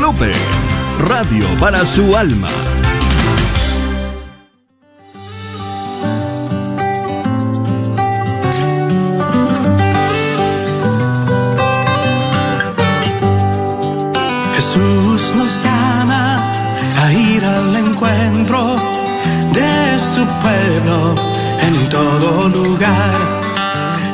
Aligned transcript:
Radio 0.00 1.44
para 1.58 1.84
su 1.84 2.16
alma. 2.16 2.46
Jesús 14.54 15.34
nos 15.34 15.64
llama 15.64 16.52
a 16.96 17.12
ir 17.12 17.44
al 17.44 17.74
encuentro 17.74 18.76
de 19.52 19.98
su 19.98 20.24
pueblo 20.42 21.16
en 21.60 21.88
todo 21.90 22.48
lugar. 22.48 23.14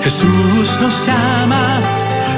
Jesús 0.03 0.79
nos 0.81 1.07
llama 1.07 2.04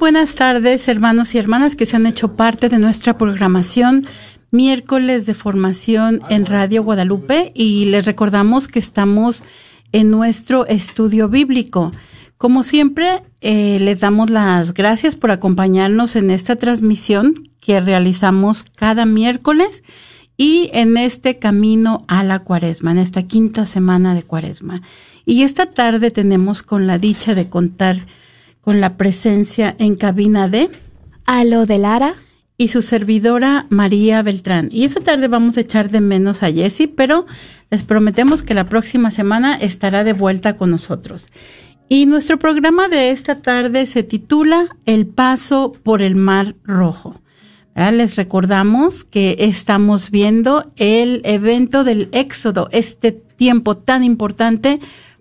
buenas 0.00 0.34
tardes, 0.34 0.88
hermanos 0.88 1.34
y 1.34 1.38
hermanas 1.38 1.76
que 1.76 1.84
se 1.84 1.94
han 1.94 2.06
hecho 2.06 2.34
parte 2.34 2.70
de 2.70 2.78
nuestra 2.78 3.18
programación 3.18 4.06
miércoles 4.50 5.26
de 5.26 5.34
formación 5.34 6.22
en 6.30 6.46
Radio 6.46 6.82
Guadalupe 6.82 7.52
y 7.54 7.84
les 7.84 8.06
recordamos 8.06 8.66
que 8.66 8.78
estamos 8.78 9.42
en 9.92 10.10
nuestro 10.10 10.66
estudio 10.66 11.28
bíblico. 11.28 11.92
Como 12.38 12.62
siempre, 12.62 13.22
eh, 13.42 13.78
les 13.78 14.00
damos 14.00 14.30
las 14.30 14.72
gracias 14.72 15.16
por 15.16 15.32
acompañarnos 15.32 16.16
en 16.16 16.30
esta 16.30 16.56
transmisión 16.56 17.50
que 17.60 17.78
realizamos 17.78 18.64
cada 18.64 19.04
miércoles 19.04 19.84
y 20.38 20.70
en 20.72 20.96
este 20.96 21.38
camino 21.38 22.06
a 22.08 22.24
la 22.24 22.38
cuaresma, 22.38 22.92
en 22.92 22.98
esta 22.98 23.24
quinta 23.24 23.66
semana 23.66 24.14
de 24.14 24.22
cuaresma. 24.22 24.80
Y 25.26 25.42
esta 25.42 25.66
tarde 25.66 26.10
tenemos 26.10 26.62
con 26.62 26.86
la 26.86 26.96
dicha 26.96 27.34
de 27.34 27.50
contar 27.50 27.98
con 28.60 28.80
la 28.80 28.96
presencia 28.96 29.74
en 29.78 29.94
cabina 29.94 30.48
de 30.48 30.70
Alo 31.26 31.66
de 31.66 31.78
Lara. 31.78 32.14
y 32.56 32.68
su 32.68 32.82
servidora 32.82 33.66
María 33.70 34.20
Beltrán. 34.20 34.68
Y 34.70 34.84
esta 34.84 35.00
tarde 35.00 35.28
vamos 35.28 35.56
a 35.56 35.62
echar 35.62 35.90
de 35.90 36.02
menos 36.02 36.42
a 36.42 36.52
Jessie, 36.52 36.88
pero 36.88 37.24
les 37.70 37.84
prometemos 37.84 38.42
que 38.42 38.52
la 38.52 38.68
próxima 38.68 39.10
semana 39.10 39.54
estará 39.54 40.04
de 40.04 40.12
vuelta 40.12 40.56
con 40.56 40.70
nosotros. 40.70 41.28
Y 41.88 42.04
nuestro 42.04 42.38
programa 42.38 42.88
de 42.88 43.12
esta 43.12 43.40
tarde 43.40 43.86
se 43.86 44.02
titula 44.02 44.76
El 44.84 45.06
paso 45.06 45.72
por 45.82 46.02
el 46.02 46.16
Mar 46.16 46.54
Rojo. 46.62 47.20
¿Verdad? 47.74 47.94
Les 47.94 48.16
recordamos 48.16 49.04
que 49.04 49.36
estamos 49.38 50.10
viendo 50.10 50.70
el 50.76 51.22
evento 51.24 51.82
del 51.82 52.10
Éxodo, 52.12 52.68
este 52.72 53.12
tiempo 53.12 53.78
tan 53.78 54.04
importante 54.04 54.80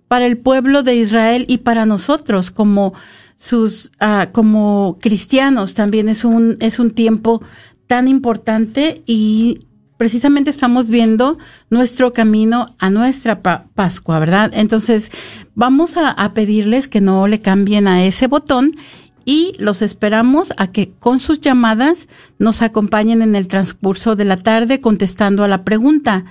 para 0.09 0.25
el 0.25 0.37
pueblo 0.37 0.83
de 0.83 0.95
Israel 0.95 1.45
y 1.47 1.59
para 1.59 1.85
nosotros 1.85 2.51
como 2.51 2.93
sus 3.39 3.91
ah, 4.01 4.29
como 4.33 4.97
cristianos 5.01 5.73
también 5.73 6.09
es 6.09 6.25
un 6.25 6.57
es 6.59 6.77
un 6.77 6.91
tiempo 6.91 7.41
tan 7.87 8.09
importante 8.09 9.01
y 9.05 9.61
precisamente 9.97 10.49
estamos 10.49 10.89
viendo 10.89 11.37
nuestro 11.69 12.11
camino 12.11 12.75
a 12.79 12.89
nuestra 12.89 13.41
pa- 13.41 13.65
Pascua, 13.75 14.19
¿verdad? 14.19 14.51
Entonces 14.53 15.09
vamos 15.55 15.93
a 15.97 16.33
pedirles 16.33 16.87
que 16.89 16.99
no 17.01 17.27
le 17.27 17.39
cambien 17.39 17.87
a 17.87 18.03
ese 18.05 18.27
botón 18.27 18.75
y 19.23 19.53
los 19.57 19.81
esperamos 19.81 20.53
a 20.57 20.67
que 20.71 20.91
con 20.99 21.19
sus 21.19 21.39
llamadas 21.39 22.07
nos 22.39 22.61
acompañen 22.61 23.21
en 23.21 23.35
el 23.35 23.47
transcurso 23.47 24.15
de 24.17 24.25
la 24.25 24.37
tarde 24.37 24.81
contestando 24.81 25.43
a 25.45 25.47
la 25.47 25.63
pregunta. 25.63 26.25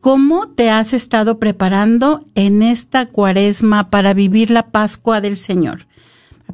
¿Cómo 0.00 0.48
te 0.48 0.70
has 0.70 0.92
estado 0.92 1.38
preparando 1.38 2.24
en 2.34 2.62
esta 2.62 3.06
cuaresma 3.06 3.90
para 3.90 4.14
vivir 4.14 4.50
la 4.50 4.68
Pascua 4.70 5.20
del 5.20 5.36
Señor? 5.36 5.86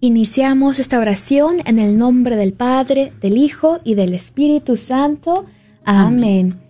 Iniciamos 0.00 0.78
esta 0.78 0.98
oración 0.98 1.56
en 1.66 1.78
el 1.78 1.98
nombre 1.98 2.36
del 2.36 2.54
Padre, 2.54 3.12
del 3.20 3.36
Hijo 3.36 3.78
y 3.84 3.94
del 3.94 4.14
Espíritu 4.14 4.76
Santo. 4.76 5.46
Amén. 5.84 6.69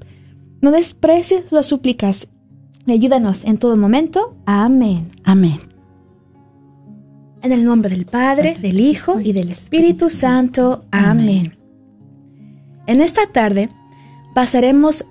No 0.61 0.71
desprecies 0.71 1.51
las 1.51 1.65
súplicas. 1.65 2.27
Ayúdanos 2.87 3.43
en 3.43 3.57
todo 3.57 3.75
momento. 3.77 4.35
Amén. 4.45 5.09
Amén. 5.23 5.57
En 7.41 7.51
el 7.51 7.65
nombre 7.65 7.89
del 7.89 8.05
Padre, 8.05 8.55
del 8.61 8.79
Hijo 8.79 9.19
y 9.19 9.33
del 9.33 9.49
Espíritu 9.49 10.11
Santo. 10.11 10.85
Amén. 10.91 11.57
En 12.85 13.01
esta 13.01 13.25
tarde 13.31 13.69
pasaremos 14.35 15.05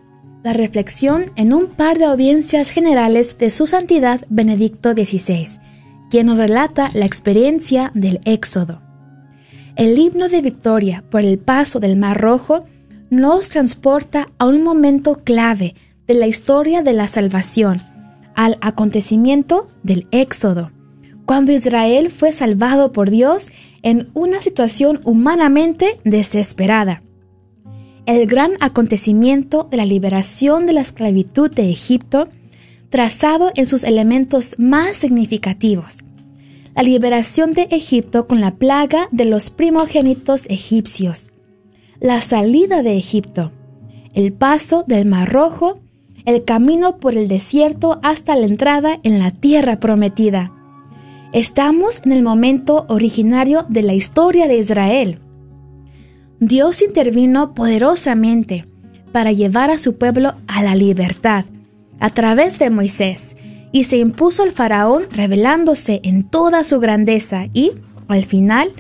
la 0.45 0.53
reflexión 0.53 1.27
en 1.35 1.53
un 1.53 1.67
par 1.67 1.99
de 1.99 2.05
audiencias 2.05 2.71
generales 2.71 3.37
de 3.39 3.51
Su 3.51 3.67
Santidad 3.67 4.21
Benedicto 4.29 4.93
XVI, 4.93 5.61
quien 6.11 6.27
nos 6.27 6.39
relata 6.39 6.91
la 6.95 7.07
experiencia 7.07 7.91
del 7.95 8.21
Éxodo. 8.25 8.81
El 9.77 9.99
himno 9.99 10.29
de 10.29 10.43
victoria 10.43 11.05
por 11.11 11.23
el 11.23 11.39
paso 11.39 11.81
del 11.81 11.97
Mar 11.97 12.21
Rojo 12.21 12.65
nos 13.11 13.49
transporta 13.49 14.29
a 14.39 14.47
un 14.47 14.63
momento 14.63 15.21
clave 15.25 15.75
de 16.07 16.15
la 16.15 16.29
historia 16.29 16.83
de 16.83 16.93
la 16.93 17.09
salvación, 17.09 17.79
al 18.35 18.57
acontecimiento 18.61 19.67
del 19.83 20.07
Éxodo, 20.13 20.71
cuando 21.27 21.53
Israel 21.53 22.11
fue 22.11 22.33
salvado 22.33 22.93
por 22.93 23.11
Dios 23.11 23.51
en 23.83 24.09
una 24.15 24.41
situación 24.41 25.01
humanamente 25.05 25.99
desesperada. 26.05 27.03
El 28.07 28.27
gran 28.27 28.53
acontecimiento 28.61 29.69
de 29.71 29.77
la 29.77 29.85
liberación 29.85 30.67
de 30.67 30.73
la 30.73 30.81
esclavitud 30.81 31.51
de 31.51 31.71
Egipto, 31.71 32.29
trazado 32.91 33.51
en 33.57 33.67
sus 33.67 33.85
elementos 33.85 34.57
más 34.59 34.97
significativos. 34.97 35.99
La 36.75 36.83
liberación 36.83 37.53
de 37.53 37.63
Egipto 37.71 38.27
con 38.27 38.41
la 38.41 38.55
plaga 38.55 39.09
de 39.11 39.25
los 39.25 39.51
primogénitos 39.51 40.45
egipcios, 40.49 41.31
la 42.01 42.23
salida 42.23 42.83
de 42.83 42.97
Egipto, 42.97 43.53
el 44.15 44.33
paso 44.33 44.85
del 44.87 45.05
Mar 45.05 45.31
Rojo, 45.31 45.81
el 46.25 46.45
camino 46.45 46.97
por 46.97 47.15
el 47.15 47.29
desierto 47.29 48.01
hasta 48.03 48.37
la 48.37 48.47
entrada 48.47 48.99
en 49.03 49.19
la 49.19 49.31
tierra 49.31 49.81
prometida. 49.81 50.51
Estamos 51.33 52.01
en 52.05 52.13
el 52.13 52.23
momento 52.23 52.87
originario 52.89 53.67
de 53.69 53.83
la 53.83 53.93
historia 53.93 54.49
de 54.49 54.57
Israel. 54.57 55.21
Dios 56.41 56.81
intervino 56.81 57.53
poderosamente 57.53 58.65
para 59.13 59.33
llevar 59.33 59.71
a 59.71 59.79
su 59.79 59.97
pueblo 59.97 60.35
a 60.47 60.63
la 60.63 60.75
libertad 60.75 61.45
a 61.99 62.11
través 62.11 62.59
de 62.59 62.71
Moisés 62.71 63.37
y 63.73 63.85
se 63.85 63.99
impuso 63.99 64.43
al 64.43 64.53
faraón 64.53 65.05
revelándose 65.13 66.01
en 66.03 66.23
toda 66.23 66.65
su 66.65 66.81
grandeza 66.81 67.47
y, 67.53 67.73
al 68.09 68.25
final, 68.25 68.73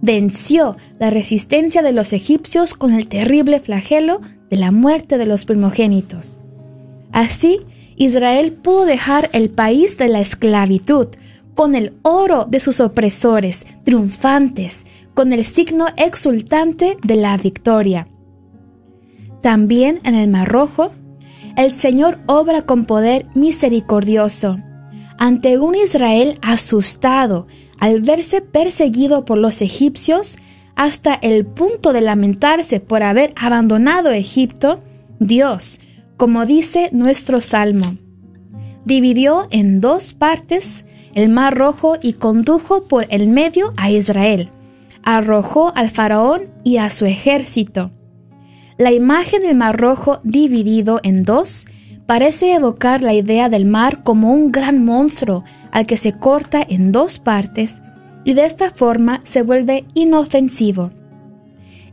venció 0.00 0.76
la 0.98 1.10
resistencia 1.10 1.82
de 1.82 1.92
los 1.92 2.12
egipcios 2.12 2.74
con 2.74 2.92
el 2.92 3.06
terrible 3.08 3.60
flagelo 3.60 4.20
de 4.48 4.56
la 4.56 4.70
muerte 4.70 5.18
de 5.18 5.26
los 5.26 5.44
primogénitos. 5.44 6.38
Así, 7.12 7.60
Israel 7.96 8.52
pudo 8.52 8.84
dejar 8.84 9.28
el 9.32 9.50
país 9.50 9.98
de 9.98 10.08
la 10.08 10.20
esclavitud 10.20 11.08
con 11.54 11.74
el 11.74 11.92
oro 12.02 12.46
de 12.46 12.60
sus 12.60 12.80
opresores, 12.80 13.66
triunfantes, 13.84 14.86
con 15.14 15.32
el 15.32 15.44
signo 15.44 15.86
exultante 15.96 16.96
de 17.02 17.16
la 17.16 17.36
victoria. 17.36 18.08
También 19.42 19.98
en 20.04 20.14
el 20.14 20.28
Mar 20.28 20.48
Rojo, 20.48 20.92
el 21.56 21.72
Señor 21.72 22.20
obra 22.26 22.62
con 22.62 22.86
poder 22.86 23.26
misericordioso. 23.34 24.58
Ante 25.18 25.58
un 25.58 25.74
Israel 25.74 26.38
asustado, 26.40 27.46
al 27.80 28.02
verse 28.02 28.42
perseguido 28.42 29.24
por 29.24 29.38
los 29.38 29.62
egipcios 29.62 30.36
hasta 30.76 31.14
el 31.14 31.44
punto 31.44 31.92
de 31.92 32.00
lamentarse 32.00 32.80
por 32.80 33.02
haber 33.02 33.32
abandonado 33.36 34.10
Egipto, 34.12 34.80
Dios, 35.18 35.80
como 36.16 36.46
dice 36.46 36.90
nuestro 36.92 37.40
Salmo, 37.40 37.96
dividió 38.84 39.48
en 39.50 39.80
dos 39.80 40.12
partes 40.12 40.84
el 41.14 41.28
mar 41.28 41.56
rojo 41.56 41.96
y 42.00 42.14
condujo 42.14 42.84
por 42.84 43.06
el 43.10 43.28
medio 43.28 43.72
a 43.76 43.90
Israel. 43.90 44.50
Arrojó 45.02 45.72
al 45.74 45.90
faraón 45.90 46.50
y 46.62 46.76
a 46.76 46.90
su 46.90 47.06
ejército. 47.06 47.90
La 48.78 48.92
imagen 48.92 49.42
del 49.42 49.56
mar 49.56 49.78
rojo 49.78 50.20
dividido 50.22 51.00
en 51.02 51.24
dos 51.24 51.66
parece 52.10 52.54
evocar 52.54 53.02
la 53.02 53.14
idea 53.14 53.48
del 53.48 53.66
mar 53.66 54.02
como 54.02 54.32
un 54.32 54.50
gran 54.50 54.84
monstruo 54.84 55.44
al 55.70 55.86
que 55.86 55.96
se 55.96 56.12
corta 56.12 56.60
en 56.68 56.90
dos 56.90 57.20
partes 57.20 57.82
y 58.24 58.34
de 58.34 58.46
esta 58.46 58.72
forma 58.72 59.20
se 59.22 59.42
vuelve 59.42 59.84
inofensivo. 59.94 60.90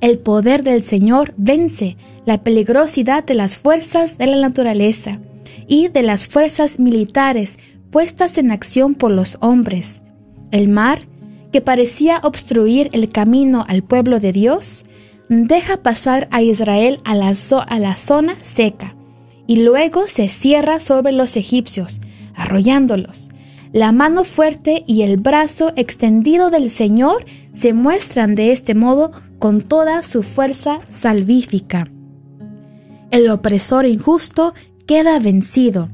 El 0.01 0.17
poder 0.17 0.63
del 0.63 0.81
Señor 0.81 1.35
vence 1.37 1.97
la 2.25 2.41
peligrosidad 2.41 3.25
de 3.25 3.35
las 3.35 3.57
fuerzas 3.57 4.17
de 4.17 4.25
la 4.25 4.37
naturaleza 4.37 5.19
y 5.67 5.89
de 5.89 6.01
las 6.01 6.25
fuerzas 6.25 6.79
militares 6.79 7.59
puestas 7.91 8.39
en 8.39 8.49
acción 8.49 8.95
por 8.95 9.11
los 9.11 9.37
hombres. 9.39 10.01
El 10.49 10.67
mar, 10.67 11.01
que 11.51 11.61
parecía 11.61 12.21
obstruir 12.23 12.89
el 12.91 13.09
camino 13.09 13.65
al 13.67 13.83
pueblo 13.83 14.19
de 14.19 14.31
Dios, 14.31 14.83
deja 15.29 15.83
pasar 15.83 16.27
a 16.31 16.41
Israel 16.41 17.01
a 17.03 17.13
la, 17.13 17.35
la 17.77 17.95
zona 17.95 18.33
seca 18.41 18.96
y 19.47 19.63
luego 19.63 20.07
se 20.07 20.29
cierra 20.29 20.79
sobre 20.79 21.13
los 21.13 21.37
egipcios, 21.37 21.99
arrollándolos. 22.35 23.29
La 23.73 23.91
mano 23.91 24.23
fuerte 24.23 24.83
y 24.87 25.01
el 25.01 25.17
brazo 25.17 25.73
extendido 25.75 26.49
del 26.49 26.69
Señor 26.69 27.25
se 27.51 27.73
muestran 27.73 28.35
de 28.35 28.51
este 28.51 28.75
modo 28.75 29.11
con 29.39 29.61
toda 29.61 30.03
su 30.03 30.23
fuerza 30.23 30.81
salvífica. 30.89 31.87
El 33.11 33.29
opresor 33.29 33.85
injusto 33.85 34.53
queda 34.85 35.19
vencido, 35.19 35.89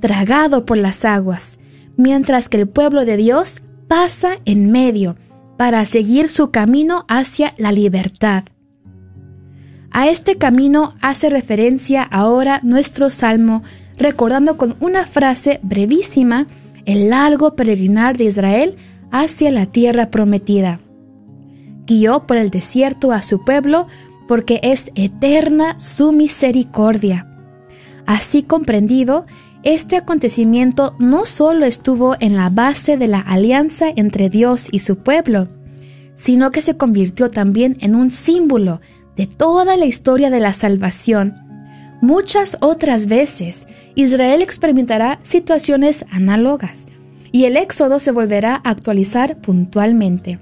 tragado 0.00 0.64
por 0.64 0.78
las 0.78 1.04
aguas, 1.04 1.58
mientras 1.96 2.48
que 2.48 2.60
el 2.60 2.68
pueblo 2.68 3.04
de 3.04 3.16
Dios 3.16 3.62
pasa 3.88 4.38
en 4.44 4.70
medio 4.70 5.16
para 5.56 5.84
seguir 5.86 6.28
su 6.28 6.50
camino 6.50 7.04
hacia 7.08 7.54
la 7.56 7.72
libertad. 7.72 8.44
A 9.94 10.08
este 10.08 10.38
camino 10.38 10.94
hace 11.02 11.28
referencia 11.28 12.02
ahora 12.02 12.60
nuestro 12.62 13.10
salmo, 13.10 13.62
recordando 13.98 14.56
con 14.56 14.74
una 14.80 15.04
frase 15.04 15.60
brevísima 15.62 16.46
el 16.86 17.10
largo 17.10 17.54
peregrinar 17.54 18.16
de 18.16 18.24
Israel 18.24 18.76
hacia 19.10 19.50
la 19.50 19.66
tierra 19.66 20.10
prometida. 20.10 20.80
Guió 21.86 22.26
por 22.26 22.38
el 22.38 22.48
desierto 22.48 23.12
a 23.12 23.20
su 23.20 23.44
pueblo 23.44 23.86
porque 24.26 24.60
es 24.62 24.90
eterna 24.94 25.78
su 25.78 26.12
misericordia. 26.12 27.28
Así 28.06 28.42
comprendido, 28.42 29.26
este 29.62 29.96
acontecimiento 29.96 30.96
no 30.98 31.26
solo 31.26 31.66
estuvo 31.66 32.16
en 32.18 32.34
la 32.34 32.48
base 32.48 32.96
de 32.96 33.08
la 33.08 33.20
alianza 33.20 33.88
entre 33.94 34.30
Dios 34.30 34.68
y 34.72 34.78
su 34.78 34.96
pueblo, 34.96 35.48
sino 36.14 36.50
que 36.50 36.62
se 36.62 36.78
convirtió 36.78 37.30
también 37.30 37.76
en 37.80 37.94
un 37.94 38.10
símbolo 38.10 38.80
de 39.16 39.26
toda 39.26 39.76
la 39.76 39.86
historia 39.86 40.30
de 40.30 40.40
la 40.40 40.52
salvación. 40.52 41.36
Muchas 42.00 42.56
otras 42.60 43.06
veces 43.06 43.68
Israel 43.94 44.42
experimentará 44.42 45.20
situaciones 45.22 46.04
análogas 46.10 46.86
y 47.30 47.44
el 47.44 47.56
éxodo 47.56 48.00
se 48.00 48.12
volverá 48.12 48.60
a 48.64 48.70
actualizar 48.70 49.38
puntualmente. 49.40 50.38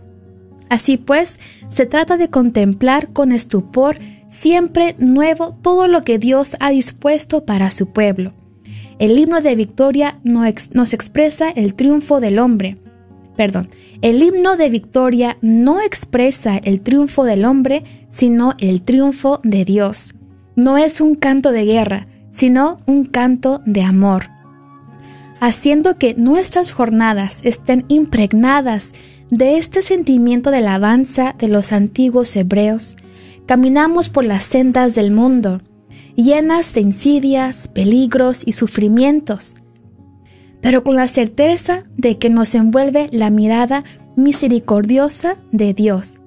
Así 0.69 0.97
pues, 0.97 1.41
se 1.69 1.85
trata 1.87 2.17
de 2.17 2.31
contemplar 2.31 3.13
con 3.13 3.33
estupor 3.33 3.99
siempre 4.29 4.95
nuevo 4.99 5.55
todo 5.61 5.89
lo 5.89 6.03
que 6.03 6.19
Dios 6.19 6.57
ha 6.61 6.71
dispuesto 6.71 7.45
para 7.45 7.71
su 7.71 7.93
pueblo. 7.93 8.33
El 8.99 9.19
himno 9.19 9.41
de 9.41 9.55
victoria 9.55 10.17
nos 10.23 10.93
expresa 10.93 11.51
el 11.51 11.75
triunfo 11.75 12.21
del 12.21 12.39
hombre. 12.39 12.79
Perdón, 13.37 13.69
el 14.03 14.23
himno 14.23 14.57
de 14.57 14.71
victoria 14.71 15.39
no 15.41 15.81
expresa 15.81 16.59
el 16.59 16.83
triunfo 16.83 17.25
del 17.25 17.45
hombre, 17.45 17.85
sino 18.11 18.55
el 18.59 18.83
triunfo 18.83 19.41
de 19.43 19.65
Dios. 19.65 20.15
No 20.57 20.77
es 20.77 21.01
un 21.01 21.15
canto 21.15 21.53
de 21.53 21.65
guerra, 21.65 22.09
sino 22.31 22.79
un 22.87 23.07
canto 23.07 23.63
de 23.65 23.83
amor. 23.83 24.27
Haciendo 25.41 25.97
que 25.97 26.15
nuestras 26.15 26.73
jornadas 26.73 27.41
estén 27.45 27.87
impregnadas 27.89 28.93
de 29.31 29.57
este 29.57 29.81
sentimiento 29.81 30.51
de 30.51 30.59
alabanza 30.59 31.35
de 31.39 31.49
los 31.49 31.73
antiguos 31.73 32.37
hebreos, 32.37 32.97
caminamos 33.47 34.09
por 34.09 34.25
las 34.25 34.45
sendas 34.45 34.95
del 34.95 35.13
mundo, 35.13 35.63
llenas 36.15 36.75
de 36.75 36.83
insidias, 36.83 37.69
peligros 37.69 38.43
y 38.45 38.53
sufrimientos, 38.53 39.55
pero 40.61 40.83
con 40.83 40.97
la 40.97 41.09
certeza 41.09 41.85
de 41.97 42.19
que 42.19 42.29
nos 42.29 42.55
envuelve 42.55 43.09
la 43.13 43.31
mirada 43.31 43.85
misericordiosa 44.17 45.37
de 45.53 45.73
Dios. 45.73 46.20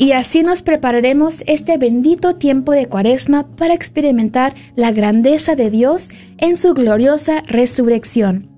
Y 0.00 0.12
así 0.12 0.42
nos 0.42 0.62
prepararemos 0.62 1.44
este 1.46 1.76
bendito 1.76 2.36
tiempo 2.36 2.72
de 2.72 2.86
cuaresma 2.86 3.46
para 3.56 3.74
experimentar 3.74 4.54
la 4.74 4.92
grandeza 4.92 5.56
de 5.56 5.70
Dios 5.70 6.08
en 6.38 6.56
su 6.56 6.72
gloriosa 6.72 7.42
resurrección. 7.42 8.48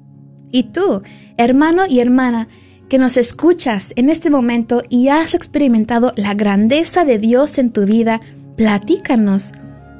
Y 0.53 0.71
tú, 0.71 1.03
hermano 1.37 1.83
y 1.89 1.99
hermana, 1.99 2.47
que 2.89 2.97
nos 2.97 3.17
escuchas 3.17 3.93
en 3.97 4.09
este 4.09 4.31
momento 4.31 4.83
y 4.89 5.09
has 5.09 5.35
experimentado 5.35 6.13
la 6.15 6.33
grandeza 6.35 7.05
de 7.05 7.19
Dios 7.19 7.59
en 7.59 7.73
tu 7.73 7.87
vida, 7.87 8.21
platícanos. 8.57 9.51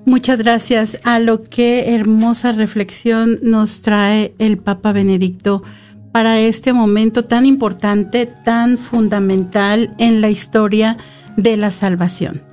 Muchas 0.06 0.40
gracias 0.40 1.00
a 1.04 1.20
lo 1.20 1.44
que 1.44 1.94
hermosa 1.94 2.52
reflexión 2.52 3.38
nos 3.44 3.82
trae 3.82 4.34
el 4.40 4.58
Papa 4.58 4.92
Benedicto 4.92 5.62
para 6.12 6.40
este 6.40 6.74
momento 6.74 7.26
tan 7.26 7.46
importante, 7.46 8.26
tan 8.26 8.78
fundamental 8.78 9.94
en 10.00 10.22
la 10.22 10.30
historia 10.30 10.98
de 11.38 11.58
la 11.58 11.70
salvación. 11.70 12.49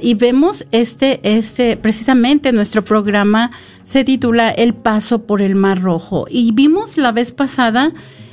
Y 0.00 0.14
vemos 0.14 0.64
este, 0.70 1.20
este, 1.24 1.76
precisamente 1.76 2.52
nuestro 2.52 2.84
programa 2.84 3.50
se 3.82 4.04
titula 4.04 4.50
El 4.50 4.74
paso 4.74 5.26
por 5.26 5.42
el 5.42 5.56
Mar 5.56 5.82
Rojo. 5.82 6.26
Y 6.30 6.52
vimos 6.52 6.96
la 6.96 7.10
vez 7.10 7.32
pasada 7.32 7.92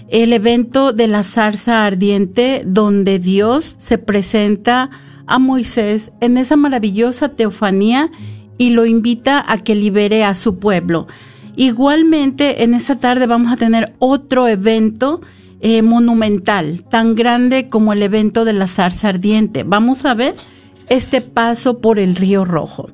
el 0.10 0.34
evento 0.34 0.94
de 0.94 1.08
la 1.08 1.24
zarza 1.24 1.86
ardiente 1.86 2.62
donde 2.66 3.18
Dios 3.18 3.76
se 3.80 3.98
presenta 3.98 4.92
a 5.26 5.40
Moisés 5.40 6.12
en 6.22 6.38
esa 6.38 6.56
maravillosa 6.56 7.30
teofanía 7.30 8.12
y 8.60 8.72
lo 8.72 8.86
invita 8.86 9.44
a 9.48 9.58
que 9.58 9.74
libere 9.74 10.24
a 10.24 10.36
su 10.36 10.60
pueblo. 10.60 11.08
Igualmente, 11.56 12.64
en 12.64 12.76
esa 12.76 13.00
tarde 13.00 13.26
vamos 13.26 13.52
a 13.52 13.58
tener 13.58 13.94
otro 14.00 14.48
evento 14.48 15.22
eh, 15.62 15.82
monumental, 15.82 16.84
tan 16.84 17.16
grande 17.16 17.70
como 17.70 17.92
el 17.94 18.04
evento 18.04 18.46
de 18.46 18.54
la 18.54 18.68
zarza 18.68 19.10
ardiente. 19.10 19.64
Vamos 19.64 20.06
a 20.06 20.14
ver 20.14 20.36
este 20.90 21.22
paso 21.22 21.80
por 21.80 22.00
el 22.00 22.16
río 22.16 22.46
Rojo. 22.46 22.90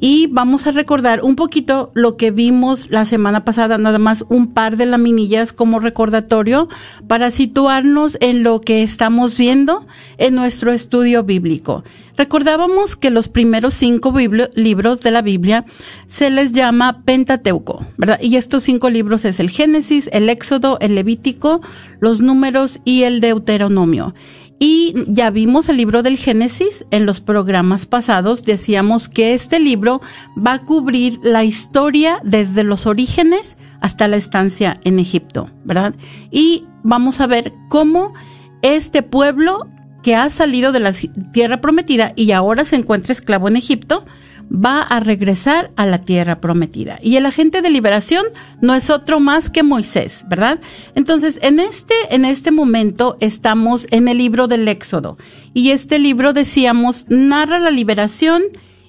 Y 0.00 0.26
vamos 0.26 0.66
a 0.66 0.72
recordar 0.72 1.22
un 1.22 1.34
poquito 1.34 1.90
lo 1.94 2.18
que 2.18 2.30
vimos 2.30 2.90
la 2.90 3.06
semana 3.06 3.44
pasada, 3.44 3.78
nada 3.78 3.98
más 3.98 4.24
un 4.28 4.48
par 4.52 4.76
de 4.76 4.84
laminillas 4.84 5.54
como 5.54 5.78
recordatorio 5.78 6.68
para 7.08 7.30
situarnos 7.30 8.18
en 8.20 8.42
lo 8.42 8.60
que 8.60 8.82
estamos 8.82 9.38
viendo 9.38 9.86
en 10.18 10.34
nuestro 10.34 10.72
estudio 10.72 11.24
bíblico. 11.24 11.84
Recordábamos 12.16 12.96
que 12.96 13.10
los 13.10 13.28
primeros 13.28 13.74
cinco 13.74 14.12
libros 14.54 15.00
de 15.00 15.10
la 15.10 15.22
Biblia 15.22 15.64
se 16.06 16.28
les 16.30 16.52
llama 16.52 17.02
Pentateuco, 17.04 17.86
¿verdad? 17.96 18.20
Y 18.20 18.36
estos 18.36 18.64
cinco 18.64 18.90
libros 18.90 19.24
es 19.24 19.40
el 19.40 19.48
Génesis, 19.48 20.10
el 20.12 20.28
Éxodo, 20.28 20.76
el 20.80 20.94
Levítico, 20.96 21.62
los 21.98 22.20
Números 22.20 22.78
y 22.84 23.04
el 23.04 23.20
Deuteronomio. 23.20 24.14
Y 24.58 24.94
ya 25.06 25.30
vimos 25.30 25.68
el 25.68 25.76
libro 25.76 26.02
del 26.02 26.16
Génesis 26.16 26.86
en 26.90 27.06
los 27.06 27.20
programas 27.20 27.86
pasados. 27.86 28.44
Decíamos 28.44 29.08
que 29.08 29.34
este 29.34 29.58
libro 29.60 30.00
va 30.34 30.54
a 30.54 30.62
cubrir 30.62 31.18
la 31.22 31.44
historia 31.44 32.20
desde 32.22 32.64
los 32.64 32.86
orígenes 32.86 33.56
hasta 33.80 34.08
la 34.08 34.16
estancia 34.16 34.80
en 34.84 34.98
Egipto, 34.98 35.50
¿verdad? 35.64 35.94
Y 36.30 36.66
vamos 36.82 37.20
a 37.20 37.26
ver 37.26 37.52
cómo 37.68 38.14
este 38.62 39.02
pueblo 39.02 39.68
que 40.02 40.14
ha 40.14 40.28
salido 40.30 40.70
de 40.70 40.80
la 40.80 40.92
tierra 41.32 41.60
prometida 41.60 42.12
y 42.14 42.30
ahora 42.32 42.64
se 42.64 42.76
encuentra 42.76 43.12
esclavo 43.12 43.48
en 43.48 43.56
Egipto, 43.56 44.04
va 44.50 44.80
a 44.80 45.00
regresar 45.00 45.70
a 45.76 45.86
la 45.86 45.98
tierra 45.98 46.40
prometida. 46.40 46.98
Y 47.02 47.16
el 47.16 47.26
agente 47.26 47.62
de 47.62 47.70
liberación 47.70 48.26
no 48.60 48.74
es 48.74 48.90
otro 48.90 49.20
más 49.20 49.50
que 49.50 49.62
Moisés, 49.62 50.24
¿verdad? 50.28 50.60
Entonces, 50.94 51.38
en 51.42 51.60
este, 51.60 51.94
en 52.10 52.24
este 52.24 52.50
momento 52.50 53.16
estamos 53.20 53.86
en 53.90 54.08
el 54.08 54.18
libro 54.18 54.46
del 54.48 54.66
Éxodo. 54.68 55.18
Y 55.52 55.70
este 55.70 55.98
libro, 55.98 56.32
decíamos, 56.32 57.04
narra 57.08 57.58
la 57.58 57.70
liberación 57.70 58.42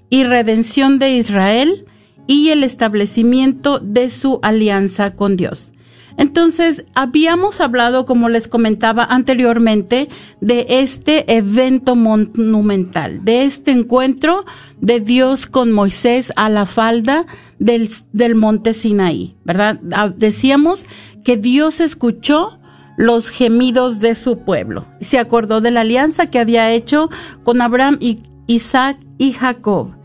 y 0.09 0.23
redención 0.23 0.99
de 0.99 1.11
Israel 1.11 1.85
y 2.27 2.49
el 2.49 2.63
establecimiento 2.63 3.79
de 3.79 4.09
su 4.09 4.39
alianza 4.41 5.15
con 5.15 5.37
Dios. 5.37 5.74
Entonces, 6.17 6.85
habíamos 6.95 7.59
hablado, 7.59 8.05
como 8.05 8.29
les 8.29 8.47
comentaba 8.47 9.03
anteriormente, 9.03 10.09
de 10.41 10.65
este 10.69 11.35
evento 11.35 11.95
monumental, 11.95 13.23
de 13.23 13.43
este 13.43 13.71
encuentro 13.71 14.45
de 14.79 14.99
Dios 14.99 15.45
con 15.45 15.71
Moisés 15.71 16.31
a 16.35 16.49
la 16.49 16.65
falda 16.65 17.25
del, 17.59 17.89
monte 18.35 18.73
Sinaí, 18.73 19.35
¿verdad? 19.43 19.79
Ah, 19.91 20.09
decíamos 20.15 20.85
que 21.23 21.37
Dios 21.37 21.79
escuchó 21.79 22.59
los 22.97 23.29
gemidos 23.29 23.99
de 23.99 24.15
su 24.15 24.39
pueblo. 24.39 24.85
Se 25.01 25.19
acordó 25.19 25.59
de 25.59 25.71
la 25.71 25.81
alianza 25.81 26.27
que 26.27 26.39
había 26.39 26.71
hecho 26.71 27.09
con 27.43 27.61
Abraham, 27.61 27.97
y 27.99 28.23
Isaac 28.47 28.97
y 29.17 29.33
Jacob 29.33 29.95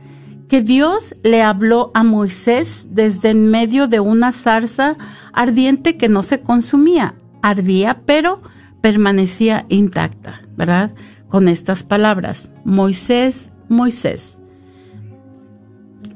que 0.50 0.62
Dios 0.62 1.14
le 1.22 1.42
habló 1.42 1.92
a 1.94 2.02
Moisés 2.02 2.88
desde 2.90 3.30
en 3.30 3.52
medio 3.52 3.86
de 3.86 4.00
una 4.00 4.32
zarza 4.32 4.96
ardiente 5.32 5.96
que 5.96 6.08
no 6.08 6.24
se 6.24 6.40
consumía, 6.40 7.14
ardía, 7.40 8.02
pero 8.04 8.42
permanecía 8.80 9.64
intacta, 9.68 10.42
¿verdad? 10.56 10.90
Con 11.28 11.46
estas 11.46 11.84
palabras, 11.84 12.50
Moisés, 12.64 13.52
Moisés. 13.68 14.40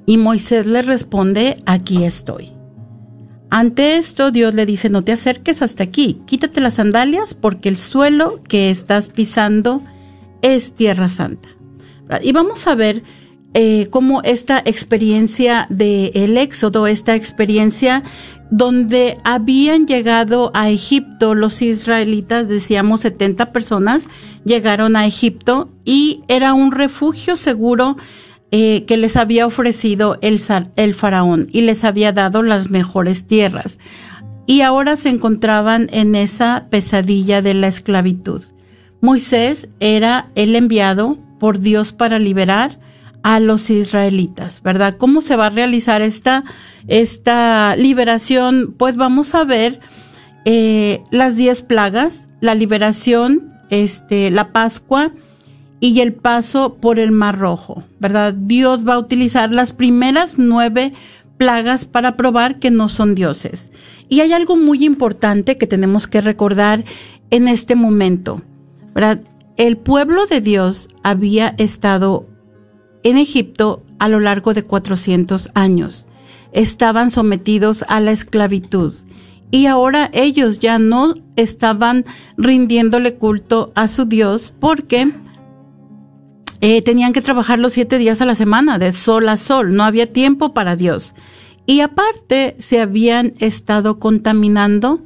Y 0.05 0.17
Moisés 0.17 0.67
le 0.67 0.83
responde, 0.83 1.57
aquí 1.65 2.03
estoy. 2.03 2.51
Ante 3.51 3.99
esto, 3.99 4.33
Dios 4.33 4.53
le 4.53 4.67
dice, 4.67 4.91
no 4.91 5.05
te 5.05 5.13
acerques 5.13 5.63
hasta 5.63 5.85
aquí, 5.85 6.21
quítate 6.27 6.61
las 6.61 6.75
sandalias 6.75 7.35
porque 7.35 7.69
el 7.69 7.77
suelo 7.77 8.43
que 8.43 8.71
estás 8.71 9.11
pisando 9.11 9.81
es 10.43 10.75
tierra 10.75 11.09
santa. 11.09 11.51
Y 12.21 12.33
vamos 12.33 12.67
a 12.67 12.75
ver 12.75 13.05
eh, 13.55 13.87
como 13.91 14.21
esta 14.23 14.59
experiencia 14.65 15.67
del 15.71 16.11
el 16.15 16.37
éxodo, 16.37 16.89
esta 16.89 17.15
experiencia 17.15 18.03
donde 18.51 19.17
habían 19.25 19.87
llegado 19.87 20.51
a 20.55 20.71
Egipto 20.71 21.35
los 21.35 21.63
israelitas, 21.63 22.49
decíamos 22.49 23.01
70 23.03 23.53
personas, 23.53 24.07
llegaron 24.45 24.97
a 24.97 25.07
Egipto 25.07 25.71
y 25.85 26.23
era 26.29 26.53
un 26.53 26.73
refugio 26.73 27.37
seguro 27.37 27.97
eh, 28.51 28.85
que 28.87 28.97
les 28.97 29.17
había 29.17 29.47
ofrecido 29.47 30.19
el 30.21 30.95
faraón 30.95 31.49
y 31.53 31.63
les 31.63 31.85
había 31.85 32.13
dado 32.13 32.43
las 32.43 32.71
mejores 32.71 33.27
tierras. 33.27 33.79
Y 34.47 34.61
ahora 34.61 34.97
se 34.97 35.09
encontraban 35.09 35.89
en 35.93 36.15
esa 36.15 36.67
pesadilla 36.71 37.41
de 37.41 37.55
la 37.55 37.69
esclavitud. 37.69 38.43
Moisés 39.01 39.69
era 39.81 40.29
el 40.35 40.55
enviado 40.55 41.19
por 41.39 41.61
Dios 41.61 41.93
para 41.93 42.19
liberar 42.19 42.79
a 43.25 43.41
los 43.41 43.71
israelitas, 43.71 44.63
¿verdad? 44.63 44.99
¿Cómo 44.99 45.23
se 45.23 45.35
va 45.35 45.47
a 45.47 45.51
realizar 45.51 46.03
esta, 46.03 46.45
esta 46.89 47.75
liberación? 47.75 48.75
Pues 48.77 48.97
vamos 48.97 49.35
a 49.35 49.45
ver 49.45 49.81
eh, 50.45 51.03
las 51.11 51.35
diez 51.35 51.63
plagas, 51.63 52.29
la 52.43 52.55
liberación, 52.55 53.49
este, 53.71 54.31
la 54.31 54.53
Pascua 54.53 55.11
y 55.81 56.01
el 56.01 56.13
paso 56.13 56.75
por 56.75 56.99
el 56.99 57.13
Mar 57.13 57.39
Rojo, 57.39 57.83
¿verdad? 57.99 58.35
Dios 58.35 58.87
va 58.87 58.95
a 58.95 58.99
utilizar 58.99 59.51
las 59.51 59.73
primeras 59.73 60.35
nueve 60.37 60.93
plagas 61.39 61.87
para 61.87 62.19
probar 62.19 62.59
que 62.59 62.71
no 62.71 62.91
son 62.91 63.15
dioses. 63.15 63.73
Y 64.11 64.21
hay 64.21 64.35
algo 64.35 64.57
muy 64.57 64.85
importante 64.85 65.57
que 65.57 65.67
tenemos 65.67 66.07
que 66.07 66.21
recordar 66.21 66.85
en 67.31 67.49
este 67.49 67.75
momento, 67.75 68.43
¿verdad? 68.95 69.23
El 69.57 69.79
pueblo 69.79 70.27
de 70.27 70.43
Dios 70.43 70.91
había 71.03 71.55
estado 71.57 72.27
en 73.05 73.19
Egipto 73.19 73.85
a 74.01 74.09
lo 74.09 74.19
largo 74.19 74.53
de 74.53 74.65
400 74.65 75.51
años. 75.55 76.09
Estaban 76.53 77.11
sometidos 77.13 77.85
a 77.89 78.01
la 78.01 78.11
esclavitud 78.11 78.95
y 79.51 79.67
ahora 79.67 80.11
ellos 80.13 80.59
ya 80.59 80.81
no 80.81 81.15
estaban 81.37 82.05
rindiéndole 82.37 83.15
culto 83.15 83.73
a 83.77 83.87
su 83.87 84.05
Dios 84.07 84.53
porque 84.59 85.13
eh, 86.61 86.83
tenían 86.83 87.13
que 87.13 87.23
trabajar 87.23 87.59
los 87.59 87.75
siete 87.75 87.99
días 87.99 88.21
a 88.21 88.25
la 88.25 88.35
semana, 88.35 88.79
de 88.79 88.93
sol 88.93 89.29
a 89.29 89.37
sol, 89.37 89.77
no 89.77 89.85
había 89.85 90.09
tiempo 90.09 90.55
para 90.55 90.75
Dios. 90.77 91.15
Y 91.67 91.81
aparte 91.81 92.57
se 92.59 92.81
habían 92.81 93.35
estado 93.39 93.99
contaminando 93.99 95.05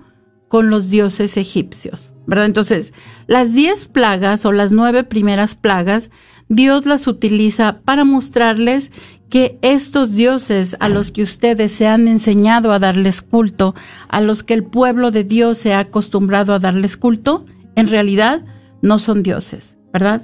con 0.49 0.71
los 0.71 0.89
dioses 0.89 1.37
egipcios, 1.37 2.15
¿verdad? 2.27 2.47
Entonces, 2.47 2.95
las 3.27 3.53
diez 3.53 3.87
plagas 3.87 4.47
o 4.47 4.53
las 4.53 4.73
nueve 4.73 5.05
primeras 5.05 5.55
plagas 5.55 6.11
Dios 6.49 6.87
las 6.87 7.07
utiliza 7.07 7.81
para 7.85 8.05
mostrarles 8.05 8.91
que 9.29 9.59
estos 9.61 10.15
dioses 10.15 10.77
a 10.81 10.89
los 10.89 11.13
que 11.13 11.23
ustedes 11.23 11.73
se 11.73 11.87
han 11.87 12.09
enseñado 12.09 12.73
a 12.73 12.79
darles 12.79 13.21
culto, 13.21 13.75
a 14.09 14.21
los 14.21 14.43
que 14.43 14.55
el 14.55 14.65
pueblo 14.65 15.11
de 15.11 15.25
Dios 15.25 15.59
se 15.59 15.75
ha 15.75 15.81
acostumbrado 15.81 16.55
a 16.55 16.59
darles 16.59 16.97
culto, 16.97 17.45
en 17.77 17.89
realidad 17.89 18.43
no 18.81 18.99
son 18.99 19.23
dioses, 19.23 19.77
¿verdad? 19.93 20.23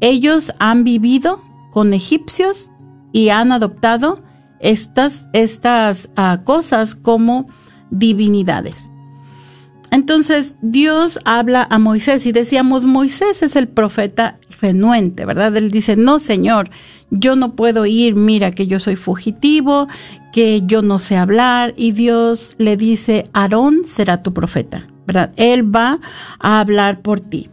Ellos 0.00 0.52
han 0.60 0.84
vivido 0.84 1.42
con 1.72 1.92
egipcios 1.92 2.70
y 3.12 3.30
han 3.30 3.50
adoptado 3.50 4.22
estas, 4.60 5.28
estas 5.32 6.10
ah, 6.16 6.42
cosas 6.44 6.94
como 6.94 7.48
divinidades. 7.90 8.90
Entonces 9.90 10.56
Dios 10.62 11.18
habla 11.24 11.66
a 11.68 11.78
Moisés 11.78 12.26
y 12.26 12.32
decíamos, 12.32 12.84
Moisés 12.84 13.42
es 13.42 13.56
el 13.56 13.68
profeta 13.68 14.38
renuente, 14.60 15.24
¿verdad? 15.24 15.56
Él 15.56 15.70
dice, 15.70 15.96
no, 15.96 16.18
Señor, 16.18 16.68
yo 17.10 17.36
no 17.36 17.54
puedo 17.54 17.86
ir, 17.86 18.16
mira 18.16 18.50
que 18.50 18.66
yo 18.66 18.80
soy 18.80 18.96
fugitivo, 18.96 19.88
que 20.32 20.62
yo 20.66 20.82
no 20.82 20.98
sé 20.98 21.16
hablar, 21.16 21.74
y 21.76 21.92
Dios 21.92 22.54
le 22.58 22.76
dice, 22.76 23.28
Aarón 23.32 23.84
será 23.84 24.22
tu 24.22 24.32
profeta, 24.34 24.86
¿verdad? 25.06 25.32
Él 25.36 25.74
va 25.74 26.00
a 26.38 26.60
hablar 26.60 27.00
por 27.00 27.20
ti. 27.20 27.50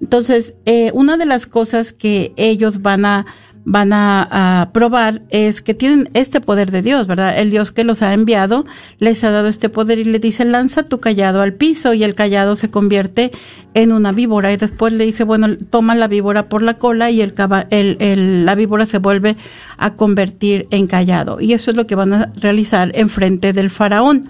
Entonces, 0.00 0.54
eh, 0.66 0.90
una 0.94 1.16
de 1.16 1.26
las 1.26 1.46
cosas 1.46 1.92
que 1.92 2.32
ellos 2.36 2.82
van 2.82 3.04
a 3.04 3.26
van 3.64 3.92
a, 3.92 4.70
probar 4.72 5.22
es 5.30 5.62
que 5.62 5.74
tienen 5.74 6.10
este 6.14 6.40
poder 6.40 6.70
de 6.70 6.82
Dios, 6.82 7.06
¿verdad? 7.06 7.38
El 7.38 7.50
Dios 7.50 7.72
que 7.72 7.84
los 7.84 8.02
ha 8.02 8.12
enviado 8.12 8.66
les 8.98 9.24
ha 9.24 9.30
dado 9.30 9.48
este 9.48 9.68
poder 9.68 9.98
y 9.98 10.04
le 10.04 10.18
dice, 10.18 10.44
lanza 10.44 10.84
tu 10.84 11.00
callado 11.00 11.40
al 11.40 11.54
piso 11.54 11.94
y 11.94 12.04
el 12.04 12.14
callado 12.14 12.56
se 12.56 12.70
convierte 12.70 13.32
en 13.72 13.92
una 13.92 14.12
víbora 14.12 14.52
y 14.52 14.56
después 14.56 14.92
le 14.92 15.06
dice, 15.06 15.24
bueno, 15.24 15.56
toma 15.70 15.94
la 15.94 16.08
víbora 16.08 16.48
por 16.48 16.62
la 16.62 16.74
cola 16.74 17.10
y 17.10 17.22
el, 17.22 17.34
el, 17.70 18.44
la 18.44 18.54
víbora 18.54 18.86
se 18.86 18.98
vuelve 18.98 19.36
a 19.78 19.94
convertir 19.94 20.66
en 20.70 20.86
callado. 20.86 21.40
Y 21.40 21.54
eso 21.54 21.70
es 21.70 21.76
lo 21.76 21.86
que 21.86 21.94
van 21.94 22.12
a 22.12 22.32
realizar 22.36 22.92
en 22.94 23.08
frente 23.08 23.52
del 23.52 23.70
faraón. 23.70 24.28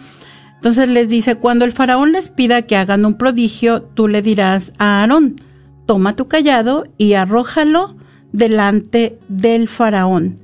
Entonces 0.57 0.89
les 0.89 1.09
dice, 1.09 1.37
cuando 1.37 1.65
el 1.65 1.73
faraón 1.73 2.13
les 2.13 2.31
pida 2.31 2.63
que 2.63 2.77
hagan 2.77 3.05
un 3.05 3.19
prodigio, 3.19 3.83
tú 3.83 4.09
le 4.09 4.23
dirás 4.23 4.73
a 4.79 5.01
Aarón, 5.01 5.41
toma 5.87 6.17
tu 6.17 6.29
callado 6.29 6.85
y 6.97 7.15
arrójalo 7.15 7.97
delante 8.35 9.17
del 9.29 9.69
faraón, 9.69 10.37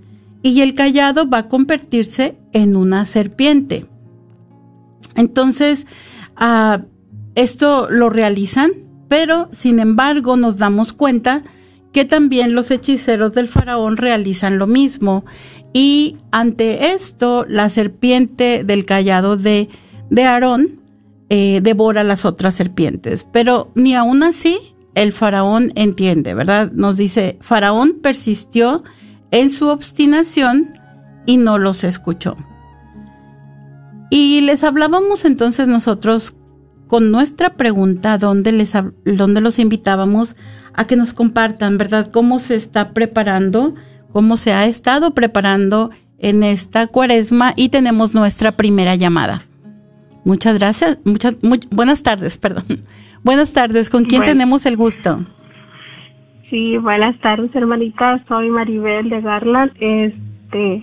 y 0.43 0.61
el 0.61 0.75
callado 0.75 1.29
va 1.29 1.39
a 1.39 1.49
convertirse 1.49 2.37
en 2.53 2.77
una 2.77 3.05
serpiente. 3.05 3.85
Entonces, 5.17 5.87
ah, 6.37 6.83
esto 7.35 7.91
lo 7.91 8.09
realizan, 8.09 8.71
pero 9.09 9.49
sin 9.51 9.81
embargo 9.81 10.37
nos 10.37 10.57
damos 10.57 10.93
cuenta 10.93 11.43
que 11.93 12.05
también 12.05 12.55
los 12.55 12.71
hechiceros 12.71 13.35
del 13.35 13.49
faraón 13.49 13.97
realizan 13.97 14.59
lo 14.59 14.69
mismo. 14.69 15.25
Y 15.73 16.17
ante 16.31 16.93
esto, 16.93 17.45
la 17.49 17.69
serpiente 17.69 18.63
del 18.63 18.85
callado 18.85 19.37
de, 19.37 19.69
de 20.11 20.25
Aarón 20.25 20.81
eh, 21.29 21.59
devora 21.61 22.05
las 22.05 22.25
otras 22.25 22.55
serpientes. 22.55 23.27
Pero 23.33 23.73
ni 23.75 23.97
aún 23.97 24.23
así 24.23 24.59
el 24.95 25.13
faraón 25.13 25.73
entiende, 25.75 26.35
¿verdad? 26.35 26.71
Nos 26.73 26.97
dice, 26.97 27.39
faraón 27.41 27.99
persistió 28.03 28.85
en 29.31 29.51
su 29.51 29.69
obstinación 29.69 30.71
y 31.27 31.37
no 31.37 31.59
los 31.59 31.85
escuchó. 31.85 32.37
Y 34.11 34.41
les 34.41 34.65
hablábamos 34.65 35.25
entonces 35.25 35.69
nosotros 35.69 36.35
con 36.89 37.13
nuestra 37.13 37.55
pregunta 37.55 38.19
donde, 38.19 38.51
les, 38.51 38.73
donde 39.05 39.41
los 39.41 39.61
invitábamos 39.61 40.35
a 40.75 40.87
que 40.87 40.97
nos 40.97 41.13
compartan, 41.13 41.79
¿verdad? 41.79 42.11
Cómo 42.11 42.41
se 42.41 42.57
está 42.57 42.93
preparando, 42.93 43.75
cómo 44.13 44.37
se 44.37 44.53
ha 44.53 44.67
estado 44.67 45.15
preparando 45.15 45.91
en 46.19 46.43
esta 46.43 46.89
cuaresma 46.89 47.53
y 47.55 47.69
tenemos 47.69 48.15
nuestra 48.15 48.53
primera 48.53 48.97
llamada. 48.97 49.41
Muchas 50.25 50.55
gracias, 50.55 50.99
muchas, 51.05 51.37
buenas 51.71 52.03
tardes, 52.03 52.37
perdón. 52.39 52.85
Buenas 53.23 53.53
tardes, 53.53 53.91
¿con 53.91 54.05
quién 54.05 54.23
tenemos 54.23 54.65
el 54.67 54.77
gusto? 54.77 55.21
Sí, 56.49 56.77
buenas 56.79 57.19
tardes, 57.21 57.55
hermanita. 57.55 58.25
Soy 58.27 58.49
Maribel 58.49 59.09
de 59.11 59.21
Garland. 59.21 59.73
Este, 59.79 60.83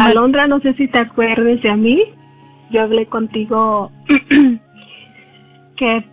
Alondra, 0.00 0.46
no 0.46 0.60
sé 0.60 0.72
si 0.74 0.88
te 0.88 0.98
acuerdes 0.98 1.62
de 1.62 1.76
mí. 1.76 2.02
Yo 2.70 2.82
hablé 2.82 3.06
contigo 3.06 3.90
que 5.76 6.04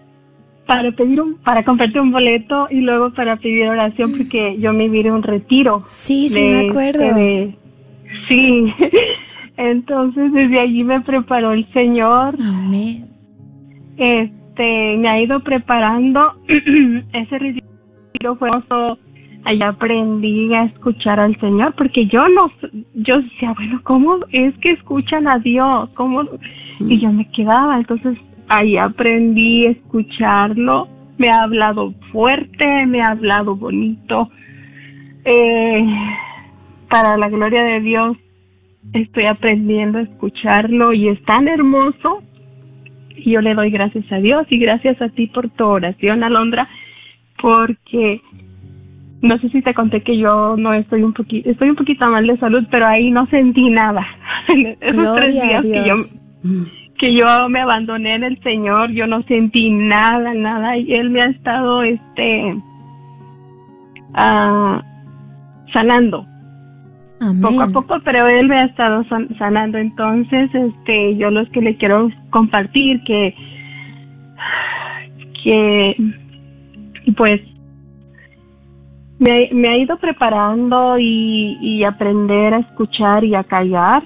para 0.65 0.91
pedir 0.91 1.21
un, 1.21 1.36
para 1.36 1.63
comprarte 1.63 2.00
un 2.00 2.12
boleto 2.12 2.67
y 2.69 2.81
luego 2.81 3.13
para 3.13 3.38
pedir 3.38 3.67
oración 3.67 4.13
porque 4.17 4.57
yo 4.59 4.74
me 4.74 4.89
vi 4.89 5.07
un 5.07 5.24
retiro. 5.24 5.83
Sí, 5.88 6.27
sí, 6.29 6.41
me 6.41 6.69
acuerdo. 6.69 7.15
sí. 8.27 8.73
Entonces 9.58 10.32
desde 10.34 10.60
allí 10.60 10.84
me 10.84 11.01
preparó 11.01 11.54
el 11.54 11.65
Señor. 11.71 12.36
Amén. 12.41 13.08
Este, 13.97 14.38
este, 14.60 14.98
me 14.98 15.10
ha 15.10 15.22
ido 15.22 15.39
preparando. 15.39 16.34
Ese 17.13 17.39
retiro 17.39 18.36
fue 18.38 18.50
Allá 19.45 19.69
aprendí 19.69 20.54
a 20.54 20.65
escuchar 20.65 21.17
al 21.17 21.39
Señor, 21.39 21.74
porque 21.78 22.06
yo 22.08 22.28
no, 22.28 22.52
yo 22.93 23.22
decía, 23.22 23.54
bueno, 23.54 23.80
¿cómo 23.84 24.17
es 24.34 24.54
que 24.58 24.72
escuchan 24.72 25.30
a 25.30 25.39
Dios? 25.39 25.89
¿Cómo? 25.95 26.24
Y 26.82 27.00
yo 27.00 27.10
me 27.13 27.26
quedaba, 27.32 27.78
entonces 27.78 28.17
ahí 28.50 28.76
aprendí 28.76 29.65
a 29.65 29.72
escucharlo. 29.72 30.89
Me 31.17 31.30
ha 31.30 31.43
hablado 31.43 31.93
fuerte, 32.12 32.86
me 32.86 33.02
ha 33.02 33.12
hablado 33.12 33.56
bonito. 33.56 34.30
Eh, 35.24 35.86
para 36.89 37.17
la 37.17 37.30
gloria 37.30 37.63
de 37.63 37.80
Dios, 37.80 38.17
estoy 38.91 39.26
aprendiendo 39.26 40.00
a 40.00 40.04
escucharlo 40.04 40.91
y 40.91 41.08
es 41.08 41.24
tan 41.24 41.48
hermoso 41.48 42.24
y 43.23 43.32
yo 43.32 43.41
le 43.41 43.53
doy 43.53 43.69
gracias 43.69 44.12
a 44.12 44.17
Dios 44.17 44.47
y 44.49 44.58
gracias 44.60 45.01
a 45.01 45.10
ti 45.10 45.27
por 45.27 45.49
tu 45.49 45.65
oración, 45.65 46.23
Alondra, 46.23 46.67
porque 47.41 48.21
no 49.21 49.38
sé 49.39 49.49
si 49.49 49.62
te 49.62 49.73
conté 49.73 50.01
que 50.01 50.17
yo 50.17 50.55
no 50.58 50.73
estoy 50.73 51.03
un 51.03 51.13
poquito, 51.13 51.49
estoy 51.49 51.69
un 51.69 51.75
poquito 51.75 52.08
mal 52.08 52.25
de 52.25 52.38
salud, 52.38 52.65
pero 52.71 52.88
ahí 52.88 53.12
no 53.12 53.27
sentí 53.27 53.69
nada. 53.69 54.05
Esos 54.82 55.15
tres 55.15 55.34
días 55.34 55.62
que 55.62 55.84
yo, 55.86 55.95
que 56.97 57.13
yo 57.13 57.49
me 57.49 57.62
abandoné 57.62 58.15
en 58.15 58.23
el 58.23 58.41
Señor, 58.41 58.91
yo 58.91 59.08
no 59.08 59.23
sentí 59.23 59.69
nada, 59.71 60.34
nada, 60.34 60.77
y 60.77 60.93
Él 60.93 61.10
me 61.10 61.21
ha 61.21 61.27
estado, 61.27 61.84
este, 61.84 62.55
uh, 64.13 64.82
sanando 65.73 66.25
poco 67.41 67.62
a 67.62 67.67
poco, 67.67 67.97
pero 68.03 68.27
él 68.27 68.47
me 68.47 68.58
ha 68.58 68.65
estado 68.65 69.03
sanando. 69.38 69.77
Entonces, 69.77 70.49
este, 70.53 71.17
yo 71.17 71.29
los 71.32 71.49
que 71.49 71.62
le 71.62 71.75
quiero 71.75 72.10
compartir 72.29 73.01
que, 73.03 73.36
que, 75.43 75.95
pues, 77.17 77.41
me, 79.19 79.49
me 79.51 79.69
ha 79.69 79.77
ido 79.77 79.97
preparando 79.97 80.97
y, 80.97 81.84
aprender 81.84 82.53
a 82.53 82.60
escuchar 82.60 83.23
y 83.23 83.36
a 83.36 83.43
callar, 83.43 84.03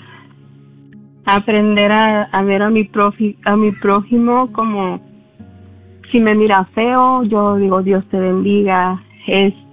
aprender 1.25 1.91
a, 1.91 2.41
ver 2.43 2.63
a 2.63 2.69
mi 2.69 2.83
profi, 2.83 3.37
a 3.45 3.55
mi 3.55 3.71
prójimo 3.71 4.51
como 4.51 4.99
si 6.11 6.19
me 6.19 6.35
mira 6.35 6.65
feo, 6.75 7.23
yo 7.23 7.55
digo 7.57 7.81
Dios 7.81 8.05
te 8.09 8.19
bendiga, 8.19 9.01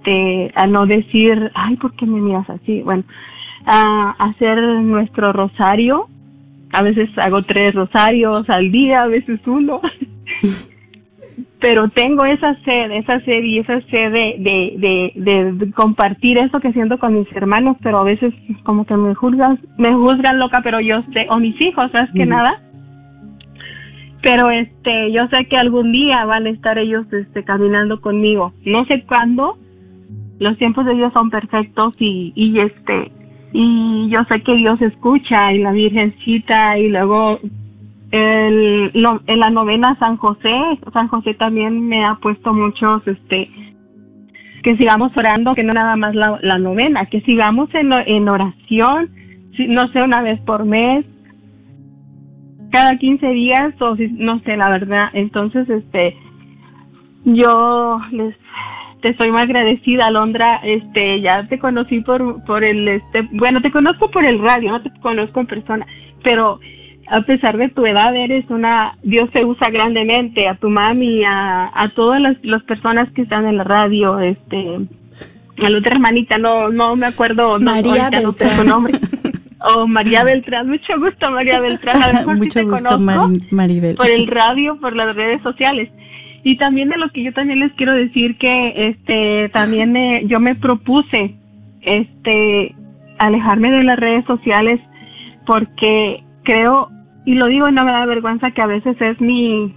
este, 0.01 0.51
a 0.55 0.67
no 0.67 0.85
decir, 0.85 1.51
ay, 1.53 1.75
¿por 1.77 1.93
qué 1.95 2.05
me 2.05 2.19
miras 2.19 2.49
así? 2.49 2.81
Bueno, 2.81 3.03
a 3.65 4.15
hacer 4.17 4.59
nuestro 4.81 5.31
rosario. 5.33 6.07
A 6.73 6.83
veces 6.83 7.09
hago 7.17 7.43
tres 7.43 7.75
rosarios 7.75 8.49
al 8.49 8.71
día, 8.71 9.03
a 9.03 9.07
veces 9.07 9.39
uno. 9.45 9.81
pero 11.59 11.89
tengo 11.89 12.25
esa 12.25 12.55
sed, 12.63 12.91
esa 12.91 13.19
sed 13.19 13.43
y 13.43 13.59
esa 13.59 13.81
sed 13.81 14.11
de, 14.11 14.35
de, 14.79 15.53
de, 15.53 15.71
compartir 15.73 16.39
eso 16.39 16.59
que 16.59 16.73
siento 16.73 16.97
con 16.97 17.13
mis 17.13 17.31
hermanos, 17.35 17.77
pero 17.83 17.99
a 17.99 18.03
veces 18.03 18.33
como 18.63 18.85
que 18.85 18.95
me 18.95 19.13
juzgan, 19.13 19.59
me 19.77 19.93
juzgan 19.93 20.39
loca, 20.39 20.61
pero 20.63 20.79
yo 20.79 21.03
sé, 21.13 21.27
o 21.29 21.37
mis 21.37 21.59
hijos, 21.61 21.91
¿sabes 21.91 22.09
que 22.15 22.25
nada? 22.25 22.59
Pero 24.23 24.49
este, 24.49 25.11
yo 25.11 25.27
sé 25.27 25.45
que 25.45 25.57
algún 25.57 25.91
día 25.91 26.25
van 26.25 26.47
a 26.47 26.49
estar 26.49 26.79
ellos 26.79 27.05
este, 27.11 27.43
caminando 27.43 28.01
conmigo. 28.01 28.53
No 28.65 28.85
sé 28.85 29.03
cuándo, 29.05 29.57
los 30.41 30.57
tiempos 30.57 30.85
de 30.85 30.95
Dios 30.95 31.13
son 31.13 31.29
perfectos 31.29 31.93
y, 31.99 32.33
y 32.35 32.59
este, 32.59 33.11
y 33.53 34.09
yo 34.09 34.23
sé 34.23 34.41
que 34.41 34.55
Dios 34.55 34.81
escucha 34.81 35.53
y 35.53 35.59
la 35.59 35.71
Virgencita 35.71 36.79
y 36.79 36.89
luego 36.89 37.39
el, 38.09 38.91
en 39.27 39.39
la 39.39 39.49
novena 39.51 39.95
San 39.99 40.17
José, 40.17 40.51
San 40.93 41.09
José 41.09 41.35
también 41.35 41.87
me 41.87 42.03
ha 42.03 42.15
puesto 42.15 42.53
muchos, 42.53 43.07
este, 43.07 43.51
que 44.63 44.75
sigamos 44.77 45.11
orando, 45.15 45.51
que 45.53 45.63
no 45.63 45.73
nada 45.73 45.95
más 45.95 46.15
la, 46.15 46.57
novena, 46.57 47.05
que 47.05 47.21
sigamos 47.21 47.69
en, 47.75 48.27
oración, 48.27 49.11
no 49.67 49.89
sé, 49.89 50.01
una 50.01 50.23
vez 50.23 50.41
por 50.41 50.65
mes, 50.65 51.05
cada 52.71 52.97
15 52.97 53.27
días 53.27 53.79
o 53.79 53.95
no 54.13 54.39
sé, 54.39 54.57
la 54.57 54.69
verdad. 54.69 55.09
Entonces, 55.13 55.69
este, 55.69 56.17
yo 57.25 58.01
les 58.11 58.35
te 59.01 59.09
estoy 59.09 59.31
muy 59.31 59.41
agradecida, 59.41 60.07
Alondra. 60.07 60.59
Este, 60.63 61.21
ya 61.21 61.47
te 61.47 61.59
conocí 61.59 61.99
por, 62.01 62.43
por 62.45 62.63
el, 62.63 62.87
este, 62.87 63.27
bueno, 63.31 63.61
te 63.61 63.71
conozco 63.71 64.09
por 64.11 64.25
el 64.25 64.39
radio, 64.39 64.71
no 64.71 64.81
te 64.81 64.91
conozco 65.01 65.39
en 65.39 65.47
persona, 65.47 65.85
pero 66.23 66.59
a 67.09 67.21
pesar 67.21 67.57
de 67.57 67.69
tu 67.69 67.85
edad, 67.85 68.15
eres 68.15 68.45
una, 68.49 68.95
Dios 69.03 69.29
te 69.31 69.43
usa 69.43 69.69
grandemente, 69.69 70.47
a 70.47 70.55
tu 70.55 70.69
mami, 70.69 71.23
a, 71.25 71.69
a 71.73 71.89
todas 71.89 72.21
las, 72.21 72.37
las 72.43 72.63
personas 72.63 73.11
que 73.11 73.23
están 73.23 73.45
en 73.47 73.57
la 73.57 73.63
radio, 73.65 74.19
este, 74.19 74.77
a 75.61 75.69
la 75.69 75.77
otra 75.79 75.95
hermanita, 75.95 76.37
no, 76.37 76.69
no 76.69 76.95
me 76.95 77.07
acuerdo, 77.07 77.59
María 77.59 78.09
no, 78.11 78.31
su 78.31 78.63
nombre. 78.63 78.93
Oh, 79.75 79.85
María 79.87 80.23
Beltrán, 80.23 80.67
mucho 80.69 80.93
gusto, 80.99 81.29
María 81.29 81.59
Beltrán. 81.59 82.01
A 82.01 82.07
lo 82.07 82.13
mejor 82.13 82.37
mucho 82.37 82.49
sí 82.51 82.59
te 82.59 82.63
gusto, 82.63 82.77
conozco 82.89 82.99
Mari- 83.29 83.47
Maribel. 83.51 83.95
por 83.95 84.09
el 84.09 84.25
radio, 84.27 84.77
por 84.79 84.95
las 84.95 85.15
redes 85.15 85.41
sociales. 85.43 85.89
Y 86.43 86.57
también 86.57 86.89
de 86.89 86.97
lo 86.97 87.09
que 87.09 87.23
yo 87.23 87.33
también 87.33 87.59
les 87.59 87.71
quiero 87.73 87.93
decir 87.93 88.37
que 88.37 88.87
este 88.89 89.49
también 89.49 89.91
me- 89.91 90.25
yo 90.27 90.39
me 90.39 90.55
propuse 90.55 91.35
este 91.81 92.75
alejarme 93.19 93.71
de 93.71 93.83
las 93.83 93.99
redes 93.99 94.25
sociales 94.25 94.79
porque 95.45 96.23
creo 96.43 96.89
y 97.25 97.35
lo 97.35 97.47
digo 97.47 97.67
y 97.69 97.71
no 97.71 97.85
me 97.85 97.91
da 97.91 98.05
vergüenza 98.05 98.51
que 98.51 98.61
a 98.61 98.67
veces 98.67 98.99
es 98.99 99.21
mi 99.21 99.73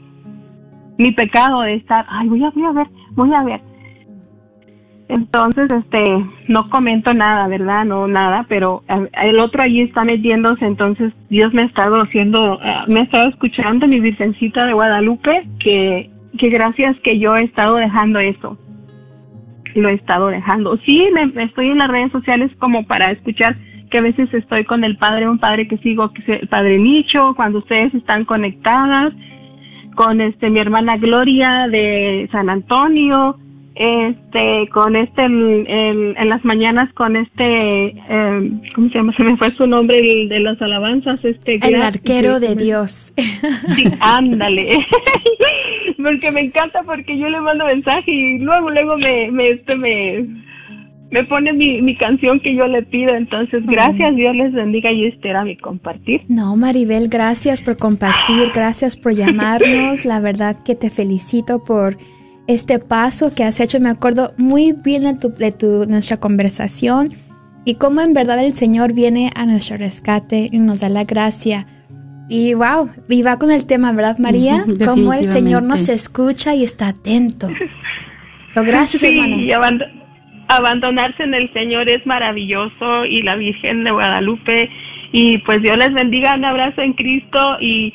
mi 0.96 1.12
pecado 1.12 1.62
de 1.62 1.74
estar, 1.74 2.07
ay, 2.09 2.29
voy 2.29 2.44
a, 2.44 2.50
voy 2.50 2.64
a 2.64 2.72
ver, 2.72 2.87
voy 3.16 3.35
a 3.35 3.42
ver. 3.42 3.61
Entonces, 5.09 5.70
este, 5.70 6.03
no 6.48 6.70
comento 6.70 7.12
nada, 7.12 7.46
¿verdad? 7.48 7.85
No, 7.85 8.07
nada, 8.09 8.46
pero 8.48 8.83
eh, 8.88 9.09
el 9.24 9.38
otro 9.38 9.62
allí 9.62 9.83
está 9.83 10.05
metiéndose, 10.05 10.64
entonces 10.64 11.12
Dios 11.29 11.53
me 11.53 11.62
ha 11.62 11.66
estado 11.66 12.00
haciendo, 12.00 12.59
eh, 12.62 12.74
me 12.88 13.00
ha 13.00 13.03
estado 13.03 13.29
escuchando, 13.29 13.87
mi 13.87 14.00
Virgencita 14.00 14.64
de 14.66 14.72
Guadalupe, 14.72 15.46
que, 15.59 16.11
que 16.38 16.49
gracias 16.49 16.97
que 17.01 17.18
yo 17.18 17.37
he 17.37 17.44
estado 17.44 17.77
dejando 17.77 18.18
eso. 18.18 18.59
Lo 19.75 19.88
he 19.88 19.94
estado 19.94 20.29
dejando. 20.29 20.77
Sí, 20.87 21.05
me, 21.12 21.44
estoy 21.44 21.70
en 21.70 21.79
las 21.79 21.88
redes 21.90 22.12
sociales 22.12 22.51
como 22.59 22.87
para 22.87 23.11
escuchar 23.11 23.57
que 23.90 23.99
a 23.99 24.03
veces 24.03 24.33
estoy 24.33 24.64
con 24.64 24.85
el 24.85 24.97
padre, 24.97 25.29
un 25.29 25.38
padre 25.38 25.68
que 25.68 25.79
sigo, 25.79 26.12
que 26.12 26.23
es 26.23 26.42
el 26.42 26.49
padre 26.49 26.79
Nicho, 26.79 27.35
cuando 27.37 27.59
ustedes 27.59 27.92
están 27.94 28.25
conectadas, 28.25 29.12
con 29.97 30.20
este 30.20 30.51
mi 30.51 30.59
hermana 30.59 30.97
Gloria 30.97 31.68
de 31.70 32.29
San 32.33 32.51
Antonio, 32.51 33.37
este 33.77 34.68
con 34.73 34.94
este 34.97 35.25
el- 35.25 35.66
el- 35.68 36.14
en 36.16 36.29
las 36.29 36.44
mañanas 36.44 36.92
con 36.94 37.16
este 37.16 37.87
eh, 37.88 38.51
¿cómo 38.75 38.88
se 38.88 38.94
llama? 38.99 39.12
Se 39.16 39.23
me 39.25 39.37
fue 39.37 39.53
su 39.57 39.66
nombre 39.66 39.99
el 39.99 40.29
de 40.29 40.38
las 40.40 40.61
alabanzas 40.62 41.25
este 41.25 41.57
El 41.66 41.83
arquero 41.83 42.38
de 42.40 42.55
Dios. 42.57 43.12
Sí, 43.75 43.85
ándale. 44.01 44.70
porque 46.05 46.31
me 46.31 46.43
encanta 46.43 46.83
porque 46.85 47.19
yo 47.19 47.29
le 47.29 47.40
mando 47.40 47.64
mensaje 47.67 48.11
y 48.12 48.38
luego 48.38 48.71
luego 48.71 48.97
me 48.99 49.31
me 49.33 49.51
este 49.51 49.75
me 49.75 50.27
me 51.11 51.23
pone 51.25 51.53
mi, 51.53 51.81
mi 51.81 51.97
canción 51.97 52.40
que 52.40 52.57
yo 52.57 52.67
le 52.67 52.83
pido, 52.83 53.14
entonces 53.14 53.64
gracias, 53.67 54.17
Dios 54.17 54.35
les 54.35 54.53
bendiga 54.53 54.90
y 54.90 55.07
este 55.07 55.29
era 55.31 55.45
mi 55.45 55.57
compartir. 55.57 56.23
No, 56.29 56.57
Maribel, 56.57 57.09
gracias 57.09 57.62
por 57.62 57.77
compartir, 57.77 58.51
gracias 58.53 58.97
por 58.97 59.14
llamarnos. 59.14 60.05
La 60.12 60.19
verdad 60.19 60.57
que 60.64 60.75
te 60.75 60.90
felicito 60.90 61.62
por 61.62 61.97
este 62.49 62.81
paso 62.81 63.33
que 63.33 63.45
has 63.45 63.61
hecho. 63.61 63.79
Me 63.81 63.90
acuerdo 63.90 64.33
muy 64.38 64.73
bien 64.73 65.05
de, 65.05 65.14
tu, 65.14 65.29
de 65.33 65.53
tu- 65.53 65.85
nuestra 65.87 66.17
conversación 66.17 67.11
y 67.64 67.75
cómo 67.77 68.01
en 68.01 68.12
verdad 68.12 68.45
el 68.45 68.55
Señor 68.55 68.93
viene 68.93 69.31
a 69.37 69.47
nuestro 69.47 69.77
rescate 69.77 70.49
y 70.51 70.59
nos 70.59 70.81
da 70.81 70.88
la 70.88 71.05
gracia. 71.05 71.67
Y 72.29 72.55
wow, 72.55 72.89
y 73.09 73.23
va 73.23 73.39
con 73.39 73.51
el 73.51 73.67
tema, 73.67 73.93
¿verdad, 73.93 74.19
María? 74.19 74.65
Cómo 74.87 75.13
el 75.13 75.25
Señor 75.29 75.63
nos 75.63 75.89
escucha 75.89 76.55
y 76.55 76.65
está 76.65 76.89
atento. 76.89 77.49
So, 78.53 78.63
gracias, 78.65 79.03
Sí, 79.03 79.19
hermano. 79.21 79.43
y 79.43 79.51
aband- 79.51 80.03
abandonarse 80.49 81.23
en 81.23 81.35
el 81.35 81.53
Señor 81.53 81.89
es 81.89 82.05
maravilloso 82.07 83.05
y 83.07 83.23
la 83.23 83.37
Virgen 83.37 83.85
de 83.85 83.91
Guadalupe 83.91 84.71
y 85.13 85.39
pues 85.39 85.63
Dios 85.63 85.77
les 85.77 85.93
bendiga, 85.95 86.35
un 86.35 86.45
abrazo 86.45 86.81
en 86.83 86.93
Cristo 86.95 87.39
y 87.61 87.93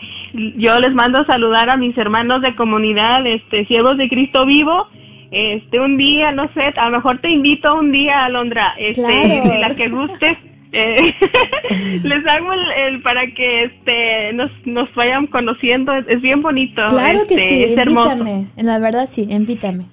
yo 0.58 0.80
les 0.80 0.94
mando 0.94 1.20
a 1.22 1.26
saludar 1.26 1.70
a 1.70 1.76
mis 1.78 1.98
hermanos 1.98 2.42
de 2.42 2.56
comunidad, 2.56 3.26
este, 3.28 3.65
siervos 3.65 3.98
de 3.98 4.08
Cristo 4.10 4.46
vivo. 4.46 4.88
Este, 5.32 5.80
un 5.80 5.98
día, 5.98 6.32
no 6.32 6.50
sé, 6.54 6.62
a 6.76 6.86
lo 6.89 6.98
mejor 6.98 7.20
te 7.20 7.30
invito 7.30 7.78
un 7.78 7.92
día, 7.92 8.26
Alondra, 8.26 8.74
este, 8.80 9.02
Claro. 9.02 9.60
la 9.62 9.76
que 9.76 9.89
gustes. 9.89 10.38
Eh, 10.71 11.13
les 12.03 12.27
hago 12.27 12.53
el, 12.53 12.71
el 12.88 13.01
para 13.01 13.25
que 13.27 13.63
este 13.63 14.34
nos 14.34 14.51
nos 14.65 14.93
vayan 14.95 15.27
conociendo 15.27 15.93
es, 15.93 16.08
es 16.08 16.21
bien 16.21 16.41
bonito 16.41 16.82
Claro 16.89 17.25
que 17.27 17.36
este, 17.36 17.49
sí, 17.49 17.63
es 17.63 17.77
hermoso 17.77 18.12
invítame. 18.12 18.47
La 18.58 18.79
verdad 18.79 19.08
sí, 19.08 19.27
invítame. 19.29 19.86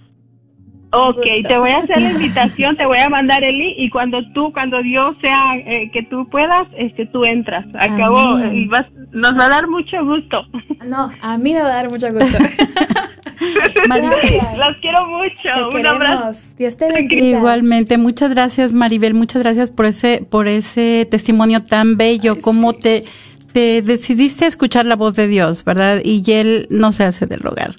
Ok, 0.92 1.16
gusto. 1.16 1.48
te 1.48 1.58
voy 1.58 1.70
a 1.70 1.78
hacer 1.78 2.00
la 2.00 2.10
invitación, 2.12 2.76
te 2.76 2.86
voy 2.86 2.98
a 2.98 3.08
mandar 3.08 3.42
el 3.44 3.58
link 3.58 3.74
y 3.78 3.90
cuando 3.90 4.18
tú, 4.32 4.52
cuando 4.52 4.80
Dios 4.82 5.16
sea 5.20 5.42
eh, 5.58 5.90
que 5.92 6.02
tú 6.04 6.28
puedas, 6.30 6.66
este, 6.78 7.06
tú 7.06 7.24
entras. 7.24 7.66
Acabó, 7.78 8.18
Amén. 8.36 8.54
y 8.56 8.66
vas, 8.68 8.86
nos 9.12 9.32
va 9.38 9.46
a 9.46 9.48
dar 9.48 9.68
mucho 9.68 10.04
gusto. 10.04 10.42
No, 10.86 11.10
a 11.20 11.38
mí 11.38 11.52
me 11.52 11.60
va 11.60 11.66
a 11.66 11.82
dar 11.82 11.90
mucho 11.90 12.12
gusto. 12.12 12.38
Maribel. 13.88 14.38
Las 14.56 14.76
quiero 14.80 15.06
mucho. 15.06 15.70
Te 15.70 15.76
Un 15.76 15.86
abrazo. 15.86 16.16
queremos. 16.18 16.56
Dios 16.56 16.76
te 16.76 16.88
bendiga. 16.90 17.38
Igualmente, 17.38 17.98
muchas 17.98 18.30
gracias 18.30 18.72
Maribel, 18.72 19.14
muchas 19.14 19.42
gracias 19.42 19.70
por 19.70 19.86
ese, 19.86 20.26
por 20.28 20.48
ese 20.48 21.06
testimonio 21.10 21.62
tan 21.62 21.96
bello, 21.96 22.38
como 22.40 22.72
te, 22.74 23.04
te 23.52 23.82
decidiste 23.82 24.44
a 24.44 24.48
escuchar 24.48 24.86
la 24.86 24.96
voz 24.96 25.16
de 25.16 25.28
Dios, 25.28 25.64
¿verdad? 25.64 26.00
Y 26.04 26.22
él 26.32 26.66
no 26.70 26.92
se 26.92 27.04
hace 27.04 27.26
del 27.26 27.40
rogar. 27.40 27.70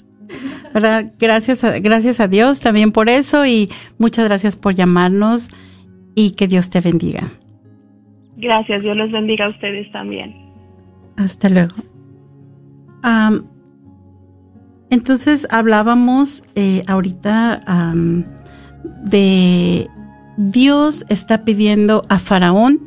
¿Verdad? 0.80 1.12
Gracias 1.18 1.64
a, 1.64 1.80
gracias 1.80 2.20
a 2.20 2.28
Dios 2.28 2.60
también 2.60 2.92
por 2.92 3.08
eso 3.08 3.44
y 3.44 3.68
muchas 3.98 4.26
gracias 4.26 4.56
por 4.56 4.74
llamarnos 4.74 5.48
y 6.14 6.30
que 6.32 6.46
Dios 6.46 6.70
te 6.70 6.80
bendiga. 6.80 7.32
Gracias, 8.36 8.82
Dios 8.82 8.96
les 8.96 9.10
bendiga 9.10 9.46
a 9.46 9.48
ustedes 9.48 9.90
también. 9.90 10.36
Hasta 11.16 11.48
luego. 11.48 11.74
Entonces 14.90 15.48
hablábamos 15.50 16.44
eh, 16.54 16.82
ahorita 16.86 17.92
de 19.04 19.88
Dios 20.36 21.04
está 21.08 21.44
pidiendo 21.44 22.02
a 22.08 22.20
Faraón 22.20 22.80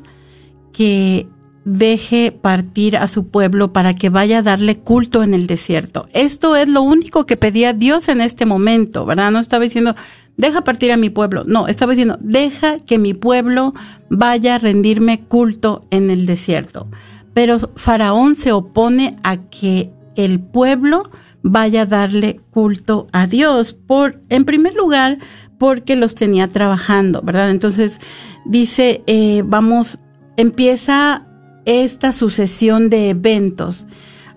que 0.71 1.27
deje 1.63 2.31
partir 2.31 2.97
a 2.97 3.07
su 3.07 3.27
pueblo 3.27 3.71
para 3.71 3.93
que 3.93 4.09
vaya 4.09 4.39
a 4.39 4.43
darle 4.43 4.79
culto 4.79 5.23
en 5.23 5.33
el 5.33 5.47
desierto. 5.47 6.07
Esto 6.13 6.55
es 6.55 6.67
lo 6.67 6.81
único 6.81 7.25
que 7.25 7.37
pedía 7.37 7.73
Dios 7.73 8.07
en 8.07 8.21
este 8.21 8.45
momento, 8.45 9.05
¿verdad? 9.05 9.31
No 9.31 9.39
estaba 9.39 9.63
diciendo, 9.63 9.95
deja 10.37 10.63
partir 10.63 10.91
a 10.91 10.97
mi 10.97 11.09
pueblo. 11.09 11.43
No, 11.45 11.67
estaba 11.67 11.91
diciendo, 11.91 12.17
deja 12.19 12.79
que 12.79 12.97
mi 12.97 13.13
pueblo 13.13 13.73
vaya 14.09 14.55
a 14.55 14.59
rendirme 14.59 15.21
culto 15.21 15.85
en 15.91 16.09
el 16.09 16.25
desierto. 16.25 16.87
Pero 17.33 17.59
Faraón 17.75 18.35
se 18.35 18.51
opone 18.51 19.15
a 19.23 19.37
que 19.37 19.91
el 20.15 20.39
pueblo 20.39 21.09
vaya 21.43 21.83
a 21.83 21.85
darle 21.85 22.39
culto 22.49 23.07
a 23.11 23.27
Dios. 23.27 23.73
Por, 23.73 24.19
en 24.29 24.45
primer 24.45 24.73
lugar, 24.73 25.19
porque 25.57 25.95
los 25.95 26.15
tenía 26.15 26.47
trabajando, 26.47 27.21
¿verdad? 27.21 27.51
Entonces 27.51 27.99
dice, 28.45 29.03
eh, 29.05 29.43
vamos, 29.45 29.99
empieza 30.35 31.27
esta 31.65 32.11
sucesión 32.11 32.89
de 32.89 33.09
eventos. 33.09 33.87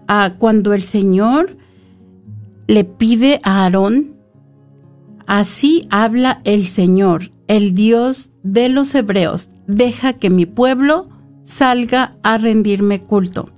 Ah, 0.09 0.35
cuando 0.39 0.73
el 0.73 0.83
Señor 0.83 1.57
le 2.67 2.85
pide 2.85 3.41
a 3.43 3.65
Aarón, 3.65 4.17
así 5.27 5.87
habla 5.91 6.41
el 6.45 6.69
Señor, 6.69 7.33
el 7.49 7.75
Dios 7.75 8.31
de 8.43 8.69
los 8.69 8.95
hebreos, 8.95 9.49
deja 9.67 10.15
que 10.15 10.31
mi 10.31 10.47
pueblo 10.47 11.09
salga 11.45 12.17
a 12.23 12.39
rendirme 12.39 13.03
culto. 13.03 13.49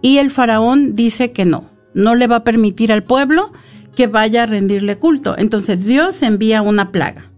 Y 0.00 0.18
el 0.18 0.30
faraón 0.30 0.94
dice 0.94 1.32
que 1.32 1.44
no, 1.44 1.70
no 1.94 2.14
le 2.14 2.26
va 2.26 2.36
a 2.36 2.44
permitir 2.44 2.92
al 2.92 3.04
pueblo 3.04 3.52
que 3.94 4.06
vaya 4.06 4.42
a 4.42 4.46
rendirle 4.46 4.98
culto. 4.98 5.36
Entonces 5.36 5.84
Dios 5.84 6.22
envía 6.22 6.62
una 6.62 6.90
plaga. 6.90 7.30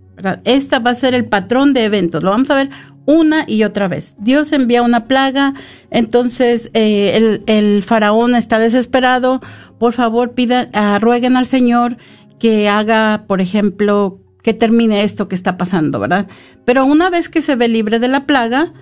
Esta 0.45 0.79
va 0.79 0.91
a 0.91 0.95
ser 0.95 1.15
el 1.15 1.27
patrón 1.27 1.73
de 1.73 1.85
eventos. 1.85 2.23
Lo 2.23 2.31
vamos 2.31 2.51
a 2.51 2.55
ver 2.55 2.71
una 3.07 3.45
y 3.47 3.65
otra 3.65 3.89
vez. 3.89 4.15
Dios 4.19 4.53
envía 4.53 4.83
una 4.83 5.07
plaga, 5.07 5.55
entonces 5.91 6.71
eh, 6.75 7.41
el, 7.47 7.83
faraón 7.83 8.35
está 8.35 8.59
desesperado. 8.59 9.41
Por 9.79 9.93
favor, 9.93 10.33
pidan, 10.33 10.71
uh, 10.75 10.99
rueguen 10.99 11.37
al 11.37 11.47
Señor 11.47 11.97
que 12.39 12.69
haga, 12.69 13.25
por 13.27 13.41
ejemplo, 13.41 14.21
que 14.43 14.55
termine 14.55 15.03
esto 15.03 15.29
que 15.29 15.35
está 15.35 15.57
pasando, 15.57 15.99
¿verdad? 15.99 16.29
Pero 16.65 16.85
una 16.85 17.11
vez 17.11 17.29
que 17.29 17.43
se 17.43 17.57
ve 17.57 17.69
libre 17.69 17.99
de 17.99 18.09
la 18.09 18.27
plaga, 18.27 18.73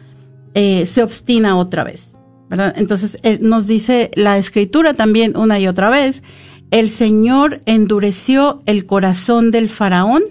eh, 0.54 0.86
se 0.86 1.02
obstina 1.02 1.56
otra 1.56 1.84
vez, 1.84 2.16
¿verdad? 2.50 2.74
Entonces 2.76 3.18
eh, 3.22 3.38
nos 3.40 3.66
dice 3.66 4.10
la 4.14 4.38
escritura 4.38 4.94
también 4.94 5.36
una 5.36 5.58
y 5.58 5.68
otra 5.68 5.88
vez, 5.88 6.22
el 6.70 6.90
Señor 6.90 7.60
endureció 7.66 8.58
el 8.66 8.86
corazón 8.86 9.50
del 9.50 9.68
faraón 9.68 10.22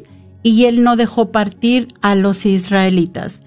y 0.43 0.65
él 0.65 0.83
no 0.83 0.95
dejó 0.95 1.31
partir 1.31 1.87
a 2.01 2.15
los 2.15 2.45
israelitas. 2.45 3.41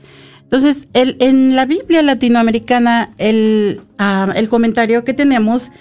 Entonces, 0.55 0.87
el, 0.93 1.17
en 1.19 1.57
la 1.57 1.67
Biblia 1.67 2.01
latinoamericana, 2.01 3.13
el, 3.19 3.81
uh, 3.99 4.31
el 4.37 4.49
comentario 4.49 5.03
que 5.03 5.13
tenemos 5.13 5.73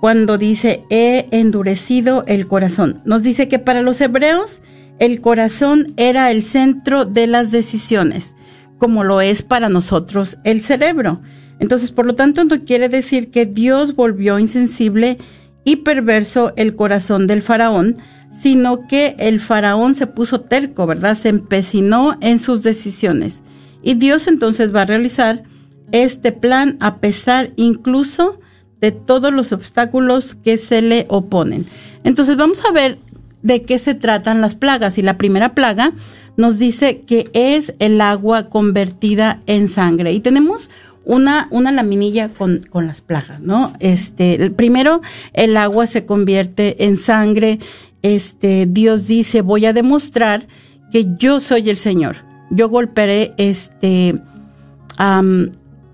cuando 0.00 0.38
dice, 0.38 0.84
he 0.88 1.26
endurecido 1.32 2.22
el 2.28 2.46
corazón, 2.46 3.00
nos 3.04 3.24
dice 3.24 3.48
que 3.48 3.58
para 3.58 3.82
los 3.82 4.00
hebreos 4.00 4.62
el 5.00 5.20
corazón 5.20 5.94
era 5.96 6.30
el 6.30 6.44
centro 6.44 7.06
de 7.06 7.26
las 7.26 7.50
decisiones, 7.50 8.36
como 8.78 9.02
lo 9.02 9.20
es 9.20 9.42
para 9.42 9.68
nosotros 9.68 10.38
el 10.44 10.60
cerebro. 10.60 11.20
Entonces, 11.58 11.90
por 11.90 12.06
lo 12.06 12.14
tanto, 12.14 12.44
no 12.44 12.60
quiere 12.60 12.88
decir 12.88 13.32
que 13.32 13.46
Dios 13.46 13.96
volvió 13.96 14.38
insensible 14.38 15.18
y 15.64 15.78
perverso 15.78 16.52
el 16.54 16.76
corazón 16.76 17.26
del 17.26 17.42
faraón, 17.42 17.96
sino 18.40 18.86
que 18.86 19.16
el 19.18 19.40
faraón 19.40 19.96
se 19.96 20.06
puso 20.06 20.42
terco, 20.42 20.86
¿verdad? 20.86 21.18
Se 21.18 21.30
empecinó 21.30 22.16
en 22.20 22.38
sus 22.38 22.62
decisiones. 22.62 23.42
Y 23.82 23.94
Dios 23.94 24.26
entonces 24.26 24.74
va 24.74 24.82
a 24.82 24.86
realizar 24.86 25.44
este 25.92 26.32
plan 26.32 26.76
a 26.80 26.96
pesar 26.98 27.52
incluso 27.56 28.38
de 28.80 28.92
todos 28.92 29.32
los 29.32 29.52
obstáculos 29.52 30.34
que 30.34 30.56
se 30.56 30.82
le 30.82 31.06
oponen. 31.08 31.66
Entonces 32.04 32.36
vamos 32.36 32.62
a 32.64 32.72
ver 32.72 32.98
de 33.42 33.62
qué 33.62 33.78
se 33.78 33.94
tratan 33.94 34.40
las 34.40 34.54
plagas. 34.54 34.98
Y 34.98 35.02
la 35.02 35.18
primera 35.18 35.54
plaga 35.54 35.92
nos 36.36 36.58
dice 36.58 37.00
que 37.02 37.30
es 37.32 37.74
el 37.78 38.00
agua 38.00 38.48
convertida 38.48 39.42
en 39.46 39.68
sangre. 39.68 40.12
Y 40.12 40.20
tenemos 40.20 40.70
una, 41.04 41.48
una 41.50 41.72
laminilla 41.72 42.28
con, 42.28 42.66
con 42.70 42.86
las 42.86 43.00
plagas, 43.00 43.40
¿no? 43.40 43.72
Este, 43.80 44.50
primero, 44.50 45.02
el 45.32 45.56
agua 45.56 45.86
se 45.86 46.06
convierte 46.06 46.84
en 46.84 46.96
sangre. 46.96 47.58
Este, 48.02 48.66
Dios 48.66 49.06
dice, 49.06 49.42
voy 49.42 49.66
a 49.66 49.72
demostrar 49.72 50.46
que 50.90 51.06
yo 51.18 51.40
soy 51.40 51.70
el 51.70 51.76
Señor. 51.76 52.29
Yo 52.50 52.68
golpearé 52.68 53.32
este, 53.36 54.20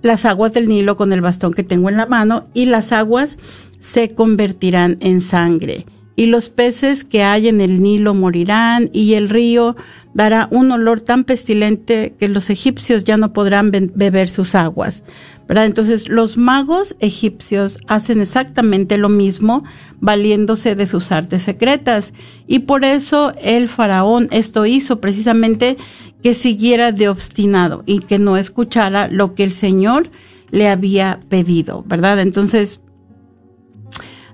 las 0.03 0.25
aguas 0.25 0.53
del 0.53 0.69
Nilo 0.69 0.97
con 0.97 1.13
el 1.13 1.21
bastón 1.21 1.53
que 1.53 1.63
tengo 1.63 1.89
en 1.89 1.97
la 1.97 2.07
mano 2.07 2.49
y 2.55 2.67
las 2.67 2.93
aguas 2.93 3.39
se 3.79 4.15
convertirán 4.15 4.97
en 5.01 5.21
sangre. 5.21 5.87
Y 6.19 6.27
los 6.27 6.49
peces 6.49 7.05
que 7.05 7.23
hay 7.23 7.49
en 7.49 7.61
el 7.61 7.83
Nilo 7.83 8.15
morirán 8.15 8.89
y 8.95 9.15
el 9.15 9.29
río 9.29 9.77
dará 10.15 10.49
un 10.51 10.73
olor 10.73 11.03
tan 11.03 11.25
pestilente 11.25 12.15
que 12.19 12.29
los 12.29 12.49
egipcios 12.49 13.05
ya 13.05 13.19
no 13.19 13.35
podrán 13.35 13.71
beber 13.71 14.31
sus 14.31 14.55
aguas. 14.55 15.05
Entonces 15.49 16.09
los 16.09 16.37
magos 16.37 16.97
egipcios 17.01 17.79
hacen 17.87 18.21
exactamente 18.21 18.99
lo 18.99 19.09
mismo 19.09 19.63
valiéndose 20.01 20.75
de 20.75 20.87
sus 20.87 21.13
artes 21.13 21.43
secretas 21.43 22.13
y 22.47 22.61
por 22.61 22.85
eso 22.85 23.33
el 23.43 23.69
faraón 23.69 24.29
esto 24.33 24.67
hizo 24.67 25.01
precisamente 25.01 25.77
que 26.27 26.35
siguiera 26.35 26.91
de 26.91 27.09
obstinado 27.09 27.85
y 27.87 28.01
que 28.01 28.19
no 28.19 28.37
escuchara 28.37 29.07
lo 29.07 29.37
que 29.37 29.45
el 29.45 29.53
Señor 29.53 30.11
le 30.51 30.69
había 30.69 31.21
pedido, 31.29 31.85
¿verdad? 31.87 32.19
Entonces 32.19 32.81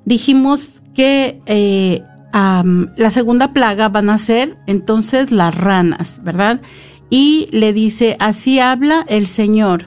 dijimos 0.07 0.81
que 0.95 1.43
eh, 1.45 2.03
la 2.33 3.11
segunda 3.11 3.53
plaga 3.53 3.91
van 3.91 4.09
a 4.09 4.17
ser 4.17 4.57
entonces 4.67 5.33
las 5.33 5.55
ranas, 5.55 6.23
¿verdad? 6.25 6.63
Y 7.11 7.51
le 7.53 7.75
dice, 7.75 8.17
así 8.21 8.59
habla 8.59 9.05
el 9.07 9.27
Señor. 9.27 9.85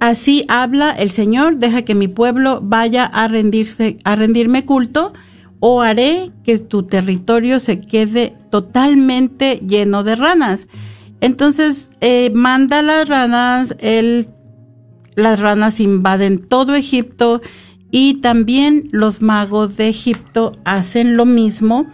así 0.00 0.46
habla 0.48 0.92
el 0.92 1.10
Señor, 1.10 1.58
deja 1.58 1.82
que 1.82 1.94
mi 1.94 2.08
pueblo 2.08 2.60
vaya 2.62 3.04
a 3.04 3.28
rendirse, 3.28 3.98
a 4.04 4.16
rendirme 4.16 4.64
culto, 4.64 5.12
o 5.60 5.82
haré 5.82 6.30
que 6.42 6.58
tu 6.58 6.82
territorio 6.82 7.60
se 7.60 7.80
quede 7.80 8.34
totalmente 8.50 9.60
lleno 9.66 10.02
de 10.02 10.16
ranas. 10.16 10.66
Entonces, 11.20 11.90
eh, 12.00 12.30
manda 12.34 12.82
las 12.82 13.08
ranas, 13.08 13.76
las 15.14 15.38
ranas 15.38 15.78
invaden 15.80 16.38
todo 16.38 16.74
Egipto 16.74 17.42
y 17.90 18.14
también 18.14 18.88
los 18.90 19.20
magos 19.20 19.76
de 19.76 19.88
Egipto 19.88 20.52
hacen 20.64 21.16
lo 21.16 21.26
mismo. 21.26 21.86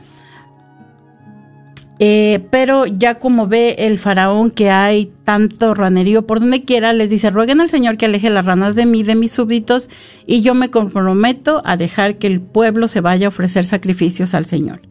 Eh, 1.98 2.46
pero 2.50 2.84
ya 2.84 3.18
como 3.18 3.46
ve 3.46 3.76
el 3.78 3.98
faraón 3.98 4.50
que 4.50 4.70
hay 4.70 5.12
tanto 5.24 5.72
ranerío 5.72 6.26
por 6.26 6.40
donde 6.40 6.62
quiera, 6.62 6.92
les 6.92 7.08
dice, 7.08 7.30
rueguen 7.30 7.60
al 7.60 7.70
Señor 7.70 7.96
que 7.96 8.04
aleje 8.04 8.28
las 8.28 8.44
ranas 8.44 8.74
de 8.74 8.84
mí, 8.84 9.02
de 9.02 9.14
mis 9.14 9.32
súbditos, 9.32 9.88
y 10.26 10.42
yo 10.42 10.54
me 10.54 10.70
comprometo 10.70 11.62
a 11.64 11.78
dejar 11.78 12.18
que 12.18 12.26
el 12.26 12.40
pueblo 12.42 12.88
se 12.88 13.00
vaya 13.00 13.26
a 13.26 13.30
ofrecer 13.30 13.64
sacrificios 13.64 14.34
al 14.34 14.44
Señor. 14.44 14.82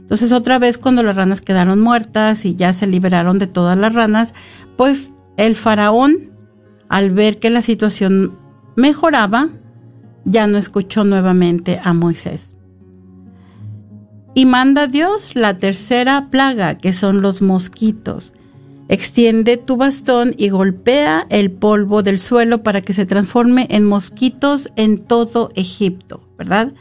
Entonces 0.00 0.32
otra 0.32 0.58
vez 0.58 0.78
cuando 0.78 1.02
las 1.02 1.14
ranas 1.14 1.40
quedaron 1.40 1.80
muertas 1.80 2.44
y 2.44 2.56
ya 2.56 2.72
se 2.72 2.86
liberaron 2.86 3.38
de 3.38 3.46
todas 3.46 3.78
las 3.78 3.94
ranas, 3.94 4.34
pues 4.76 5.12
el 5.36 5.54
faraón, 5.54 6.32
al 6.88 7.10
ver 7.10 7.38
que 7.38 7.50
la 7.50 7.62
situación 7.62 8.36
mejoraba, 8.74 9.50
ya 10.24 10.46
no 10.46 10.58
escuchó 10.58 11.04
nuevamente 11.04 11.78
a 11.82 11.92
Moisés. 11.92 12.56
Y 14.38 14.46
manda 14.46 14.86
Dios 14.86 15.34
la 15.34 15.58
tercera 15.58 16.28
plaga, 16.30 16.78
que 16.78 16.92
son 16.92 17.22
los 17.22 17.42
mosquitos. 17.42 18.34
Extiende 18.86 19.56
tu 19.56 19.76
bastón 19.76 20.32
y 20.38 20.50
golpea 20.50 21.26
el 21.28 21.50
polvo 21.50 22.04
del 22.04 22.20
suelo 22.20 22.62
para 22.62 22.80
que 22.80 22.94
se 22.94 23.04
transforme 23.04 23.66
en 23.68 23.82
mosquitos 23.82 24.68
en 24.76 24.98
todo 24.98 25.50
Egipto, 25.56 26.20
¿verdad? 26.38 26.72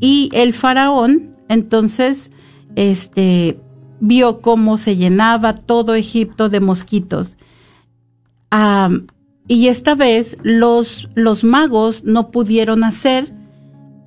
Y 0.00 0.28
el 0.32 0.54
faraón 0.54 1.36
entonces 1.48 2.32
este 2.74 3.60
vio 4.00 4.40
cómo 4.40 4.76
se 4.76 4.96
llenaba 4.96 5.54
todo 5.54 5.94
Egipto 5.94 6.48
de 6.48 6.58
mosquitos. 6.58 7.38
Y 9.46 9.68
esta 9.68 9.94
vez 9.94 10.36
los, 10.42 11.08
los 11.14 11.44
magos 11.44 12.02
no 12.02 12.32
pudieron 12.32 12.82
hacer 12.82 13.32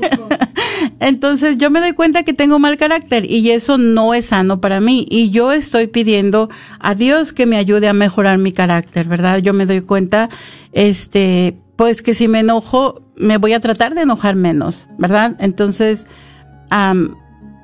entonces 1.00 1.56
yo 1.58 1.70
me 1.70 1.80
doy 1.80 1.92
cuenta 1.92 2.22
que 2.22 2.32
tengo 2.32 2.58
mal 2.58 2.76
carácter 2.76 3.30
y 3.30 3.50
eso 3.50 3.78
no 3.78 4.14
es 4.14 4.26
sano 4.26 4.60
para 4.60 4.80
mí. 4.80 5.06
Y 5.08 5.30
yo 5.30 5.52
estoy 5.52 5.86
pidiendo 5.86 6.48
a 6.78 6.94
Dios 6.94 7.32
que 7.32 7.46
me 7.46 7.56
ayude 7.56 7.88
a 7.88 7.92
mejorar 7.92 8.38
mi 8.38 8.52
carácter, 8.52 9.08
¿verdad? 9.08 9.38
Yo 9.38 9.52
me 9.52 9.66
doy 9.66 9.80
cuenta, 9.80 10.28
este, 10.72 11.56
pues 11.76 12.02
que 12.02 12.14
si 12.14 12.28
me 12.28 12.40
enojo, 12.40 13.02
me 13.16 13.38
voy 13.38 13.52
a 13.52 13.60
tratar 13.60 13.94
de 13.94 14.02
enojar 14.02 14.34
menos, 14.34 14.88
¿verdad? 14.98 15.36
Entonces, 15.40 16.06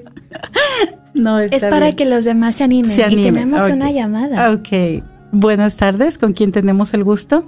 no, 1.14 1.38
es 1.38 1.66
para 1.66 1.94
que 1.94 2.06
los 2.06 2.24
demás 2.24 2.56
se 2.56 2.64
animen. 2.64 2.98
Y 3.10 3.22
tenemos 3.22 3.68
una 3.68 3.90
llamada. 3.90 4.52
Ok. 4.52 5.02
Buenas 5.32 5.76
tardes, 5.78 6.18
¿con 6.18 6.34
quién 6.34 6.52
tenemos 6.52 6.92
el 6.94 7.04
gusto? 7.04 7.44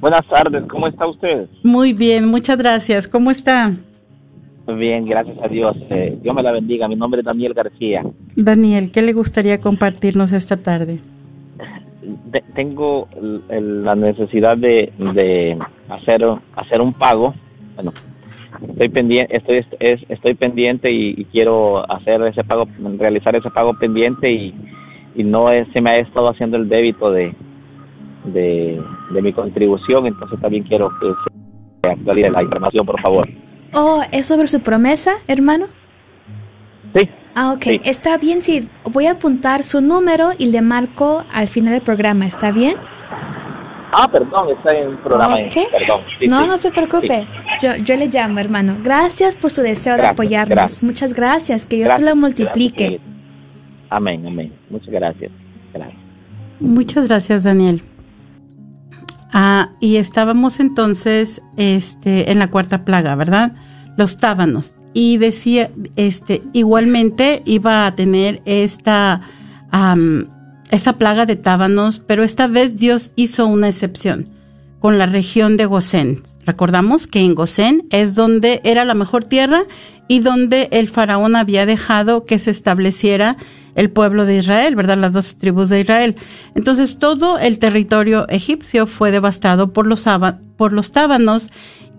Buenas 0.00 0.26
tardes, 0.28 0.62
¿cómo 0.68 0.86
está 0.88 1.06
usted? 1.06 1.46
Muy 1.62 1.92
bien, 1.94 2.26
muchas 2.28 2.58
gracias. 2.58 3.08
¿Cómo 3.08 3.30
está? 3.30 3.72
Bien, 4.78 5.06
gracias 5.06 5.38
a 5.42 5.48
Dios. 5.48 5.74
Eh, 5.90 6.18
Dios 6.22 6.34
me 6.34 6.42
la 6.42 6.52
bendiga. 6.52 6.86
Mi 6.86 6.96
nombre 6.96 7.20
es 7.20 7.24
Daniel 7.24 7.54
García. 7.54 8.02
Daniel, 8.34 8.90
¿qué 8.92 9.00
le 9.00 9.12
gustaría 9.14 9.60
compartirnos 9.60 10.32
esta 10.32 10.56
tarde? 10.58 10.98
De- 12.30 12.44
tengo 12.54 13.08
el- 13.20 13.40
el- 13.48 13.84
la 13.84 13.94
necesidad 13.94 14.56
de, 14.58 14.92
de 15.14 15.56
hacer 15.88 16.22
hacer 16.56 16.80
un 16.80 16.92
pago. 16.92 17.34
Bueno, 17.76 17.92
estoy 18.68 18.88
pendiente, 18.90 19.34
estoy 19.36 19.64
es- 19.80 20.02
estoy 20.10 20.34
pendiente 20.34 20.90
y, 20.92 21.14
y 21.16 21.24
quiero 21.26 21.90
hacer 21.90 22.20
ese 22.26 22.44
pago, 22.44 22.66
realizar 22.98 23.34
ese 23.34 23.50
pago 23.50 23.72
pendiente 23.78 24.30
y, 24.30 24.54
y 25.16 25.24
no 25.24 25.50
es- 25.50 25.66
se 25.72 25.80
me 25.80 25.90
ha 25.90 25.98
estado 25.98 26.28
haciendo 26.28 26.56
el 26.56 26.68
débito 26.68 27.10
de, 27.10 27.34
de 28.24 28.82
de 29.10 29.22
mi 29.22 29.32
contribución, 29.32 30.06
entonces 30.06 30.40
también 30.40 30.64
quiero 30.64 30.90
que 31.00 31.06
se 31.82 31.90
actualice 31.90 32.30
la 32.30 32.42
información, 32.42 32.84
por 32.84 33.00
favor. 33.00 33.24
Oh, 33.72 34.02
¿es 34.12 34.26
sobre 34.26 34.48
su 34.48 34.60
promesa, 34.60 35.12
hermano? 35.28 35.66
Sí. 36.94 37.08
Ah, 37.34 37.52
ok. 37.52 37.62
Sí. 37.62 37.80
Está 37.84 38.16
bien, 38.18 38.42
sí. 38.42 38.68
Voy 38.90 39.06
a 39.06 39.12
apuntar 39.12 39.62
su 39.64 39.80
número 39.80 40.30
y 40.38 40.50
le 40.50 40.60
marco 40.62 41.24
al 41.32 41.46
final 41.46 41.74
del 41.74 41.82
programa. 41.82 42.26
¿Está 42.26 42.50
bien? 42.50 42.76
Ah, 43.92 44.08
perdón, 44.10 44.48
está 44.50 44.74
en 44.76 44.96
programa. 44.98 45.34
Ok. 45.36 45.70
Perdón. 45.70 46.00
sí, 46.18 46.26
no, 46.26 46.42
sí. 46.42 46.48
no 46.48 46.58
se 46.58 46.70
preocupe. 46.70 47.26
Yo, 47.62 47.76
yo 47.76 47.96
le 47.96 48.08
llamo, 48.08 48.38
hermano. 48.40 48.76
Gracias 48.82 49.36
por 49.36 49.50
su 49.50 49.62
deseo 49.62 49.96
de 49.96 50.06
apoyarnos. 50.06 50.48
gracias. 50.56 50.82
Muchas 50.82 51.14
gracias. 51.14 51.66
Que 51.66 51.76
Dios 51.76 51.88
Gracias, 51.88 52.08
te 52.08 52.14
lo 52.14 52.20
multiplique. 52.20 53.00
Amén, 53.90 54.26
amén. 54.26 54.52
Muchas 54.70 54.90
gracias. 54.90 55.32
Muchas 56.60 57.08
gracias, 57.08 57.44
Daniel. 57.44 57.82
Ah, 59.32 59.72
y 59.80 59.96
estábamos 59.96 60.60
entonces 60.60 61.42
este, 61.56 62.30
en 62.30 62.38
la 62.38 62.50
cuarta 62.50 62.84
plaga, 62.84 63.14
¿verdad? 63.14 63.54
Los 63.96 64.16
tábanos. 64.16 64.76
Y 64.94 65.18
decía, 65.18 65.70
este, 65.96 66.42
igualmente 66.54 67.42
iba 67.44 67.86
a 67.86 67.94
tener 67.94 68.40
esta, 68.46 69.20
am, 69.70 70.28
esta 70.70 70.94
plaga 70.94 71.26
de 71.26 71.36
tábanos, 71.36 72.00
pero 72.06 72.22
esta 72.22 72.46
vez 72.46 72.76
Dios 72.76 73.12
hizo 73.16 73.46
una 73.46 73.68
excepción 73.68 74.30
con 74.78 74.98
la 74.98 75.06
región 75.06 75.56
de 75.56 75.66
Gosén. 75.66 76.22
Recordamos 76.44 77.06
que 77.06 77.20
en 77.20 77.34
Gosén 77.34 77.86
es 77.90 78.14
donde 78.14 78.60
era 78.64 78.84
la 78.84 78.94
mejor 78.94 79.24
tierra 79.24 79.64
y 80.08 80.20
donde 80.20 80.68
el 80.70 80.88
faraón 80.88 81.36
había 81.36 81.66
dejado 81.66 82.24
que 82.24 82.38
se 82.38 82.50
estableciera 82.50 83.36
el 83.74 83.90
pueblo 83.90 84.24
de 84.24 84.38
Israel, 84.38 84.74
¿verdad? 84.74 84.96
Las 84.96 85.12
dos 85.12 85.36
tribus 85.36 85.68
de 85.68 85.80
Israel. 85.80 86.14
Entonces 86.54 86.98
todo 86.98 87.38
el 87.38 87.58
territorio 87.58 88.26
egipcio 88.28 88.86
fue 88.86 89.10
devastado 89.10 89.72
por 89.72 89.86
los, 89.86 90.02
tábanos 90.92 91.50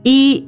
y 0.04 0.48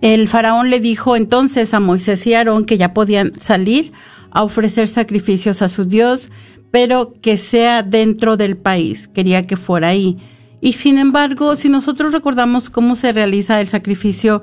el 0.00 0.28
faraón 0.28 0.70
le 0.70 0.80
dijo 0.80 1.16
entonces 1.16 1.72
a 1.72 1.80
Moisés 1.80 2.26
y 2.26 2.34
Aarón 2.34 2.64
que 2.64 2.76
ya 2.76 2.92
podían 2.92 3.32
salir 3.40 3.92
a 4.30 4.42
ofrecer 4.42 4.88
sacrificios 4.88 5.62
a 5.62 5.68
su 5.68 5.84
Dios, 5.84 6.32
pero 6.72 7.14
que 7.22 7.38
sea 7.38 7.84
dentro 7.84 8.36
del 8.36 8.56
país. 8.56 9.08
Quería 9.08 9.46
que 9.46 9.56
fuera 9.56 9.88
ahí. 9.88 10.18
Y 10.60 10.72
sin 10.72 10.98
embargo, 10.98 11.54
si 11.54 11.68
nosotros 11.68 12.12
recordamos 12.12 12.68
cómo 12.70 12.96
se 12.96 13.12
realiza 13.12 13.60
el 13.60 13.68
sacrificio, 13.68 14.42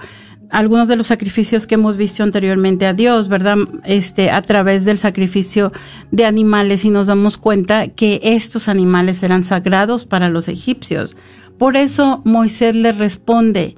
algunos 0.51 0.87
de 0.87 0.95
los 0.95 1.07
sacrificios 1.07 1.65
que 1.65 1.75
hemos 1.75 1.97
visto 1.97 2.23
anteriormente 2.23 2.85
a 2.85 2.93
Dios, 2.93 3.27
¿verdad? 3.27 3.57
Este, 3.83 4.29
a 4.29 4.41
través 4.41 4.85
del 4.85 4.99
sacrificio 4.99 5.71
de 6.11 6.25
animales 6.25 6.85
y 6.85 6.89
nos 6.89 7.07
damos 7.07 7.37
cuenta 7.37 7.87
que 7.87 8.19
estos 8.21 8.67
animales 8.67 9.23
eran 9.23 9.43
sagrados 9.43 10.05
para 10.05 10.29
los 10.29 10.47
egipcios. 10.47 11.15
Por 11.57 11.77
eso 11.77 12.21
Moisés 12.25 12.75
le 12.75 12.91
responde, 12.91 13.75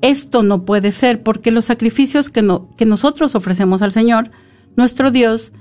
esto 0.00 0.42
no 0.42 0.64
puede 0.64 0.92
ser 0.92 1.22
porque 1.22 1.50
los 1.50 1.66
sacrificios 1.66 2.30
que, 2.30 2.42
no, 2.42 2.68
que 2.76 2.86
nosotros 2.86 3.34
ofrecemos 3.34 3.82
al 3.82 3.92
Señor, 3.92 4.30
nuestro 4.76 5.10
Dios, 5.10 5.52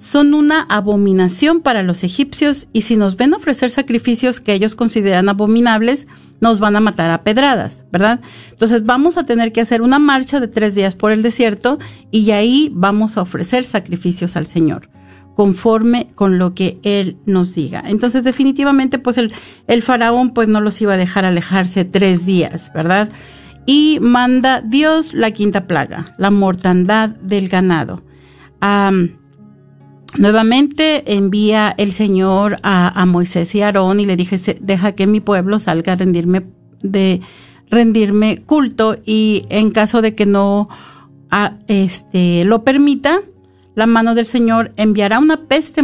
son 0.00 0.32
una 0.32 0.62
abominación 0.62 1.60
para 1.60 1.82
los 1.82 2.04
egipcios 2.04 2.68
y 2.72 2.82
si 2.82 2.96
nos 2.96 3.16
ven 3.16 3.34
ofrecer 3.34 3.68
sacrificios 3.68 4.40
que 4.40 4.54
ellos 4.54 4.74
consideran 4.74 5.28
abominables, 5.28 6.08
nos 6.40 6.58
van 6.58 6.74
a 6.74 6.80
matar 6.80 7.10
a 7.10 7.22
pedradas, 7.22 7.84
¿verdad? 7.92 8.20
Entonces 8.48 8.86
vamos 8.86 9.18
a 9.18 9.24
tener 9.24 9.52
que 9.52 9.60
hacer 9.60 9.82
una 9.82 9.98
marcha 9.98 10.40
de 10.40 10.48
tres 10.48 10.74
días 10.74 10.94
por 10.94 11.12
el 11.12 11.20
desierto 11.20 11.78
y 12.10 12.30
ahí 12.30 12.70
vamos 12.72 13.18
a 13.18 13.22
ofrecer 13.22 13.64
sacrificios 13.64 14.36
al 14.36 14.46
Señor 14.46 14.88
conforme 15.36 16.06
con 16.14 16.38
lo 16.38 16.54
que 16.54 16.80
Él 16.82 17.18
nos 17.26 17.54
diga. 17.54 17.82
Entonces 17.86 18.24
definitivamente 18.24 18.98
pues 18.98 19.18
el, 19.18 19.82
faraón 19.82 20.30
pues 20.30 20.48
no 20.48 20.62
los 20.62 20.80
iba 20.80 20.94
a 20.94 20.96
dejar 20.96 21.26
alejarse 21.26 21.84
tres 21.84 22.24
días, 22.24 22.72
¿verdad? 22.74 23.10
Y 23.66 23.98
manda 24.00 24.62
Dios 24.62 25.12
la 25.12 25.30
quinta 25.32 25.66
plaga, 25.66 26.14
la 26.16 26.30
mortandad 26.30 27.10
del 27.10 27.50
ganado. 27.50 28.02
Nuevamente 30.18 31.14
envía 31.16 31.74
el 31.78 31.92
Señor 31.92 32.58
a, 32.62 33.04
Moisés 33.06 33.54
y 33.54 33.62
Aarón 33.62 34.00
y 34.00 34.06
le 34.06 34.16
dije, 34.16 34.38
"Se- 34.38 34.58
deja 34.60 34.92
que 34.92 35.06
mi 35.06 35.20
pueblo 35.20 35.58
salga 35.58 35.92
a 35.92 35.96
rendirme, 35.96 36.42
de 36.82 37.20
rendirme 37.70 38.38
culto 38.44 38.96
y 39.04 39.46
en 39.50 39.70
caso 39.70 40.02
de 40.02 40.14
que 40.14 40.26
no 40.26 40.68
este, 41.68 42.44
lo 42.44 42.64
permita, 42.64 43.20
la 43.76 43.86
mano 43.86 44.16
del 44.16 44.26
Señor 44.26 44.72
enviará 44.76 45.20
una 45.20 45.42
peste 45.46 45.80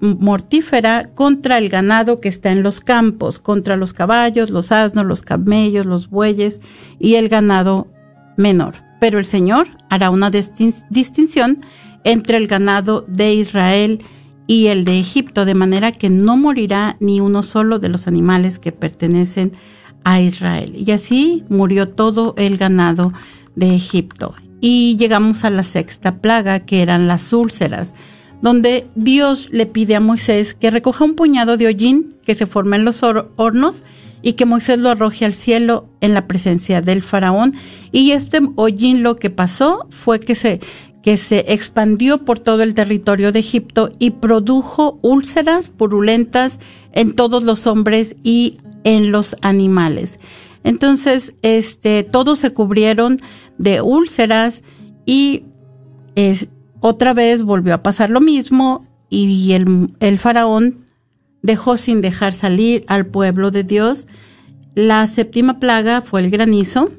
mortífera 0.00 1.10
contra 1.16 1.58
el 1.58 1.68
ganado 1.68 2.20
que 2.20 2.28
está 2.28 2.52
en 2.52 2.62
los 2.62 2.80
campos, 2.80 3.40
contra 3.40 3.76
los 3.76 3.92
caballos, 3.92 4.50
los 4.50 4.70
asnos, 4.70 5.04
los 5.04 5.22
camellos, 5.22 5.84
los 5.84 6.08
bueyes 6.10 6.60
y 7.00 7.16
el 7.16 7.28
ganado 7.28 7.88
menor. 8.36 8.76
Pero 9.00 9.18
el 9.18 9.24
Señor 9.24 9.66
hará 9.90 10.10
una 10.10 10.30
distin- 10.30 10.86
distinción 10.90 11.58
entre 12.04 12.36
el 12.36 12.46
ganado 12.46 13.04
de 13.08 13.34
Israel 13.34 14.02
y 14.46 14.68
el 14.68 14.84
de 14.84 14.98
Egipto, 14.98 15.44
de 15.44 15.54
manera 15.54 15.92
que 15.92 16.08
no 16.08 16.36
morirá 16.36 16.96
ni 17.00 17.20
uno 17.20 17.42
solo 17.42 17.78
de 17.78 17.90
los 17.90 18.06
animales 18.06 18.58
que 18.58 18.72
pertenecen 18.72 19.52
a 20.04 20.20
Israel. 20.20 20.72
Y 20.74 20.90
así 20.92 21.44
murió 21.50 21.88
todo 21.88 22.34
el 22.38 22.56
ganado 22.56 23.12
de 23.56 23.74
Egipto. 23.74 24.34
Y 24.60 24.96
llegamos 24.96 25.44
a 25.44 25.50
la 25.50 25.62
sexta 25.64 26.16
plaga, 26.20 26.60
que 26.60 26.82
eran 26.82 27.08
las 27.08 27.32
úlceras, 27.32 27.94
donde 28.40 28.86
Dios 28.94 29.48
le 29.52 29.66
pide 29.66 29.96
a 29.96 30.00
Moisés 30.00 30.54
que 30.54 30.70
recoja 30.70 31.04
un 31.04 31.14
puñado 31.14 31.56
de 31.56 31.66
hollín 31.66 32.14
que 32.24 32.34
se 32.34 32.46
forma 32.46 32.76
en 32.76 32.84
los 32.84 33.02
hor- 33.02 33.30
hornos 33.36 33.84
y 34.22 34.32
que 34.32 34.46
Moisés 34.46 34.78
lo 34.78 34.90
arroje 34.90 35.24
al 35.24 35.34
cielo 35.34 35.88
en 36.00 36.14
la 36.14 36.26
presencia 36.26 36.80
del 36.80 37.02
faraón. 37.02 37.54
Y 37.92 38.12
este 38.12 38.40
hollín 38.56 39.02
lo 39.02 39.16
que 39.16 39.30
pasó 39.30 39.86
fue 39.90 40.20
que 40.20 40.34
se, 40.34 40.60
que 41.08 41.16
se 41.16 41.46
expandió 41.54 42.26
por 42.26 42.38
todo 42.38 42.62
el 42.62 42.74
territorio 42.74 43.32
de 43.32 43.38
Egipto 43.38 43.88
y 43.98 44.10
produjo 44.10 44.98
úlceras 45.00 45.70
purulentas 45.70 46.60
en 46.92 47.14
todos 47.14 47.42
los 47.42 47.66
hombres 47.66 48.14
y 48.22 48.58
en 48.84 49.10
los 49.10 49.34
animales. 49.40 50.20
Entonces, 50.64 51.32
este, 51.40 52.02
todos 52.02 52.40
se 52.40 52.52
cubrieron 52.52 53.22
de 53.56 53.80
úlceras 53.80 54.62
y 55.06 55.44
otra 56.80 57.14
vez 57.14 57.42
volvió 57.42 57.72
a 57.72 57.82
pasar 57.82 58.10
lo 58.10 58.20
mismo 58.20 58.84
y 59.08 59.52
el 59.54 60.18
faraón 60.18 60.84
dejó 61.40 61.78
sin 61.78 62.02
dejar 62.02 62.34
salir 62.34 62.84
al 62.86 63.06
pueblo 63.06 63.50
de 63.50 63.64
Dios. 63.64 64.08
La 64.74 65.06
séptima 65.06 65.58
plaga 65.58 66.02
fue 66.02 66.20
el 66.20 66.28
granizo. 66.28 66.90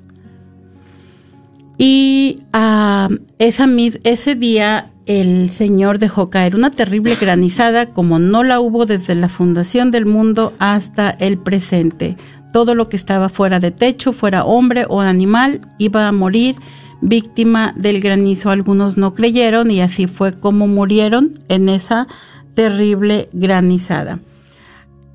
Y 1.82 2.42
ah, 2.52 3.08
esa 3.38 3.66
mis- 3.66 4.00
ese 4.04 4.36
día 4.36 4.92
el 5.06 5.50
Señor 5.50 5.98
dejó 5.98 6.30
caer 6.30 6.54
una 6.56 6.72
terrible 6.72 7.16
granizada 7.16 7.88
como 7.94 8.20
no 8.20 8.44
la 8.44 8.60
hubo 8.60 8.86
desde 8.86 9.16
la 9.16 9.30
fundación 9.30 9.90
del 9.90 10.06
mundo 10.06 10.52
hasta 10.60 11.10
el 11.10 11.38
presente. 11.38 12.18
Todo 12.52 12.76
lo 12.76 12.90
que 12.90 12.98
estaba 12.98 13.30
fuera 13.30 13.60
de 13.60 13.72
techo, 13.72 14.12
fuera 14.12 14.44
hombre 14.44 14.86
o 14.90 15.00
animal, 15.00 15.62
iba 15.78 16.08
a 16.08 16.12
morir 16.12 16.58
víctima 17.02 17.74
del 17.78 18.02
granizo. 18.02 18.50
Algunos 18.50 18.98
no 18.98 19.14
creyeron 19.14 19.72
y 19.72 19.80
así 19.80 20.06
fue 20.06 20.38
como 20.38 20.68
murieron 20.68 21.40
en 21.48 21.70
esa 21.70 22.08
terrible 22.56 23.30
granizada. 23.32 24.20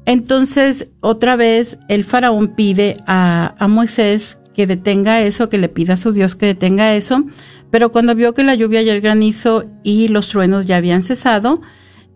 Entonces, 0.07 0.89
otra 1.01 1.37
vez, 1.37 1.79
el 1.89 2.05
faraón 2.05 2.49
pide 2.49 2.97
a, 3.07 3.55
a 3.59 3.69
Moisés 3.69 4.39
que 4.55 4.67
detenga 4.67 5.21
eso, 5.21 5.49
que 5.49 5.59
le 5.59 5.69
pida 5.69 5.95
a 5.95 5.97
su 5.97 6.13
Dios 6.13 6.35
que 6.35 6.47
detenga 6.47 6.95
eso, 6.95 7.25
pero 7.71 7.91
cuando 7.93 8.15
vio 8.15 8.35
que 8.35 8.45
la 8.45 8.55
lluvia 8.55 8.83
y 8.83 8.89
el 8.89 9.01
granizo 9.01 9.65
y 9.83 10.09
los 10.09 10.29
truenos 10.29 10.67
ya 10.67 10.77
habían 10.77 11.03
cesado, 11.03 11.61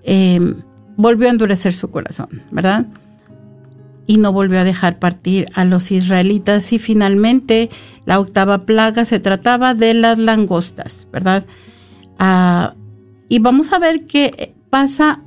eh, 0.05 0.55
volvió 0.97 1.28
a 1.28 1.32
endurecer 1.32 1.74
su 1.74 1.91
corazón, 1.91 2.43
¿verdad? 2.51 2.86
Y 4.07 4.16
no 4.16 4.32
volvió 4.32 4.61
a 4.61 4.64
dejar 4.64 4.99
partir 4.99 5.47
a 5.55 5.64
los 5.64 5.91
israelitas 5.91 6.72
y 6.72 6.78
finalmente 6.78 7.70
la 8.07 8.20
octava 8.20 8.64
plaga 8.64 9.05
se 9.05 9.20
trataba 9.20 9.74
de 9.74 9.95
las 9.95 10.18
langostas, 10.18 11.07
¿verdad? 11.12 11.45
Ah, 12.18 12.74
y 13.28 13.39
vamos 13.39 13.72
a 13.72 13.78
ver 13.78 14.07
qué 14.07 14.55
pasa 14.70 15.22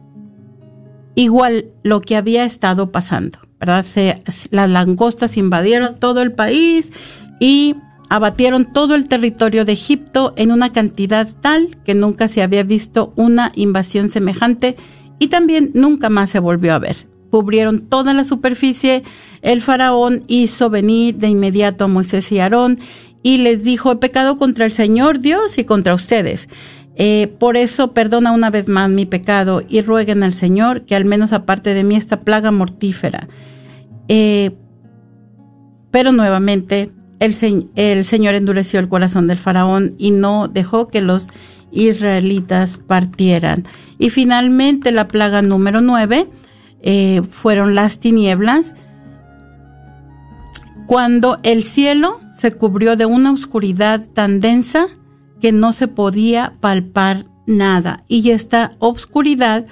igual 1.16 1.68
lo 1.84 2.02
que 2.02 2.16
había 2.16 2.44
estado 2.46 2.92
pasando, 2.92 3.40
las 3.62 4.70
langostas 4.70 5.38
invadieron 5.38 6.00
todo 6.00 6.22
el 6.22 6.32
país 6.32 6.92
y 7.40 7.76
abatieron 8.10 8.74
todo 8.74 8.96
el 8.96 9.08
territorio 9.08 9.64
de 9.64 9.72
Egipto 9.72 10.34
en 10.36 10.52
una 10.52 10.74
cantidad 10.74 11.30
tal 11.40 11.78
que 11.86 11.94
nunca 11.94 12.28
se 12.28 12.42
había 12.42 12.64
visto 12.64 13.14
una 13.16 13.52
invasión 13.56 14.10
semejante 14.10 14.76
y 15.18 15.28
también 15.28 15.72
nunca 15.74 16.10
más 16.10 16.30
se 16.32 16.40
volvió 16.40 16.74
a 16.74 16.80
ver. 16.80 17.08
Cubrieron 17.30 17.88
toda 17.88 18.14
la 18.14 18.26
superficie, 18.26 19.04
el 19.42 19.62
faraón 19.62 20.24
hizo 20.28 20.70
venir 20.70 21.16
de 21.16 21.30
inmediato 21.30 21.86
a 21.86 21.88
Moisés 21.88 22.30
y 22.34 22.40
Aarón 22.40 22.80
y 23.24 23.38
les 23.38 23.64
dijo, 23.64 23.92
he 23.92 23.96
pecado 23.98 24.38
contra 24.38 24.66
el 24.66 24.72
Señor 24.72 25.20
Dios 25.20 25.58
y 25.58 25.64
contra 25.64 25.94
ustedes. 25.94 26.50
Eh, 26.96 27.34
por 27.40 27.58
eso 27.58 27.94
perdona 27.94 28.32
una 28.32 28.50
vez 28.50 28.68
más 28.68 28.90
mi 28.90 29.06
pecado 29.06 29.64
y 29.68 29.82
rueguen 29.82 30.24
al 30.24 30.34
Señor 30.34 30.84
que 30.86 30.96
al 30.96 31.06
menos 31.06 31.32
aparte 31.34 31.74
de 31.74 31.84
mí 31.84 31.96
esta 31.96 32.22
plaga 32.22 32.52
mortífera. 32.52 33.28
Eh, 34.08 34.52
pero 35.90 36.12
nuevamente 36.12 36.92
el, 37.20 37.34
Señor 37.34 38.36
endureció 38.36 38.80
el 38.80 38.90
corazón 38.90 39.28
del 39.28 39.38
faraón 39.38 39.94
y 39.98 40.12
no 40.12 40.48
dejó 40.48 40.88
que 40.88 41.02
los 41.02 41.28
israelitas 41.72 42.80
partieran. 42.88 43.66
Y 44.00 44.10
finalmente 44.10 44.92
la 44.92 45.08
plaga 45.08 45.42
número 45.42 45.82
nueve 45.82 46.28
eh, 46.82 47.22
fueron 47.30 47.76
las 47.76 48.00
tinieblas, 48.00 48.74
cuando 50.88 51.40
el 51.44 51.64
cielo 51.64 52.20
se 52.32 52.52
cubrió 52.54 52.96
de 52.96 53.06
una 53.06 53.32
oscuridad 53.32 54.10
tan 54.10 54.40
densa 54.40 54.88
que 55.42 55.52
no 55.52 55.74
se 55.74 55.88
podía 55.88 56.54
palpar 56.60 57.26
nada. 57.46 58.04
Y 58.08 58.30
esta 58.30 58.74
oscuridad 58.80 59.66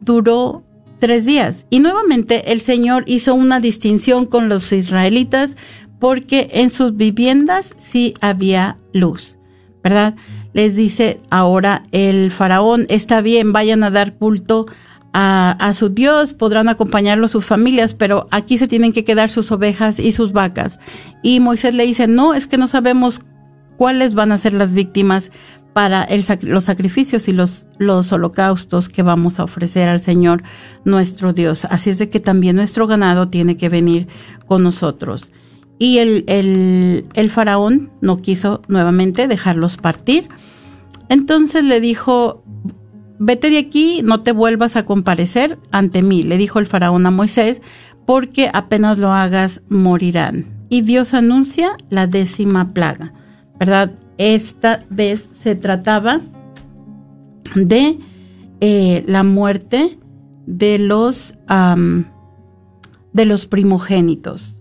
duró 0.00 0.64
tres 0.98 1.26
días. 1.26 1.66
Y 1.70 1.80
nuevamente 1.80 2.52
el 2.52 2.60
Señor 2.60 3.04
hizo 3.06 3.34
una 3.34 3.60
distinción 3.60 4.26
con 4.26 4.48
los 4.48 4.72
israelitas 4.72 5.56
porque 5.98 6.50
en 6.52 6.70
sus 6.70 6.96
viviendas 6.96 7.74
sí 7.78 8.14
había 8.20 8.78
luz, 8.92 9.38
¿verdad? 9.82 10.14
Les 10.52 10.76
dice 10.76 11.20
ahora 11.30 11.82
el 11.92 12.30
faraón, 12.30 12.86
está 12.88 13.20
bien, 13.20 13.52
vayan 13.52 13.82
a 13.82 13.90
dar 13.90 14.14
culto 14.14 14.66
a, 15.16 15.72
su 15.74 15.90
Dios, 15.90 16.32
podrán 16.32 16.68
acompañarlo 16.68 17.28
sus 17.28 17.44
familias, 17.44 17.94
pero 17.94 18.26
aquí 18.32 18.58
se 18.58 18.66
tienen 18.66 18.92
que 18.92 19.04
quedar 19.04 19.30
sus 19.30 19.52
ovejas 19.52 20.00
y 20.00 20.12
sus 20.12 20.32
vacas. 20.32 20.80
Y 21.22 21.38
Moisés 21.38 21.72
le 21.72 21.86
dice, 21.86 22.08
no, 22.08 22.34
es 22.34 22.48
que 22.48 22.58
no 22.58 22.66
sabemos 22.66 23.22
cuáles 23.76 24.14
van 24.14 24.32
a 24.32 24.38
ser 24.38 24.52
las 24.52 24.72
víctimas 24.72 25.30
para 25.74 26.06
los 26.42 26.64
sacrificios 26.64 27.28
y 27.28 27.32
los, 27.32 27.66
los 27.78 28.12
holocaustos 28.12 28.88
que 28.88 29.02
vamos 29.02 29.40
a 29.40 29.44
ofrecer 29.44 29.88
al 29.88 30.00
Señor 30.00 30.42
nuestro 30.84 31.32
Dios. 31.32 31.66
Así 31.66 31.90
es 31.90 31.98
de 31.98 32.08
que 32.08 32.20
también 32.20 32.56
nuestro 32.56 32.86
ganado 32.86 33.28
tiene 33.28 33.56
que 33.56 33.68
venir 33.68 34.06
con 34.46 34.62
nosotros. 34.62 35.32
Y 35.78 35.98
el, 35.98 36.24
el, 37.14 37.30
faraón 37.30 37.90
no 38.00 38.18
quiso 38.18 38.62
nuevamente 38.68 39.26
dejarlos 39.26 39.76
partir. 39.76 40.28
Entonces 41.08 41.64
le 41.64 41.80
dijo, 41.80 42.44
vete 43.18 43.50
de 43.50 43.58
aquí, 43.58 44.00
no 44.04 44.22
te 44.22 44.30
vuelvas 44.30 44.76
a 44.76 44.84
comparecer 44.84 45.58
ante 45.72 46.02
mí, 46.02 46.22
le 46.22 46.38
dijo 46.38 46.60
el 46.60 46.66
faraón 46.66 47.04
a 47.06 47.10
Moisés, 47.10 47.60
porque 48.06 48.48
apenas 48.52 48.98
lo 48.98 49.12
hagas 49.12 49.62
morirán. 49.68 50.46
Y 50.68 50.82
Dios 50.82 51.12
anuncia 51.14 51.76
la 51.90 52.06
décima 52.06 52.72
plaga, 52.72 53.12
¿verdad? 53.64 53.92
Esta 54.18 54.84
vez 54.90 55.28
se 55.32 55.54
trataba 55.54 56.20
de 57.54 57.98
eh, 58.60 59.04
la 59.06 59.22
muerte 59.22 59.98
de 60.46 60.78
los, 60.78 61.34
de 63.12 63.24
los 63.24 63.46
primogénitos 63.46 64.54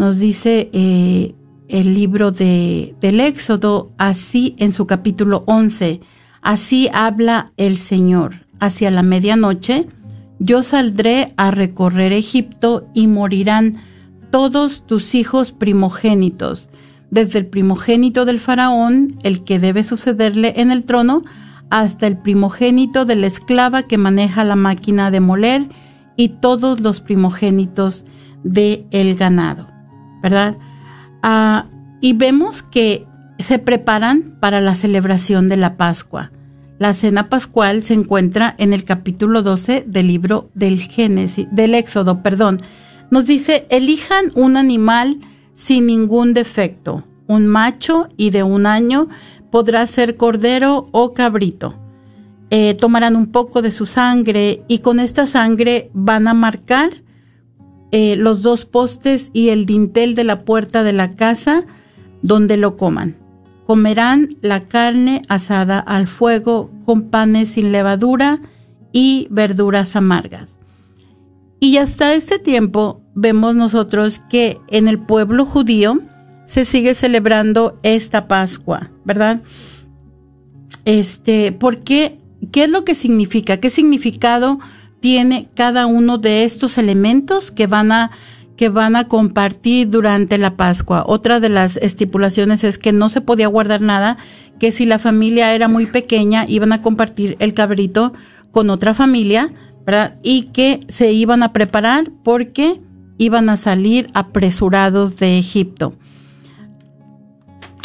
nos 0.00 0.18
dice 0.18 0.70
eh, 0.72 1.34
el 1.68 1.92
libro 1.92 2.30
de, 2.30 2.94
del 3.02 3.20
Éxodo, 3.20 3.92
así 3.98 4.56
en 4.58 4.72
su 4.72 4.86
capítulo 4.86 5.44
11, 5.46 6.00
así 6.40 6.88
habla 6.94 7.52
el 7.58 7.76
Señor, 7.76 8.46
hacia 8.60 8.90
la 8.90 9.02
medianoche, 9.02 9.88
yo 10.38 10.62
saldré 10.62 11.34
a 11.36 11.50
recorrer 11.50 12.14
Egipto 12.14 12.88
y 12.94 13.08
morirán 13.08 13.76
todos 14.30 14.86
tus 14.86 15.14
hijos 15.14 15.52
primogénitos, 15.52 16.70
desde 17.10 17.38
el 17.38 17.46
primogénito 17.46 18.24
del 18.24 18.40
faraón, 18.40 19.16
el 19.22 19.44
que 19.44 19.58
debe 19.58 19.84
sucederle 19.84 20.54
en 20.56 20.70
el 20.70 20.84
trono, 20.84 21.24
hasta 21.70 22.06
el 22.06 22.16
primogénito 22.16 23.04
de 23.04 23.16
la 23.16 23.26
esclava 23.26 23.84
que 23.84 23.98
maneja 23.98 24.44
la 24.44 24.56
máquina 24.56 25.10
de 25.10 25.20
moler 25.20 25.68
y 26.16 26.28
todos 26.28 26.80
los 26.80 27.00
primogénitos 27.00 28.04
del 28.42 28.86
el 28.90 29.16
ganado. 29.16 29.66
¿verdad? 30.22 30.56
Ah, 31.22 31.66
y 32.00 32.12
vemos 32.14 32.62
que 32.62 33.06
se 33.38 33.58
preparan 33.58 34.36
para 34.40 34.60
la 34.60 34.74
celebración 34.74 35.48
de 35.48 35.56
la 35.56 35.76
Pascua. 35.76 36.30
La 36.78 36.94
cena 36.94 37.28
pascual 37.28 37.82
se 37.82 37.92
encuentra 37.92 38.54
en 38.56 38.72
el 38.72 38.84
capítulo 38.84 39.42
12 39.42 39.84
del 39.86 40.06
libro 40.06 40.50
del 40.54 40.80
Génesis, 40.80 41.46
del 41.50 41.74
Éxodo, 41.74 42.22
perdón. 42.22 42.58
Nos 43.10 43.26
dice, 43.26 43.66
elijan 43.68 44.26
un 44.34 44.56
animal 44.56 45.20
sin 45.62 45.86
ningún 45.86 46.32
defecto, 46.32 47.04
un 47.26 47.46
macho 47.46 48.08
y 48.16 48.30
de 48.30 48.42
un 48.42 48.66
año, 48.66 49.08
podrá 49.50 49.86
ser 49.86 50.16
cordero 50.16 50.86
o 50.92 51.12
cabrito. 51.12 51.74
Eh, 52.50 52.74
tomarán 52.74 53.14
un 53.14 53.26
poco 53.26 53.62
de 53.62 53.70
su 53.70 53.86
sangre 53.86 54.62
y 54.68 54.78
con 54.78 54.98
esta 54.98 55.26
sangre 55.26 55.90
van 55.92 56.26
a 56.28 56.34
marcar 56.34 57.02
eh, 57.92 58.16
los 58.16 58.42
dos 58.42 58.64
postes 58.64 59.30
y 59.32 59.50
el 59.50 59.66
dintel 59.66 60.14
de 60.14 60.24
la 60.24 60.44
puerta 60.44 60.82
de 60.82 60.92
la 60.92 61.12
casa 61.12 61.64
donde 62.22 62.56
lo 62.56 62.76
coman. 62.76 63.16
Comerán 63.66 64.36
la 64.40 64.66
carne 64.66 65.22
asada 65.28 65.78
al 65.78 66.08
fuego 66.08 66.70
con 66.84 67.10
panes 67.10 67.50
sin 67.50 67.70
levadura 67.70 68.40
y 68.92 69.28
verduras 69.30 69.94
amargas. 69.94 70.59
Y 71.60 71.76
hasta 71.76 72.14
este 72.14 72.38
tiempo 72.38 73.02
vemos 73.14 73.54
nosotros 73.54 74.22
que 74.30 74.58
en 74.68 74.88
el 74.88 74.98
pueblo 74.98 75.44
judío 75.44 76.00
se 76.46 76.64
sigue 76.64 76.94
celebrando 76.94 77.78
esta 77.82 78.26
Pascua, 78.26 78.90
¿verdad? 79.04 79.42
Este, 80.86 81.52
¿por 81.52 81.84
qué? 81.84 82.16
¿Qué 82.50 82.64
es 82.64 82.70
lo 82.70 82.84
que 82.84 82.94
significa? 82.94 83.58
¿Qué 83.58 83.68
significado 83.68 84.58
tiene 85.00 85.48
cada 85.54 85.86
uno 85.86 86.18
de 86.18 86.44
estos 86.44 86.78
elementos 86.78 87.50
que 87.50 87.66
van 87.66 87.92
a 87.92 88.10
que 88.56 88.68
van 88.68 88.94
a 88.94 89.08
compartir 89.08 89.88
durante 89.88 90.36
la 90.36 90.54
Pascua. 90.58 91.02
Otra 91.06 91.40
de 91.40 91.48
las 91.48 91.78
estipulaciones 91.78 92.62
es 92.62 92.76
que 92.76 92.92
no 92.92 93.08
se 93.08 93.22
podía 93.22 93.46
guardar 93.46 93.80
nada, 93.80 94.18
que 94.58 94.70
si 94.70 94.84
la 94.84 94.98
familia 94.98 95.54
era 95.54 95.66
muy 95.66 95.86
pequeña 95.86 96.44
iban 96.46 96.74
a 96.74 96.82
compartir 96.82 97.36
el 97.38 97.54
cabrito 97.54 98.12
con 98.50 98.68
otra 98.68 98.92
familia, 98.92 99.50
Y 100.22 100.44
que 100.52 100.80
se 100.88 101.12
iban 101.12 101.42
a 101.42 101.52
preparar 101.52 102.10
porque 102.22 102.80
iban 103.18 103.48
a 103.48 103.56
salir 103.56 104.08
apresurados 104.14 105.18
de 105.18 105.38
Egipto. 105.38 105.94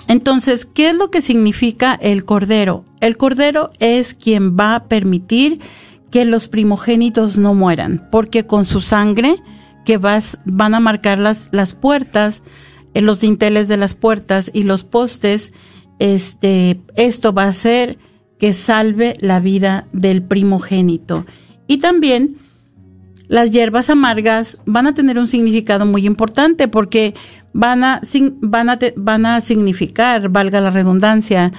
Entonces, 0.08 0.66
¿qué 0.66 0.90
es 0.90 0.96
lo 0.96 1.10
que 1.10 1.22
significa 1.22 1.94
el 1.96 2.26
cordero? 2.26 2.86
El 3.02 3.18
cordero 3.18 3.72
es 3.80 4.14
quien 4.14 4.56
va 4.56 4.76
a 4.76 4.84
permitir 4.86 5.60
que 6.12 6.26
los 6.26 6.48
primogénitos 6.48 7.38
no 7.38 7.54
mueran, 7.54 8.08
porque 8.12 8.46
con 8.46 8.66
su 8.66 8.82
sangre 8.82 9.38
que 9.84 9.98
vas, 9.98 10.38
van 10.46 10.76
a 10.76 10.80
marcar 10.80 11.20
las, 11.20 11.50
las 11.52 11.74
puertas, 11.74 12.44
eh, 12.94 13.02
los 13.02 13.20
dinteles 13.20 13.68
de 13.68 13.78
las 13.78 13.94
puertas 13.94 14.52
y 14.54 14.64
los 14.64 14.84
postes, 14.84 15.54
este, 16.00 16.80
esto 16.96 17.34
va 17.34 17.44
a 17.44 17.50
hacer 17.50 17.98
que 18.40 18.54
salve 18.54 19.18
la 19.20 19.40
vida 19.40 19.88
del 19.92 20.22
primogénito. 20.24 21.26
Y 21.68 21.78
también 21.78 22.38
las 23.28 23.52
hierbas 23.52 23.90
amargas 23.90 24.58
van 24.66 24.88
a 24.88 24.94
tener 24.94 25.18
un 25.18 25.28
significado 25.28 25.86
muy 25.86 26.06
importante 26.06 26.68
porque 26.68 27.14
van 27.54 27.84
a, 27.84 28.02
van 28.42 28.70
a, 28.70 28.80
van 28.96 29.26
a 29.26 29.42
significar, 29.42 30.30
valga 30.30 30.62
la 30.62 30.70
redundancia, 30.70 31.52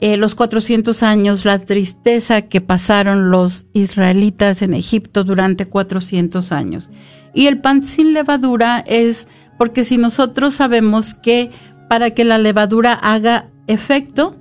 eh, 0.00 0.16
los 0.16 0.34
400 0.34 1.02
años, 1.04 1.44
la 1.44 1.60
tristeza 1.60 2.42
que 2.42 2.60
pasaron 2.60 3.30
los 3.30 3.66
israelitas 3.72 4.62
en 4.62 4.74
Egipto 4.74 5.22
durante 5.22 5.66
400 5.66 6.50
años. 6.50 6.90
Y 7.34 7.46
el 7.46 7.60
pan 7.60 7.84
sin 7.84 8.12
levadura 8.12 8.82
es 8.86 9.28
porque 9.58 9.84
si 9.84 9.98
nosotros 9.98 10.56
sabemos 10.56 11.14
que 11.14 11.50
para 11.88 12.10
que 12.10 12.24
la 12.24 12.38
levadura 12.38 12.94
haga 12.94 13.48
efecto, 13.68 14.36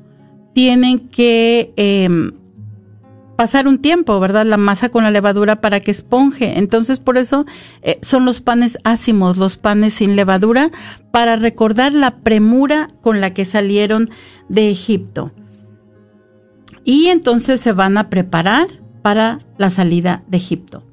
tienen 0.54 1.10
que 1.10 1.74
em, 1.76 2.32
pasar 3.42 3.68
un 3.68 3.80
tiempo, 3.80 4.20
¿verdad? 4.20 4.46
La 4.46 4.58
masa 4.58 4.90
con 4.90 5.04
la 5.04 5.10
levadura 5.10 5.62
para 5.62 5.80
que 5.80 5.90
esponje. 5.90 6.60
Entonces, 6.60 7.00
por 7.00 7.18
eso 7.18 7.48
eh, 7.82 7.98
son 8.04 8.24
los 8.24 8.40
panes 8.40 8.78
ácimos, 8.84 9.38
los 9.38 9.58
panes 9.58 9.96
sin 9.96 10.16
levadura, 10.16 10.70
para 11.10 11.38
recordar 11.38 11.92
la 11.92 12.18
premura 12.18 12.90
con 13.02 13.20
la 13.20 13.34
que 13.34 13.46
salieron 13.46 14.12
de 14.48 14.70
Egipto 14.70 15.32
y 16.84 17.08
entonces 17.08 17.62
se 17.62 17.72
van 17.72 17.98
a 17.98 18.12
preparar 18.12 18.68
para 19.02 19.40
la 19.58 19.72
salida 19.72 20.24
de 20.28 20.38
Egipto. 20.38 20.84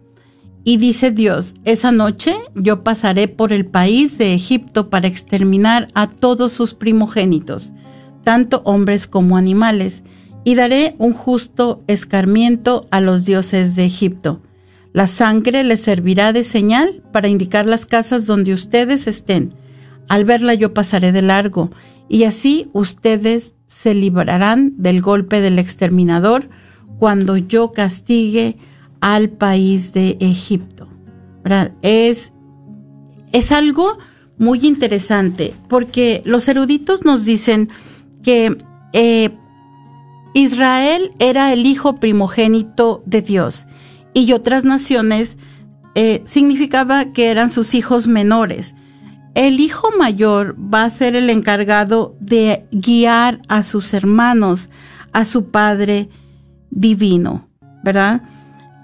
Y 0.64 0.78
dice 0.78 1.10
Dios, 1.10 1.54
esa 1.66 1.92
noche 1.92 2.34
yo 2.54 2.82
pasaré 2.82 3.28
por 3.28 3.52
el 3.52 3.66
país 3.66 4.16
de 4.16 4.32
Egipto 4.32 4.88
para 4.88 5.06
exterminar 5.06 5.88
a 5.92 6.08
todos 6.08 6.50
sus 6.52 6.72
primogénitos, 6.72 7.74
tanto 8.24 8.62
hombres 8.64 9.06
como 9.06 9.36
animales, 9.36 10.02
y 10.48 10.54
daré 10.54 10.94
un 10.96 11.12
justo 11.12 11.80
escarmiento 11.88 12.86
a 12.90 13.02
los 13.02 13.26
dioses 13.26 13.76
de 13.76 13.84
Egipto. 13.84 14.40
La 14.94 15.06
sangre 15.06 15.62
les 15.62 15.80
servirá 15.80 16.32
de 16.32 16.42
señal 16.42 17.02
para 17.12 17.28
indicar 17.28 17.66
las 17.66 17.84
casas 17.84 18.24
donde 18.24 18.54
ustedes 18.54 19.06
estén. 19.06 19.52
Al 20.08 20.24
verla 20.24 20.54
yo 20.54 20.72
pasaré 20.72 21.12
de 21.12 21.20
largo, 21.20 21.70
y 22.08 22.24
así 22.24 22.70
ustedes 22.72 23.52
se 23.66 23.92
librarán 23.92 24.72
del 24.78 25.02
golpe 25.02 25.42
del 25.42 25.58
exterminador 25.58 26.48
cuando 26.98 27.36
yo 27.36 27.72
castigue 27.72 28.56
al 29.02 29.28
país 29.28 29.92
de 29.92 30.16
Egipto. 30.18 30.88
Es, 31.82 32.32
es 33.32 33.52
algo 33.52 33.98
muy 34.38 34.66
interesante 34.66 35.52
porque 35.68 36.22
los 36.24 36.48
eruditos 36.48 37.04
nos 37.04 37.26
dicen 37.26 37.68
que 38.22 38.56
eh, 38.94 39.36
Israel 40.34 41.10
era 41.18 41.52
el 41.52 41.66
hijo 41.66 41.96
primogénito 41.96 43.02
de 43.06 43.22
Dios 43.22 43.66
y 44.14 44.32
otras 44.32 44.64
naciones 44.64 45.38
eh, 45.94 46.22
significaba 46.24 47.12
que 47.12 47.30
eran 47.30 47.50
sus 47.50 47.74
hijos 47.74 48.06
menores. 48.06 48.74
El 49.34 49.60
hijo 49.60 49.90
mayor 49.98 50.56
va 50.58 50.84
a 50.84 50.90
ser 50.90 51.16
el 51.16 51.30
encargado 51.30 52.16
de 52.20 52.66
guiar 52.72 53.40
a 53.48 53.62
sus 53.62 53.94
hermanos, 53.94 54.70
a 55.12 55.24
su 55.24 55.50
Padre 55.50 56.08
divino, 56.70 57.48
¿verdad? 57.82 58.22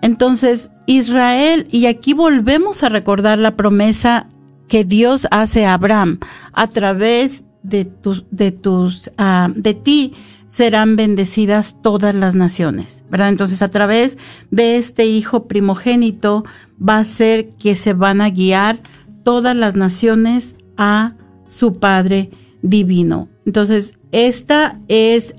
Entonces, 0.02 0.70
Israel, 0.86 1.66
y 1.70 1.86
aquí 1.86 2.12
volvemos 2.14 2.82
a 2.82 2.88
recordar 2.88 3.38
la 3.38 3.56
promesa 3.56 4.28
que 4.68 4.84
Dios 4.84 5.26
hace 5.30 5.66
a 5.66 5.74
Abraham, 5.74 6.18
a 6.52 6.66
través 6.66 7.44
de 7.62 7.84
tus, 7.84 8.24
de 8.30 8.52
tus, 8.52 9.10
ah, 9.18 9.48
de 9.54 9.74
ti 9.74 10.12
serán 10.54 10.94
bendecidas 10.94 11.76
todas 11.82 12.14
las 12.14 12.36
naciones, 12.36 13.02
¿verdad? 13.10 13.28
Entonces, 13.30 13.60
a 13.60 13.68
través 13.68 14.18
de 14.52 14.76
este 14.76 15.04
hijo 15.06 15.48
primogénito 15.48 16.44
va 16.80 16.98
a 16.98 17.04
ser 17.04 17.48
que 17.58 17.74
se 17.74 17.92
van 17.92 18.20
a 18.20 18.30
guiar 18.30 18.80
todas 19.24 19.56
las 19.56 19.74
naciones 19.74 20.54
a 20.76 21.14
su 21.48 21.80
Padre 21.80 22.30
divino. 22.62 23.28
Entonces, 23.46 23.94
esta 24.12 24.78
es, 24.86 25.34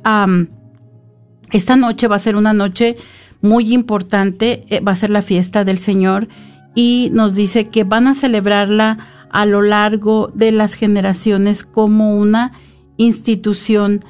esta 1.51 1.75
noche 1.77 2.07
va 2.07 2.17
a 2.17 2.19
ser 2.19 2.35
una 2.35 2.51
noche 2.51 2.97
muy 3.41 3.73
importante, 3.73 4.65
eh, 4.69 4.81
va 4.81 4.91
a 4.91 4.97
ser 4.97 5.11
la 5.11 5.21
fiesta 5.21 5.63
del 5.63 5.77
Señor 5.77 6.27
y 6.73 7.09
nos 7.13 7.35
dice 7.35 7.69
que 7.69 7.85
van 7.85 8.07
a 8.07 8.15
celebrarla 8.15 8.97
a 9.31 9.45
lo 9.45 9.61
largo 9.61 10.29
de 10.33 10.51
las 10.51 10.73
generaciones 10.73 11.63
como 11.63 12.17
una 12.17 12.51
institución 12.97 14.03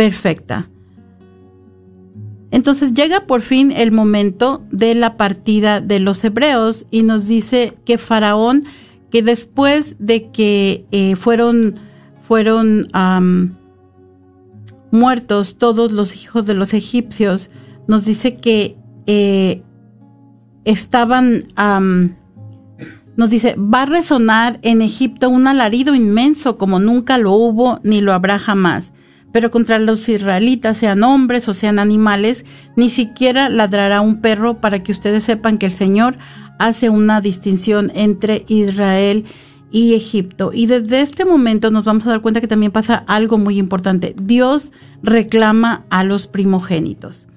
perfecta. 0.00 0.70
Entonces 2.50 2.94
llega 2.94 3.26
por 3.26 3.42
fin 3.42 3.70
el 3.70 3.92
momento 3.92 4.64
de 4.70 4.94
la 4.94 5.18
partida 5.18 5.82
de 5.82 6.00
los 6.00 6.24
hebreos 6.24 6.86
y 6.90 7.02
nos 7.02 7.26
dice 7.26 7.74
que 7.84 7.98
Faraón, 7.98 8.64
que 9.10 9.22
después 9.22 9.96
de 9.98 10.30
que 10.30 10.86
eh, 10.90 11.16
fueron, 11.16 11.74
fueron 12.22 12.88
muertos 14.90 15.58
todos 15.58 15.92
los 15.92 16.16
hijos 16.16 16.46
de 16.46 16.54
los 16.54 16.72
egipcios, 16.72 17.50
nos 17.86 18.06
dice 18.06 18.38
que 18.38 18.78
eh, 19.04 19.62
estaban, 20.64 21.44
nos 23.16 23.28
dice, 23.28 23.54
va 23.54 23.82
a 23.82 23.86
resonar 23.86 24.60
en 24.62 24.80
Egipto 24.80 25.28
un 25.28 25.46
alarido 25.46 25.94
inmenso 25.94 26.56
como 26.56 26.78
nunca 26.78 27.18
lo 27.18 27.32
hubo 27.32 27.80
ni 27.82 28.00
lo 28.00 28.14
habrá 28.14 28.38
jamás. 28.38 28.94
Pero 29.32 29.50
contra 29.50 29.78
los 29.78 30.08
israelitas, 30.08 30.76
sean 30.76 31.02
hombres 31.02 31.48
o 31.48 31.54
sean 31.54 31.78
animales, 31.78 32.44
ni 32.76 32.90
siquiera 32.90 33.48
ladrará 33.48 34.00
un 34.00 34.20
perro 34.20 34.60
para 34.60 34.82
que 34.82 34.92
ustedes 34.92 35.22
sepan 35.22 35.58
que 35.58 35.66
el 35.66 35.74
Señor 35.74 36.16
hace 36.58 36.90
una 36.90 37.20
distinción 37.20 37.90
entre 37.94 38.44
Israel 38.48 39.24
y 39.70 39.94
Egipto. 39.94 40.50
Y 40.52 40.66
desde 40.66 41.00
este 41.00 41.24
momento 41.24 41.70
nos 41.70 41.84
vamos 41.84 42.06
a 42.06 42.10
dar 42.10 42.20
cuenta 42.20 42.40
que 42.40 42.48
también 42.48 42.72
pasa 42.72 43.04
algo 43.06 43.38
muy 43.38 43.58
importante. 43.58 44.14
Dios 44.20 44.72
reclama 45.02 45.84
a 45.90 46.04
los 46.04 46.26
primogénitos. 46.26 47.28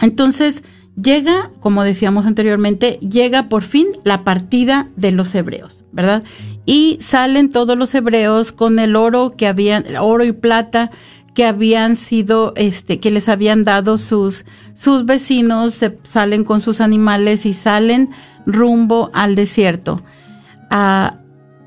Entonces 0.00 0.62
llega, 1.00 1.50
como 1.60 1.84
decíamos 1.84 2.26
anteriormente, 2.26 2.98
llega 3.00 3.48
por 3.48 3.62
fin 3.62 3.88
la 4.04 4.24
partida 4.24 4.88
de 4.96 5.12
los 5.12 5.34
hebreos, 5.34 5.84
¿verdad? 5.92 6.22
Y 6.64 6.98
salen 7.00 7.48
todos 7.48 7.76
los 7.76 7.94
hebreos 7.94 8.52
con 8.52 8.78
el 8.78 8.96
oro 8.96 9.34
que 9.36 9.46
habían, 9.46 9.96
oro 9.96 10.24
y 10.24 10.32
plata 10.32 10.90
que 11.34 11.44
habían 11.44 11.96
sido, 11.96 12.52
este, 12.56 13.00
que 13.00 13.10
les 13.10 13.28
habían 13.28 13.64
dado 13.64 13.96
sus, 13.96 14.44
sus 14.74 15.04
vecinos, 15.06 15.74
se 15.74 15.98
salen 16.02 16.44
con 16.44 16.60
sus 16.60 16.80
animales 16.80 17.46
y 17.46 17.54
salen 17.54 18.10
rumbo 18.46 19.10
al 19.14 19.34
desierto. 19.34 20.02
Ah, 20.70 21.18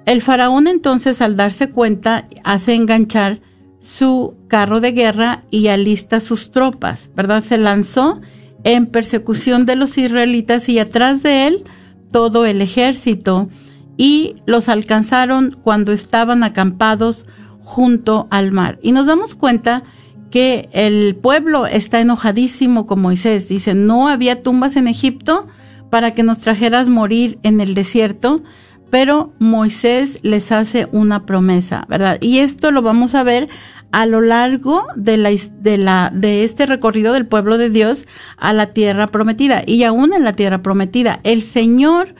el 0.06 0.22
faraón 0.22 0.68
entonces 0.68 1.22
al 1.22 1.36
darse 1.36 1.72
cuenta 1.72 2.26
hace 2.44 2.76
enganchar 2.76 3.42
su 3.80 4.36
carro 4.48 4.80
de 4.82 4.92
guerra 4.92 5.44
y 5.50 5.68
alista 5.68 6.20
sus 6.20 6.52
tropas, 6.52 7.10
¿verdad? 7.16 7.44
Se 7.44 7.58
lanzó 7.58 8.22
en 8.64 8.88
persecución 8.88 9.66
de 9.66 9.76
los 9.76 9.98
israelitas 9.98 10.70
y 10.70 10.80
atrás 10.80 11.24
de 11.24 11.48
él 11.48 11.64
todo 12.12 12.46
el 12.46 12.62
ejército 12.62 13.50
y 13.98 14.36
los 14.46 14.70
alcanzaron 14.70 15.58
cuando 15.64 15.92
estaban 15.92 16.44
acampados 16.44 17.28
junto 17.60 18.28
al 18.30 18.52
mar. 18.52 18.80
Y 18.82 18.92
nos 18.92 19.06
damos 19.06 19.36
cuenta 19.36 19.84
que 20.30 20.70
el 20.74 21.16
pueblo 21.16 21.66
está 21.66 22.02
enojadísimo 22.02 22.86
con 22.88 23.02
Moisés. 23.02 23.48
Dice, 23.48 23.74
no 23.74 24.08
había 24.08 24.42
tumbas 24.42 24.76
en 24.76 24.88
Egipto 24.88 25.48
para 25.90 26.14
que 26.14 26.24
nos 26.24 26.40
trajeras 26.40 26.88
morir 26.90 27.40
en 27.44 27.62
el 27.62 27.74
desierto, 27.74 28.44
pero 28.90 29.34
Moisés 29.40 30.20
les 30.24 30.52
hace 30.52 30.88
una 30.92 31.26
promesa, 31.26 31.86
¿verdad? 31.90 32.18
Y 32.22 32.40
esto 32.40 32.72
lo 32.72 32.82
vamos 32.82 33.16
a 33.16 33.24
ver 33.24 33.48
a 33.92 34.06
lo 34.06 34.20
largo 34.20 34.88
de, 34.96 35.18
la, 35.18 35.32
de, 35.62 35.78
la, 35.78 36.12
de 36.14 36.44
este 36.44 36.66
recorrido 36.66 37.14
del 37.14 37.28
pueblo 37.28 37.58
de 37.58 37.70
Dios 37.70 38.06
a 38.38 38.52
la 38.52 38.74
tierra 38.74 39.08
prometida. 39.08 39.64
Y 39.66 39.84
aún 39.84 40.14
en 40.14 40.24
la 40.24 40.34
tierra 40.34 40.62
prometida, 40.62 41.22
el 41.24 41.42
Señor 41.42 42.14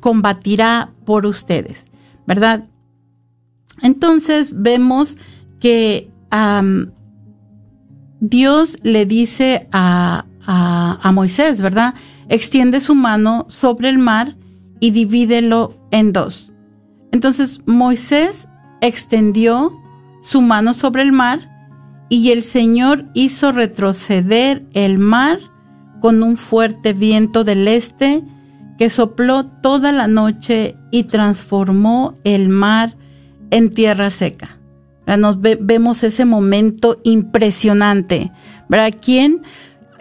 combatirá 0.00 0.92
por 1.04 1.26
ustedes, 1.26 1.90
¿verdad? 2.26 2.64
Entonces 3.80 4.52
vemos 4.54 5.16
que 5.60 6.10
Dios 8.20 8.78
le 8.82 9.06
dice 9.06 9.68
a, 9.72 10.26
a 10.46 11.12
Moisés, 11.12 11.60
¿verdad? 11.60 11.94
Extiende 12.28 12.80
su 12.80 12.94
mano 12.94 13.46
sobre 13.48 13.88
el 13.88 13.98
mar 13.98 14.36
y 14.80 14.90
divídelo 14.90 15.76
en 15.90 16.12
dos. 16.12 16.52
Entonces 17.12 17.60
Moisés 17.66 18.48
extendió 18.80 19.76
su 20.22 20.42
mano 20.42 20.74
sobre 20.74 21.02
el 21.02 21.12
mar, 21.12 21.50
y 22.10 22.32
el 22.32 22.42
Señor 22.42 23.04
hizo 23.14 23.52
retroceder 23.52 24.66
el 24.74 24.98
mar 24.98 25.38
con 26.00 26.22
un 26.22 26.36
fuerte 26.36 26.92
viento 26.92 27.44
del 27.44 27.68
este 27.68 28.22
que 28.80 28.88
sopló 28.88 29.44
toda 29.44 29.92
la 29.92 30.08
noche 30.08 30.74
y 30.90 31.04
transformó 31.04 32.14
el 32.24 32.48
mar 32.48 32.96
en 33.50 33.74
tierra 33.74 34.08
seca. 34.08 34.58
Nos 35.18 35.38
vemos 35.42 36.02
ese 36.02 36.24
momento 36.24 36.98
impresionante. 37.04 38.32
¿Verdad? 38.70 38.94
¿Quién, 38.98 39.42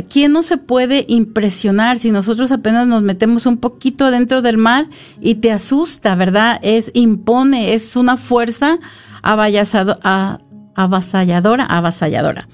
¿Quién 0.09 0.31
no 0.31 0.43
se 0.43 0.55
puede 0.55 1.03
impresionar 1.09 1.99
si 1.99 2.09
nosotros 2.09 2.53
apenas 2.53 2.87
nos 2.87 3.01
metemos 3.01 3.45
un 3.45 3.57
poquito 3.57 4.11
dentro 4.11 4.41
del 4.41 4.55
mar 4.55 4.87
y 5.19 5.35
te 5.35 5.51
asusta, 5.51 6.15
¿verdad? 6.15 6.57
Es 6.61 6.89
impone, 6.93 7.73
es 7.73 7.97
una 7.97 8.15
fuerza 8.15 8.79
avasalladora, 9.23 11.65
avasalladora. 11.65 12.47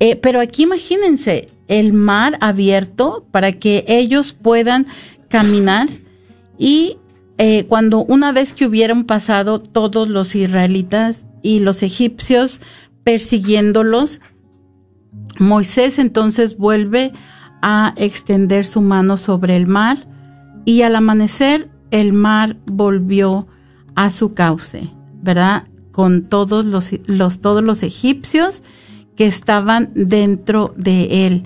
Eh, 0.00 0.16
pero 0.16 0.40
aquí 0.40 0.64
imagínense 0.64 1.46
el 1.70 1.92
mar 1.92 2.36
abierto 2.40 3.24
para 3.30 3.52
que 3.52 3.84
ellos 3.86 4.32
puedan 4.32 4.88
caminar 5.30 5.88
y 6.58 6.98
eh, 7.38 7.64
cuando 7.66 8.04
una 8.04 8.32
vez 8.32 8.52
que 8.52 8.66
hubieran 8.66 9.04
pasado 9.04 9.60
todos 9.60 10.08
los 10.08 10.34
israelitas 10.34 11.24
y 11.42 11.60
los 11.60 11.82
egipcios 11.82 12.60
persiguiéndolos, 13.02 14.20
Moisés 15.38 15.98
entonces 15.98 16.58
vuelve 16.58 17.12
a 17.62 17.94
extender 17.96 18.66
su 18.66 18.82
mano 18.82 19.16
sobre 19.16 19.56
el 19.56 19.66
mar 19.66 20.06
y 20.66 20.82
al 20.82 20.96
amanecer 20.96 21.70
el 21.90 22.12
mar 22.12 22.58
volvió 22.66 23.46
a 23.94 24.10
su 24.10 24.34
cauce, 24.34 24.90
¿verdad? 25.22 25.64
con 25.92 26.28
todos 26.28 26.64
los, 26.64 26.90
los, 27.06 27.40
todos 27.40 27.62
los 27.62 27.82
egipcios 27.82 28.62
que 29.16 29.26
estaban 29.26 29.90
dentro 29.94 30.74
de 30.76 31.26
él. 31.26 31.44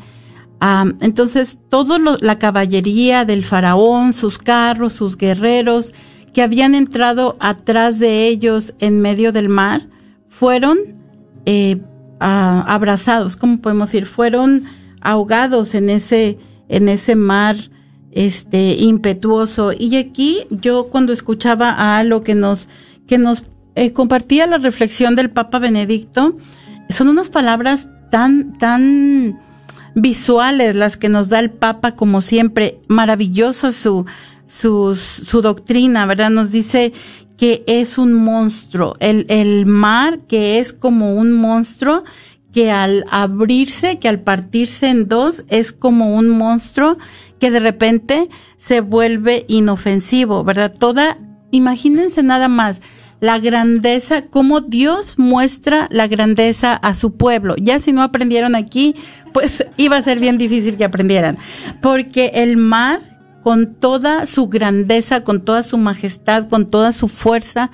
Entonces, 1.00 1.58
toda 1.68 1.98
la 1.98 2.38
caballería 2.38 3.24
del 3.24 3.44
faraón, 3.44 4.12
sus 4.12 4.38
carros, 4.38 4.94
sus 4.94 5.16
guerreros, 5.16 5.92
que 6.32 6.42
habían 6.42 6.74
entrado 6.74 7.36
atrás 7.38 7.98
de 7.98 8.26
ellos 8.28 8.74
en 8.78 9.00
medio 9.00 9.30
del 9.30 9.48
mar, 9.48 9.88
fueron 10.28 10.78
eh, 11.46 11.80
abrazados, 12.18 13.36
¿cómo 13.36 13.58
podemos 13.60 13.88
decir? 13.88 14.06
Fueron 14.06 14.64
ahogados 15.00 15.74
en 15.74 15.90
ese, 15.90 16.38
en 16.68 16.88
ese 16.88 17.14
mar 17.14 17.56
este 18.12 18.76
impetuoso. 18.76 19.72
Y 19.78 19.96
aquí 19.96 20.46
yo 20.50 20.88
cuando 20.88 21.12
escuchaba 21.12 21.98
a 21.98 22.02
lo 22.04 22.22
que 22.22 22.34
nos, 22.34 22.68
que 23.06 23.18
nos 23.18 23.44
eh, 23.74 23.92
compartía 23.92 24.46
la 24.46 24.58
reflexión 24.58 25.14
del 25.14 25.30
Papa 25.30 25.58
Benedicto, 25.58 26.36
son 26.88 27.08
unas 27.08 27.28
palabras 27.28 27.88
tan, 28.10 28.56
tan 28.56 29.40
visuales 29.94 30.74
las 30.74 30.96
que 30.96 31.08
nos 31.08 31.28
da 31.28 31.38
el 31.38 31.50
Papa, 31.50 31.96
como 31.96 32.20
siempre, 32.20 32.80
maravillosa 32.88 33.72
su, 33.72 34.06
su, 34.44 34.94
su 34.94 35.42
doctrina, 35.42 36.06
¿verdad? 36.06 36.30
Nos 36.30 36.52
dice 36.52 36.92
que 37.36 37.64
es 37.66 37.98
un 37.98 38.12
monstruo, 38.12 38.96
el, 39.00 39.26
el 39.28 39.66
mar 39.66 40.20
que 40.28 40.58
es 40.58 40.72
como 40.72 41.14
un 41.14 41.32
monstruo 41.32 42.04
que 42.52 42.70
al 42.70 43.04
abrirse, 43.10 43.98
que 43.98 44.08
al 44.08 44.20
partirse 44.20 44.88
en 44.88 45.08
dos, 45.08 45.42
es 45.48 45.72
como 45.72 46.14
un 46.14 46.28
monstruo 46.28 46.96
que 47.40 47.50
de 47.50 47.58
repente 47.58 48.28
se 48.58 48.80
vuelve 48.80 49.44
inofensivo, 49.48 50.44
¿verdad? 50.44 50.72
Toda, 50.72 51.18
imagínense 51.50 52.22
nada 52.22 52.46
más, 52.46 52.80
la 53.24 53.38
grandeza, 53.38 54.26
cómo 54.26 54.60
Dios 54.60 55.14
muestra 55.16 55.88
la 55.90 56.08
grandeza 56.08 56.74
a 56.74 56.92
su 56.92 57.16
pueblo. 57.16 57.54
Ya 57.56 57.80
si 57.80 57.90
no 57.90 58.02
aprendieron 58.02 58.54
aquí, 58.54 58.96
pues 59.32 59.64
iba 59.78 59.96
a 59.96 60.02
ser 60.02 60.20
bien 60.20 60.36
difícil 60.36 60.76
que 60.76 60.84
aprendieran, 60.84 61.38
porque 61.80 62.32
el 62.34 62.58
mar, 62.58 63.00
con 63.42 63.76
toda 63.76 64.26
su 64.26 64.48
grandeza, 64.48 65.24
con 65.24 65.42
toda 65.42 65.62
su 65.62 65.78
majestad, 65.78 66.50
con 66.50 66.70
toda 66.70 66.92
su 66.92 67.08
fuerza, 67.08 67.70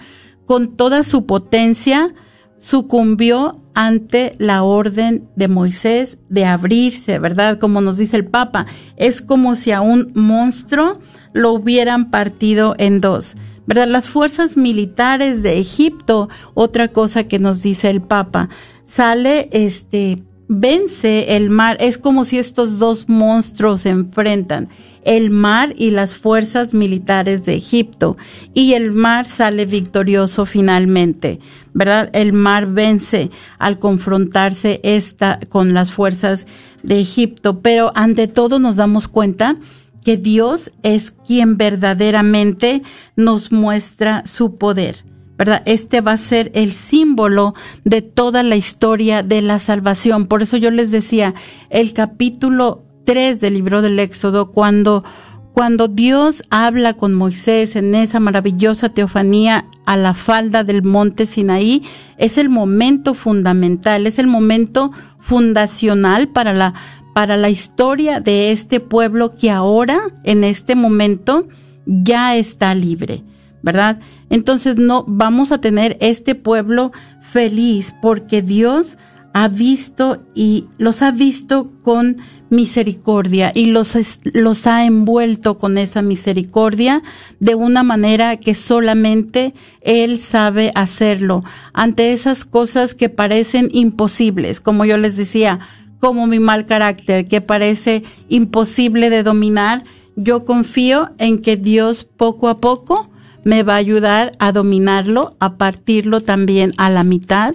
con 0.47 0.77
toda 0.77 1.03
su 1.03 1.27
potencia, 1.27 2.15
sucumbió 2.59 3.61
ante 3.75 4.37
la 4.39 4.63
orden 4.63 5.29
de 5.35 5.49
Moisés 5.49 6.19
de 6.29 6.45
abrirse, 6.45 7.19
¿verdad? 7.19 7.59
Como 7.59 7.81
nos 7.81 7.97
dice 7.97 8.17
el 8.17 8.25
Papa, 8.25 8.67
es 8.97 9.21
como 9.21 9.57
si 9.57 9.73
a 9.73 9.81
un 9.81 10.13
monstruo 10.15 11.01
lo 11.33 11.51
hubieran 11.51 12.11
partido 12.11 12.77
en 12.79 13.01
dos, 13.01 13.35
¿verdad? 13.71 13.87
Las 13.87 14.09
fuerzas 14.09 14.57
militares 14.57 15.45
de 15.45 15.61
Egipto, 15.61 16.29
otra 16.55 16.89
cosa 16.89 17.29
que 17.29 17.39
nos 17.39 17.63
dice 17.63 17.89
el 17.89 18.03
Papa, 18.03 18.49
sale 18.85 19.49
este 19.53 20.25
vence 20.49 21.37
el 21.37 21.51
mar, 21.51 21.77
es 21.79 21.97
como 21.97 22.25
si 22.25 22.41
estos 22.41 22.81
dos 22.81 23.09
monstruos 23.09 23.83
se 23.83 23.91
enfrentan 23.91 24.69
el 25.05 25.31
mar 25.31 25.73
y 25.77 25.91
las 25.93 26.17
fuerzas 26.17 26.75
militares 26.75 27.45
de 27.45 27.55
Egipto. 27.55 28.17
Y 28.55 28.73
el 28.73 28.91
mar 28.91 29.29
sale 29.29 29.67
victorioso 29.67 30.47
finalmente, 30.47 31.39
¿verdad? 31.73 32.11
El 32.13 32.33
mar 32.33 32.67
vence 32.67 33.31
al 33.61 33.79
confrontarse 33.79 34.81
esta 34.83 35.39
con 35.49 35.75
las 35.75 35.93
fuerzas 35.93 36.49
de 36.83 36.99
Egipto. 36.99 37.61
Pero 37.61 37.93
ante 37.95 38.27
todo 38.27 38.59
nos 38.59 38.75
damos 38.75 39.07
cuenta 39.07 39.59
que 40.05 40.17
Dios 40.17 40.71
es 40.83 41.11
quien 41.11 41.57
verdaderamente 41.57 42.83
nos 43.17 43.53
muestra 43.53 44.23
su 44.27 44.57
poder. 44.57 45.05
¿verdad? 45.37 45.63
Este 45.65 46.03
va 46.03 46.13
a 46.13 46.17
ser 46.19 46.51
el 46.55 46.73
símbolo 46.73 47.55
de 47.85 48.03
toda 48.03 48.43
la 48.43 48.57
historia 48.57 49.23
de 49.23 49.41
la 49.41 49.59
salvación. 49.59 50.27
Por 50.27 50.43
eso 50.43 50.59
yo 50.59 50.71
les 50.71 50.91
decía, 50.91 51.35
el 51.71 51.95
capítulo 51.95 52.85
del 53.11 53.55
libro 53.55 53.83
del 53.83 53.99
Éxodo, 53.99 54.53
cuando, 54.53 55.05
cuando 55.53 55.89
Dios 55.89 56.45
habla 56.49 56.95
con 56.95 57.13
Moisés 57.13 57.75
en 57.75 57.97
esa 57.97 58.21
maravillosa 58.21 58.91
teofanía 58.91 59.67
a 59.85 59.97
la 59.97 60.15
falda 60.15 60.63
del 60.63 60.85
monte 60.85 61.27
Sinaí, 61.27 61.83
es 62.19 62.39
el 62.39 62.49
momento 62.49 63.15
fundamental, 63.15 64.07
es 64.07 64.21
el 64.21 64.29
momento 64.29 64.93
fundacional 65.19 66.29
para 66.29 66.55
la, 66.55 66.75
para 67.15 67.37
la 67.37 67.51
historia 67.51 68.21
de 68.21 68.53
este 68.53 68.81
pueblo 68.81 69.31
que 69.37 69.51
ahora, 69.51 70.01
en 70.25 70.45
este 70.45 70.75
momento, 70.75 71.49
ya 71.87 72.37
está 72.37 72.75
libre, 72.75 73.25
¿verdad? 73.63 74.01
Entonces 74.29 74.77
no 74.77 75.05
vamos 75.07 75.53
a 75.53 75.61
tener 75.61 75.97
este 76.01 76.35
pueblo 76.35 76.93
feliz 77.21 77.95
porque 78.01 78.43
Dios 78.43 78.97
ha 79.33 79.49
visto 79.49 80.19
y 80.35 80.67
los 80.79 81.03
ha 81.03 81.11
visto 81.13 81.71
con 81.83 82.17
misericordia 82.51 83.53
y 83.55 83.67
los, 83.67 83.97
los 84.25 84.67
ha 84.67 84.85
envuelto 84.85 85.57
con 85.57 85.79
esa 85.79 86.03
misericordia 86.03 87.03
de 87.39 87.55
una 87.55 87.85
manera 87.85 88.39
que 88.39 88.57
solamente 88.57 89.55
Él 89.83 90.19
sabe 90.19 90.73
hacerlo 90.75 91.45
ante 91.73 92.13
esas 92.13 92.45
cosas 92.45 92.95
que 92.95 93.09
parecen 93.09 93.69
imposibles, 93.73 94.61
como 94.61 94.85
yo 94.85 94.99
les 94.99 95.17
decía, 95.17 95.61
como 96.01 96.27
mi 96.27 96.41
mal 96.41 96.67
carácter 96.67 97.29
que 97.29 97.41
parece 97.41 98.03
imposible 98.29 99.11
de 99.11 99.23
dominar, 99.23 99.85
yo 100.17 100.45
confío 100.45 101.11
en 101.19 101.41
que 101.41 101.57
Dios 101.57 102.05
poco 102.05 102.49
a 102.49 102.59
poco 102.59 103.09
me 103.45 103.63
va 103.63 103.75
a 103.75 103.77
ayudar 103.77 104.33
a 104.39 104.51
dominarlo, 104.53 105.37
a 105.39 105.57
partirlo 105.57 106.21
también 106.21 106.73
a 106.77 106.91
la 106.91 107.05
mitad, 107.05 107.55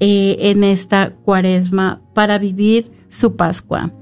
eh, 0.01 0.37
en 0.41 0.65
esta 0.65 1.13
cuaresma 1.25 2.01
para 2.15 2.39
vivir 2.39 2.91
su 3.09 3.37
Pascua. 3.37 3.93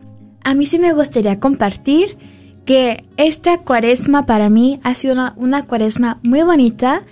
A 0.45 0.55
mí 0.55 0.67
sí 0.67 0.79
me 0.79 0.93
gustaría 0.93 1.39
compartir 1.39 2.17
que 2.65 3.05
esta 3.17 3.59
cuaresma 3.59 4.27
para 4.27 4.49
mí 4.51 4.81
ha 4.83 4.95
sido 4.95 5.17
una, 5.37 5.67
cuaresma 5.67 6.21
muy 6.23 6.43
bonita 6.43 7.03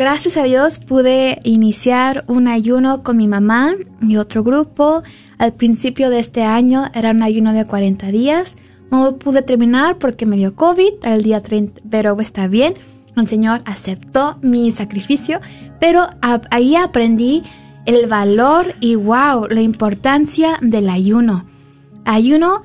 Gracias 0.00 0.38
a 0.38 0.44
Dios 0.44 0.78
pude 0.78 1.40
iniciar 1.44 2.24
un 2.26 2.48
ayuno 2.48 3.02
con 3.02 3.18
mi 3.18 3.28
mamá 3.28 3.72
y 4.00 4.16
otro 4.16 4.42
grupo. 4.42 5.02
Al 5.36 5.52
principio 5.52 6.08
de 6.08 6.20
este 6.20 6.42
año 6.42 6.86
era 6.94 7.10
un 7.10 7.22
ayuno 7.22 7.52
de 7.52 7.66
40 7.66 8.06
días. 8.06 8.56
No 8.90 9.18
pude 9.18 9.42
terminar 9.42 9.98
porque 9.98 10.24
me 10.24 10.38
dio 10.38 10.54
COVID 10.54 11.04
al 11.04 11.22
día 11.22 11.42
30, 11.42 11.82
pero 11.90 12.18
está 12.18 12.48
bien. 12.48 12.74
El 13.14 13.28
Señor 13.28 13.60
aceptó 13.66 14.38
mi 14.40 14.70
sacrificio, 14.70 15.40
pero 15.80 16.08
ahí 16.50 16.76
aprendí 16.76 17.42
el 17.86 18.06
valor 18.06 18.74
y 18.80 18.94
wow, 18.94 19.46
la 19.48 19.60
importancia 19.60 20.58
del 20.60 20.88
ayuno. 20.88 21.46
Ayuno 22.04 22.62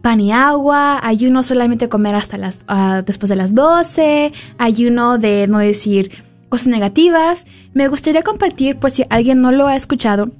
pan 0.00 0.20
y 0.20 0.32
agua, 0.32 1.00
ayuno 1.02 1.42
solamente 1.42 1.88
comer 1.88 2.14
hasta 2.14 2.36
las 2.36 2.60
ah, 2.68 3.02
después 3.04 3.30
de 3.30 3.36
las 3.36 3.54
12, 3.54 4.32
ayuno 4.58 5.18
de 5.18 5.46
no 5.46 5.58
decir 5.58 6.10
cosas 6.48 6.68
negativas, 6.68 7.46
me 7.72 7.88
gustaría 7.88 8.22
compartir, 8.22 8.76
por 8.76 8.90
si 8.90 9.04
alguien 9.10 9.40
no 9.40 9.50
lo 9.50 9.66
ha 9.66 9.76
escuchado, 9.76 10.30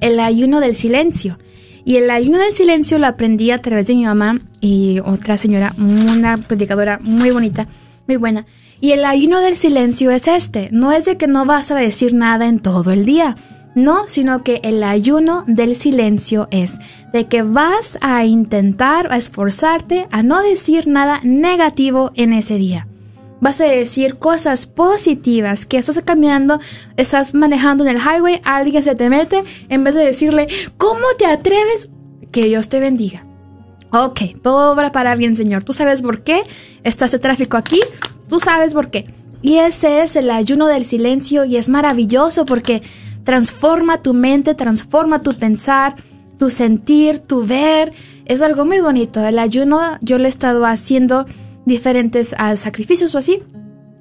el 0.00 0.18
ayuno 0.20 0.60
del 0.60 0.74
silencio. 0.76 1.38
Y 1.84 1.96
el 1.96 2.08
ayuno 2.10 2.38
del 2.38 2.54
silencio 2.54 2.98
lo 2.98 3.06
aprendí 3.06 3.50
a 3.50 3.60
través 3.60 3.86
de 3.86 3.94
mi 3.94 4.04
mamá 4.04 4.40
y 4.60 5.00
otra 5.04 5.36
señora, 5.36 5.74
una 5.76 6.38
predicadora 6.38 6.98
muy 7.02 7.30
bonita, 7.30 7.68
muy 8.06 8.16
buena. 8.16 8.46
Y 8.80 8.92
el 8.92 9.04
ayuno 9.04 9.40
del 9.40 9.56
silencio 9.56 10.10
es 10.10 10.28
este, 10.28 10.68
no 10.72 10.92
es 10.92 11.04
de 11.04 11.16
que 11.16 11.26
no 11.26 11.44
vas 11.44 11.70
a 11.70 11.76
decir 11.76 12.14
nada 12.14 12.46
en 12.46 12.60
todo 12.60 12.90
el 12.90 13.04
día, 13.04 13.36
no, 13.74 14.08
sino 14.08 14.44
que 14.44 14.60
el 14.62 14.82
ayuno 14.84 15.44
del 15.46 15.74
silencio 15.74 16.48
es 16.50 16.78
de 17.12 17.26
que 17.26 17.42
vas 17.42 17.98
a 18.00 18.24
intentar, 18.24 19.12
a 19.12 19.16
esforzarte 19.16 20.06
a 20.10 20.22
no 20.22 20.42
decir 20.42 20.86
nada 20.86 21.20
negativo 21.24 22.12
en 22.14 22.32
ese 22.32 22.56
día 22.56 22.86
vas 23.44 23.60
a 23.60 23.66
decir 23.66 24.16
cosas 24.16 24.64
positivas, 24.64 25.66
que 25.66 25.76
estás 25.76 26.00
caminando, 26.02 26.60
estás 26.96 27.34
manejando 27.34 27.84
en 27.84 27.94
el 27.94 28.02
highway, 28.02 28.40
alguien 28.42 28.82
se 28.82 28.94
te 28.94 29.10
mete, 29.10 29.44
en 29.68 29.84
vez 29.84 29.94
de 29.94 30.02
decirle, 30.02 30.48
¿cómo 30.78 31.04
te 31.18 31.26
atreves? 31.26 31.90
Que 32.32 32.46
Dios 32.46 32.70
te 32.70 32.80
bendiga. 32.80 33.26
Ok, 33.96 34.22
todo 34.42 34.72
obra 34.72 34.90
para 34.90 35.14
bien, 35.14 35.36
Señor. 35.36 35.62
Tú 35.62 35.72
sabes 35.72 36.02
por 36.02 36.24
qué 36.24 36.42
está 36.82 37.04
ese 37.06 37.20
tráfico 37.20 37.56
aquí, 37.56 37.80
tú 38.28 38.40
sabes 38.40 38.74
por 38.74 38.90
qué. 38.90 39.04
Y 39.40 39.58
ese 39.58 40.02
es 40.02 40.16
el 40.16 40.30
ayuno 40.30 40.66
del 40.66 40.84
silencio 40.84 41.44
y 41.44 41.56
es 41.58 41.68
maravilloso 41.68 42.44
porque 42.44 42.82
transforma 43.22 44.02
tu 44.02 44.12
mente, 44.12 44.56
transforma 44.56 45.22
tu 45.22 45.34
pensar, 45.34 45.94
tu 46.40 46.50
sentir, 46.50 47.20
tu 47.20 47.46
ver. 47.46 47.92
Es 48.24 48.42
algo 48.42 48.64
muy 48.64 48.80
bonito. 48.80 49.24
El 49.24 49.38
ayuno 49.38 49.80
yo 50.00 50.18
lo 50.18 50.24
he 50.24 50.28
estado 50.28 50.66
haciendo 50.66 51.26
diferentes 51.64 52.32
uh, 52.32 52.56
sacrificios 52.56 53.14
o 53.14 53.18
así. 53.18 53.44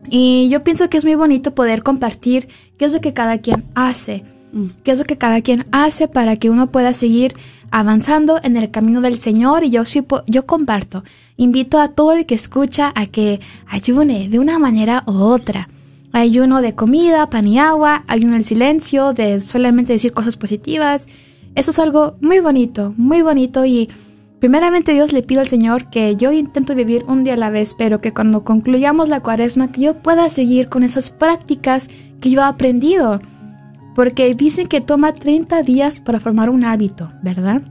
Y 0.10 0.50
yo 0.50 0.64
pienso 0.64 0.90
que 0.90 0.98
es 0.98 1.06
muy 1.06 1.14
bonito 1.14 1.54
poder 1.54 1.84
compartir 1.84 2.48
qué 2.80 2.86
es 2.86 2.94
lo 2.94 3.00
que 3.00 3.14
cada 3.14 3.38
quien 3.38 3.66
hace, 3.76 4.24
mm. 4.54 4.68
qué 4.84 4.92
es 4.92 4.98
lo 4.98 5.06
que 5.06 5.20
cada 5.20 5.42
quien 5.42 5.68
hace 5.72 6.08
para 6.08 6.36
que 6.36 6.50
uno 6.50 6.72
pueda 6.72 6.94
seguir 6.94 7.36
avanzando 7.74 8.40
en 8.44 8.56
el 8.56 8.70
camino 8.70 9.02
del 9.02 9.18
Señor 9.18 9.64
y 9.64 9.72
yo, 9.72 9.82
yo 10.28 10.46
comparto. 10.46 11.04
Invito 11.38 11.80
a 11.80 11.88
todo 11.88 12.12
el 12.14 12.28
que 12.28 12.36
escucha 12.36 12.92
a 12.94 13.08
que 13.08 13.40
ayune 13.68 14.30
de 14.30 14.38
una 14.38 14.60
manera 14.60 15.04
u 15.08 15.14
otra. 15.14 15.70
Ayuno 16.12 16.62
de 16.62 16.74
comida, 16.74 17.32
pan 17.32 17.48
y 17.48 17.58
agua, 17.58 18.04
ayuno 18.06 18.34
del 18.34 18.44
silencio, 18.44 19.14
de 19.14 19.42
solamente 19.42 19.92
decir 19.92 20.12
cosas 20.12 20.38
positivas. 20.38 21.08
Eso 21.56 21.72
es 21.72 21.80
algo 21.80 22.16
muy 22.22 22.42
bonito, 22.42 22.94
muy 22.96 23.24
bonito 23.24 23.66
y 23.66 23.90
primeramente 24.38 24.94
Dios 24.94 25.12
le 25.12 25.24
pido 25.24 25.42
al 25.42 25.48
Señor 25.48 25.90
que 25.90 26.16
yo 26.16 26.32
intento 26.32 26.76
vivir 26.76 27.04
un 27.08 27.24
día 27.24 27.34
a 27.34 27.38
la 27.38 27.50
vez, 27.50 27.74
pero 27.76 28.00
que 28.00 28.14
cuando 28.14 28.44
concluyamos 28.44 29.10
la 29.10 29.22
cuaresma 29.22 29.72
que 29.72 29.82
yo 29.82 29.96
pueda 29.96 30.30
seguir 30.30 30.70
con 30.70 30.84
esas 30.84 31.10
prácticas 31.10 31.90
que 32.22 32.30
yo 32.30 32.42
he 32.42 32.44
aprendido 32.44 33.20
porque 33.96 34.34
dicen 34.36 34.68
que 34.68 34.82
toma 34.82 35.14
30 35.14 35.62
días 35.64 36.00
para 36.00 36.20
formar 36.20 36.50
un 36.50 36.64
hábito, 36.64 37.12
¿verdad? 37.22 37.62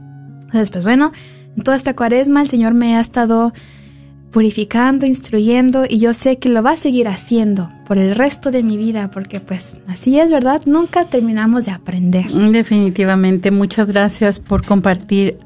Entonces, 0.43 0.71
pues 0.71 0.85
bueno, 0.85 1.13
en 1.57 1.63
toda 1.63 1.77
esta 1.77 1.95
cuaresma 1.95 2.43
el 2.43 2.49
Señor 2.49 2.75
me 2.75 2.97
ha 2.97 3.01
estado 3.01 3.53
purificando, 4.33 5.07
instruyendo 5.07 5.85
y 5.89 5.99
yo 5.99 6.15
sé 6.15 6.39
que 6.39 6.49
lo 6.49 6.63
va 6.63 6.71
a 6.73 6.77
seguir 6.77 7.07
haciendo 7.07 7.71
por 7.87 7.99
el 7.99 8.17
resto 8.17 8.51
de 8.51 8.63
mi 8.63 8.77
vida 8.77 9.11
porque 9.11 9.41
pues 9.41 9.79
así 9.87 10.19
es, 10.19 10.33
¿verdad? 10.33 10.63
Nunca 10.67 11.05
terminamos 11.05 11.67
de 11.67 11.73
aprender. 11.73 12.27
Definitivamente, 12.33 13.51
muchas 13.51 13.89
gracias 13.89 14.41
por 14.41 14.65
compartir 14.65 15.39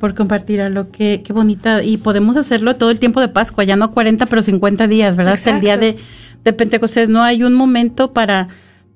por 0.00 0.16
compartir 0.16 0.60
a 0.60 0.68
lo 0.68 0.90
que 0.90 1.22
qué 1.24 1.32
bonita 1.32 1.84
y 1.84 1.96
podemos 1.96 2.36
hacerlo 2.36 2.74
todo 2.74 2.90
el 2.90 2.98
tiempo 2.98 3.20
de 3.20 3.28
Pascua, 3.28 3.62
ya 3.62 3.76
no 3.76 3.92
40 3.92 4.26
pero 4.26 4.42
50 4.42 4.88
días, 4.88 5.16
¿verdad? 5.16 5.34
Hasta 5.34 5.50
el 5.54 5.60
día 5.60 5.76
de, 5.76 5.96
de 6.42 6.52
Pentecostés 6.52 7.08
no 7.08 7.22
hay 7.22 7.44
un 7.44 7.54
momento 7.54 8.12
para 8.12 8.48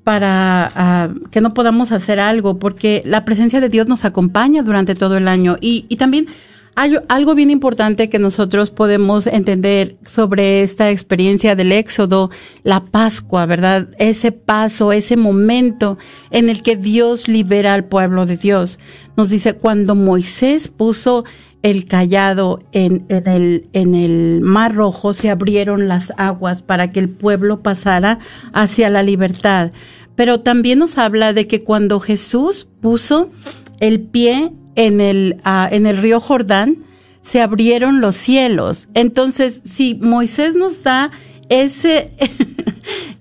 para 0.07 0.71
ah, 0.77 1.09
que 1.33 1.41
no 1.41 1.53
podamos 1.53 1.91
hacer 1.91 2.21
algo, 2.21 2.61
porque 2.61 3.03
la 3.05 3.25
presencia 3.25 3.61
de 3.61 3.69
Dios 3.69 3.89
nos 3.89 4.05
acompaña 4.05 4.63
durante 4.63 4.95
todo 4.95 5.17
el 5.17 5.27
año. 5.27 5.59
Y, 5.61 5.85
y 5.89 5.97
también 5.97 6.29
hay 6.77 6.95
algo 7.09 7.35
bien 7.35 7.51
importante 7.51 8.09
que 8.09 8.21
nosotros 8.21 8.71
podemos 8.71 9.27
entender 9.27 9.97
sobre 10.05 10.63
esta 10.63 10.93
experiencia 10.93 11.57
del 11.57 11.73
Éxodo, 11.73 12.31
la 12.63 12.85
Pascua, 12.85 13.47
¿verdad? 13.47 13.89
Ese 13.99 14.31
paso, 14.31 14.93
ese 14.93 15.17
momento 15.17 15.99
en 16.31 16.51
el 16.51 16.63
que 16.63 16.77
Dios 16.77 17.27
libera 17.27 17.75
al 17.75 17.87
pueblo 17.87 18.27
de 18.27 18.37
Dios. 18.37 18.79
Nos 19.17 19.31
dice, 19.31 19.55
cuando 19.55 19.97
Moisés 19.97 20.69
puso 20.69 21.25
el 21.67 21.85
callado 21.85 22.61
en, 22.71 23.07
el, 23.09 24.41
mar 24.41 24.73
rojo, 24.73 25.15
se 25.15 25.31
abrieron 25.31 25.89
las 25.89 26.13
aguas 26.17 26.63
para 26.63 26.93
que 26.93 27.01
el 27.01 27.09
pueblo 27.09 27.61
pasara 27.61 28.21
hacia 28.53 28.89
la 28.89 29.03
libertad. 29.03 29.73
Pero 30.15 30.41
también 30.41 30.79
nos 30.79 30.97
habla 30.97 31.33
de 31.33 31.49
que 31.49 31.65
cuando 31.65 31.99
Jesús 31.99 32.69
puso 32.81 33.31
el 33.81 34.01
pie 34.01 34.53
en 34.77 35.01
el, 35.01 35.43
el 35.73 35.97
río 35.97 36.21
Jordán, 36.21 36.85
se 37.23 37.43
abrieron 37.43 38.01
los 38.01 38.15
cielos. 38.15 38.87
Entonces, 38.95 39.63
si 39.65 39.97
Moisés 39.97 40.55
nos 40.55 40.85
da 40.85 41.11
ese, 41.49 42.13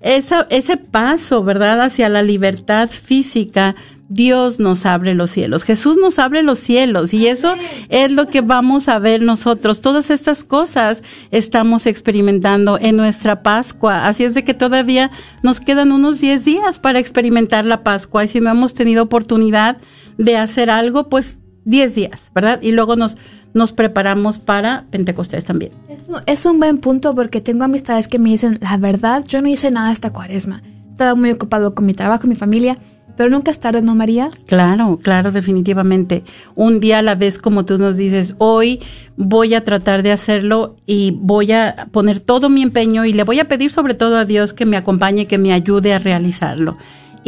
ese 0.00 0.76
paso, 0.76 1.42
¿verdad?, 1.42 1.80
hacia 1.80 2.08
la 2.08 2.22
libertad 2.22 2.90
física, 2.90 3.74
Dios 4.08 4.60
nos 4.60 4.86
abre 4.86 5.14
los 5.14 5.30
cielos, 5.30 5.64
Jesús 5.64 5.96
nos 6.00 6.18
abre 6.18 6.42
los 6.42 6.58
cielos 6.58 7.12
y 7.12 7.26
eso 7.26 7.54
es 7.88 8.10
lo 8.10 8.28
que 8.28 8.40
vamos 8.40 8.88
a 8.88 8.98
ver 8.98 9.22
nosotros. 9.22 9.80
Todas 9.80 10.10
estas 10.10 10.44
cosas 10.44 11.02
estamos 11.30 11.86
experimentando 11.86 12.78
en 12.80 12.96
nuestra 12.96 13.42
Pascua, 13.42 14.06
así 14.06 14.24
es 14.24 14.34
de 14.34 14.44
que 14.44 14.54
todavía 14.54 15.10
nos 15.42 15.60
quedan 15.60 15.90
unos 15.90 16.20
10 16.20 16.44
días 16.44 16.78
para 16.78 17.00
experimentar 17.00 17.64
la 17.64 17.82
Pascua 17.82 18.24
y 18.24 18.28
si 18.28 18.40
no 18.40 18.50
hemos 18.50 18.74
tenido 18.74 19.02
oportunidad 19.02 19.78
de 20.18 20.36
hacer 20.36 20.70
algo, 20.70 21.08
pues 21.08 21.40
10 21.64 21.94
días, 21.96 22.30
¿verdad? 22.32 22.60
Y 22.62 22.70
luego 22.70 22.94
nos, 22.94 23.16
nos 23.54 23.72
preparamos 23.72 24.38
para 24.38 24.86
Pentecostés 24.90 25.44
también. 25.44 25.72
Eso 25.88 26.22
es 26.26 26.46
un 26.46 26.60
buen 26.60 26.78
punto 26.78 27.14
porque 27.14 27.40
tengo 27.40 27.64
amistades 27.64 28.06
que 28.06 28.20
me 28.20 28.30
dicen, 28.30 28.58
la 28.60 28.76
verdad, 28.76 29.24
yo 29.26 29.42
no 29.42 29.48
hice 29.48 29.72
nada 29.72 29.90
esta 29.90 30.12
cuaresma. 30.12 30.62
Estaba 30.88 31.14
muy 31.16 31.30
ocupado 31.30 31.74
con 31.74 31.84
mi 31.84 31.92
trabajo, 31.92 32.26
mi 32.26 32.36
familia 32.36 32.78
pero 33.16 33.30
nunca 33.30 33.50
es 33.50 33.58
tarde, 33.58 33.82
¿no, 33.82 33.94
María? 33.94 34.30
Claro, 34.46 34.98
claro, 35.02 35.32
definitivamente. 35.32 36.22
Un 36.54 36.80
día 36.80 36.98
a 36.98 37.02
la 37.02 37.14
vez, 37.14 37.38
como 37.38 37.64
tú 37.64 37.78
nos 37.78 37.96
dices, 37.96 38.34
hoy 38.38 38.80
voy 39.16 39.54
a 39.54 39.64
tratar 39.64 40.02
de 40.02 40.12
hacerlo 40.12 40.76
y 40.86 41.12
voy 41.16 41.52
a 41.52 41.88
poner 41.90 42.20
todo 42.20 42.48
mi 42.48 42.62
empeño 42.62 43.04
y 43.04 43.12
le 43.12 43.24
voy 43.24 43.40
a 43.40 43.48
pedir 43.48 43.72
sobre 43.72 43.94
todo 43.94 44.16
a 44.16 44.24
Dios 44.24 44.52
que 44.52 44.66
me 44.66 44.76
acompañe, 44.76 45.26
que 45.26 45.38
me 45.38 45.52
ayude 45.52 45.94
a 45.94 45.98
realizarlo. 45.98 46.76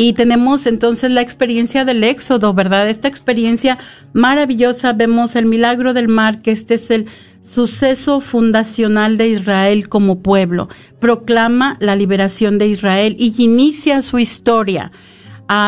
Y 0.01 0.13
tenemos 0.13 0.67
entonces 0.67 1.11
la 1.11 1.23
experiencia 1.23 1.85
del 1.85 2.05
éxodo, 2.05 2.55
¿verdad? 2.55 2.89
Esta 2.89 3.09
experiencia 3.09 3.79
maravillosa. 4.13 4.93
Vemos 4.93 5.35
el 5.35 5.47
milagro 5.47 5.93
del 5.93 6.07
mar, 6.07 6.41
que 6.41 6.53
este 6.53 6.75
es 6.75 6.93
el 6.93 7.07
suceso 7.41 8.21
fundacional 8.21 9.17
de 9.17 9.29
Israel 9.29 9.89
como 9.89 10.21
pueblo. 10.21 10.69
Proclama 11.01 11.77
la 11.81 11.97
liberación 11.97 12.59
de 12.59 12.69
Israel 12.69 13.17
y 13.19 13.35
inicia 13.43 14.01
su 14.03 14.21
historia. 14.21 14.93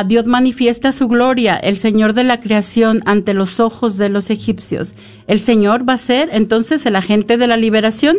Dios 0.07 0.27
manifiesta 0.27 0.93
su 0.93 1.09
gloria, 1.09 1.57
el 1.57 1.79
Señor 1.79 2.13
de 2.13 2.25
la 2.25 2.41
creación 2.41 3.03
ante 3.07 3.33
los 3.33 3.61
ojos 3.61 3.97
de 3.97 4.11
los 4.11 4.31
egipcios. 4.31 4.95
El 5.27 5.41
Señor 5.41 5.89
va 5.89 5.95
a 5.95 5.99
ser 5.99 6.29
entonces 6.33 6.85
el 6.85 6.97
agente 6.97 7.39
de 7.39 7.47
la 7.47 7.57
liberación 7.57 8.19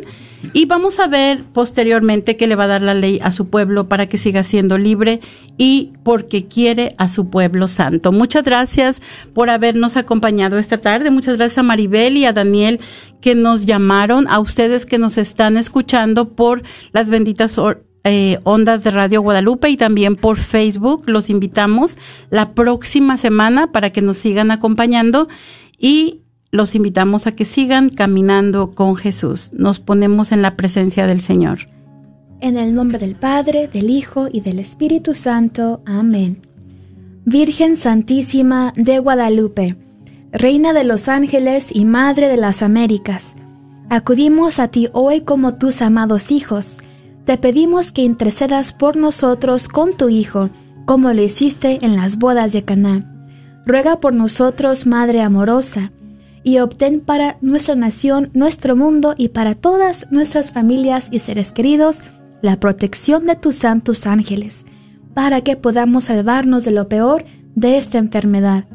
y 0.53 0.65
vamos 0.65 0.99
a 0.99 1.07
ver 1.07 1.43
posteriormente 1.53 2.35
que 2.35 2.47
le 2.47 2.55
va 2.55 2.63
a 2.63 2.67
dar 2.67 2.81
la 2.81 2.95
ley 2.95 3.19
a 3.21 3.29
su 3.29 3.49
pueblo 3.49 3.87
para 3.87 4.07
que 4.07 4.17
siga 4.17 4.41
siendo 4.41 4.77
libre 4.77 5.19
y 5.57 5.93
porque 6.03 6.47
quiere 6.47 6.95
a 6.97 7.07
su 7.07 7.29
pueblo 7.29 7.67
santo. 7.67 8.11
Muchas 8.11 8.43
gracias 8.43 9.01
por 9.33 9.49
habernos 9.49 9.97
acompañado 9.97 10.57
esta 10.57 10.79
tarde. 10.79 11.11
Muchas 11.11 11.37
gracias 11.37 11.59
a 11.59 11.63
Maribel 11.63 12.17
y 12.17 12.25
a 12.25 12.33
Daniel 12.33 12.79
que 13.21 13.35
nos 13.35 13.65
llamaron, 13.67 14.27
a 14.27 14.39
ustedes 14.39 14.87
que 14.87 14.97
nos 14.97 15.17
están 15.17 15.57
escuchando 15.57 16.29
por 16.29 16.63
las 16.91 17.07
benditas 17.07 17.59
eh, 18.03 18.39
ondas 18.43 18.83
de 18.83 18.91
Radio 18.91 19.21
Guadalupe 19.21 19.69
y 19.69 19.77
también 19.77 20.15
por 20.15 20.37
Facebook. 20.37 21.03
Los 21.07 21.29
invitamos 21.29 21.97
la 22.29 22.53
próxima 22.53 23.17
semana 23.17 23.71
para 23.71 23.91
que 23.91 24.01
nos 24.01 24.17
sigan 24.17 24.51
acompañando 24.51 25.27
y 25.77 26.21
los 26.51 26.75
invitamos 26.75 27.27
a 27.27 27.33
que 27.33 27.45
sigan 27.45 27.89
caminando 27.89 28.71
con 28.71 28.95
Jesús. 28.95 29.51
Nos 29.53 29.79
ponemos 29.79 30.31
en 30.31 30.41
la 30.41 30.55
presencia 30.57 31.07
del 31.07 31.21
Señor. 31.21 31.59
En 32.39 32.57
el 32.57 32.73
nombre 32.73 32.97
del 32.97 33.15
Padre, 33.15 33.67
del 33.67 33.89
Hijo 33.89 34.27
y 34.31 34.41
del 34.41 34.59
Espíritu 34.59 35.13
Santo. 35.13 35.81
Amén. 35.85 36.41
Virgen 37.23 37.75
Santísima 37.75 38.73
de 38.75 38.97
Guadalupe, 38.97 39.77
Reina 40.31 40.73
de 40.73 40.83
los 40.83 41.07
ángeles 41.07 41.69
y 41.71 41.85
Madre 41.85 42.29
de 42.29 42.37
las 42.37 42.63
Américas, 42.63 43.35
acudimos 43.89 44.59
a 44.59 44.69
ti 44.69 44.87
hoy 44.91 45.21
como 45.21 45.55
tus 45.55 45.83
amados 45.83 46.31
hijos 46.31 46.79
te 47.25 47.37
pedimos 47.37 47.91
que 47.91 48.01
intercedas 48.01 48.73
por 48.73 48.97
nosotros 48.97 49.67
con 49.67 49.95
tu 49.95 50.09
Hijo, 50.09 50.49
como 50.85 51.13
lo 51.13 51.21
hiciste 51.21 51.79
en 51.85 51.95
las 51.95 52.17
bodas 52.17 52.53
de 52.53 52.63
Caná. 52.63 53.01
Ruega 53.65 53.99
por 53.99 54.13
nosotros, 54.13 54.87
Madre 54.87 55.21
amorosa, 55.21 55.91
y 56.43 56.59
obtén 56.59 56.99
para 56.99 57.37
nuestra 57.41 57.75
nación, 57.75 58.31
nuestro 58.33 58.75
mundo 58.75 59.13
y 59.17 59.29
para 59.29 59.53
todas 59.53 60.07
nuestras 60.09 60.51
familias 60.51 61.09
y 61.11 61.19
seres 61.19 61.51
queridos 61.51 62.01
la 62.41 62.59
protección 62.59 63.25
de 63.25 63.35
tus 63.35 63.55
santos 63.55 64.07
ángeles, 64.07 64.65
para 65.13 65.41
que 65.41 65.55
podamos 65.55 66.05
salvarnos 66.05 66.65
de 66.65 66.71
lo 66.71 66.89
peor 66.89 67.25
de 67.55 67.77
esta 67.77 67.99
enfermedad. 67.99 68.65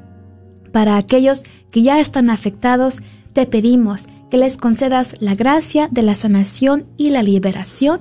Para 0.73 0.97
aquellos 0.97 1.43
que 1.73 1.83
ya 1.83 1.99
están 1.99 2.31
afectados, 2.31 3.03
te 3.33 3.47
pedimos 3.47 4.07
que 4.31 4.39
les 4.39 4.57
concedas 4.57 5.15
la 5.21 5.35
gracia 5.35 5.89
de 5.91 6.03
la 6.03 6.15
sanación 6.15 6.87
y 6.97 7.11
la 7.11 7.23
liberación 7.23 8.01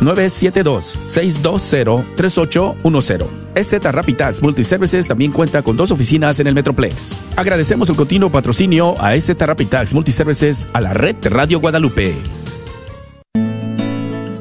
972 0.00 0.84
620 0.84 2.16
3810 2.16 3.48
SZ 3.54 3.92
Rapid 3.92 4.16
Tax 4.16 4.42
Multiservices 4.42 5.08
también 5.08 5.32
cuenta 5.32 5.62
con 5.62 5.76
dos 5.76 5.90
oficinas 5.90 6.38
en 6.40 6.46
el 6.46 6.54
Metroplex. 6.54 7.22
Agradecemos 7.36 7.88
el 7.90 7.96
continuo 7.96 8.30
patrocinio 8.30 8.94
a 9.00 9.18
SZ 9.18 9.40
Rapid 9.40 9.68
Tax 9.68 9.94
Multiservices 9.94 10.68
a 10.72 10.80
la 10.80 10.94
red 10.94 11.16
Radio 11.22 11.60
Guadalupe. 11.60 12.14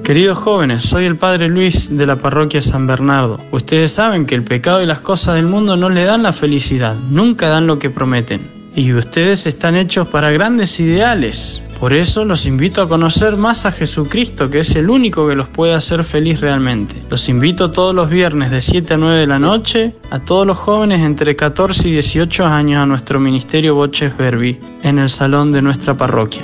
Queridos 0.04 0.38
jóvenes, 0.38 0.86
soy 0.86 1.04
el 1.04 1.18
Padre 1.18 1.50
Luis 1.50 1.90
de 1.98 2.06
la 2.06 2.16
parroquia 2.16 2.62
San 2.62 2.88
Bernardo. 2.88 3.42
Ustedes 3.52 3.92
saben 3.92 4.26
que 4.26 4.36
el 4.36 4.44
pecado 4.44 4.82
y 4.82 4.86
las 4.86 5.02
cosas 5.02 5.36
del 5.36 5.48
mundo 5.48 5.76
no 5.76 5.90
le 5.90 6.06
dan 6.06 6.24
la 6.24 6.32
felicidad, 6.32 6.96
nunca 7.10 7.50
dan 7.50 7.68
lo 7.68 7.78
que 7.78 7.90
prometen. 7.90 8.57
Y 8.78 8.94
ustedes 8.94 9.48
están 9.48 9.76
hechos 9.76 10.08
para 10.08 10.30
grandes 10.30 10.80
ideales. 10.80 11.64
Por 11.80 11.94
eso 11.94 12.24
los 12.26 12.46
invito 12.46 12.84
a 12.84 12.88
conocer 12.88 13.36
más 13.36 13.66
a 13.66 13.72
Jesucristo, 13.72 14.52
que 14.52 14.60
es 14.60 14.76
el 14.76 14.92
único 14.92 15.28
que 15.28 15.36
los 15.36 15.48
puede 15.48 15.74
hacer 15.74 16.04
feliz 16.04 16.42
realmente. 16.42 16.94
Los 17.10 17.28
invito 17.28 17.72
todos 17.72 17.96
los 17.96 18.08
viernes 18.08 18.52
de 18.52 18.62
7 18.62 18.94
a 18.94 18.98
9 18.98 19.20
de 19.22 19.26
la 19.26 19.40
noche 19.40 19.96
a 20.12 20.20
todos 20.20 20.46
los 20.46 20.60
jóvenes 20.60 21.02
entre 21.02 21.36
14 21.36 21.90
y 21.90 21.94
18 21.94 22.46
años 22.46 22.84
a 22.84 22.86
nuestro 22.86 23.20
ministerio 23.20 23.74
Boches 23.74 24.16
Verbi 24.16 24.60
en 24.84 25.00
el 25.00 25.10
salón 25.10 25.52
de 25.52 25.64
nuestra 25.64 25.96
parroquia. 25.96 26.44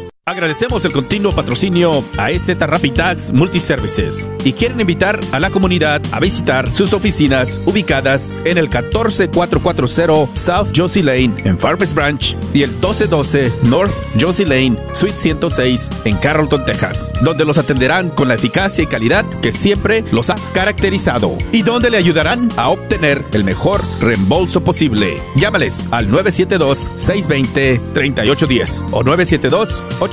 Agradecemos 0.31 0.83
el 0.85 0.93
continuo 0.93 1.33
patrocinio 1.33 2.05
a 2.17 2.31
EZ 2.31 2.57
Rapid 2.57 2.93
Tax 2.93 3.33
Multiservices 3.33 4.31
y 4.45 4.53
quieren 4.53 4.79
invitar 4.79 5.19
a 5.33 5.41
la 5.41 5.49
comunidad 5.49 6.01
a 6.13 6.21
visitar 6.21 6.69
sus 6.69 6.93
oficinas 6.93 7.59
ubicadas 7.65 8.37
en 8.45 8.57
el 8.57 8.69
14440 8.69 10.37
South 10.37 10.69
Josie 10.73 11.03
Lane 11.03 11.33
en 11.43 11.59
Farmers 11.59 11.93
Branch 11.93 12.33
y 12.53 12.63
el 12.63 12.69
1212 12.69 13.51
North 13.63 13.91
Josie 14.17 14.45
Lane, 14.45 14.77
Suite 14.93 15.19
106 15.19 15.89
en 16.05 16.15
Carrollton, 16.15 16.63
Texas, 16.63 17.11
donde 17.23 17.43
los 17.43 17.57
atenderán 17.57 18.09
con 18.09 18.29
la 18.29 18.35
eficacia 18.35 18.85
y 18.85 18.87
calidad 18.87 19.25
que 19.41 19.51
siempre 19.51 20.05
los 20.13 20.29
ha 20.29 20.35
caracterizado 20.53 21.37
y 21.51 21.63
donde 21.63 21.89
le 21.89 21.97
ayudarán 21.97 22.47
a 22.55 22.69
obtener 22.69 23.21
el 23.33 23.43
mejor 23.43 23.81
reembolso 23.99 24.63
posible. 24.63 25.17
Llámales 25.35 25.87
al 25.91 26.09
972-620-3810 26.09 28.85
o 28.91 29.03
972 29.03 29.83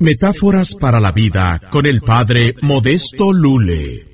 Metáforas 0.00 0.74
para 0.80 1.00
la 1.00 1.10
vida 1.10 1.60
con 1.70 1.84
el 1.84 2.00
padre 2.00 2.54
Modesto 2.62 3.32
Lule. 3.32 4.12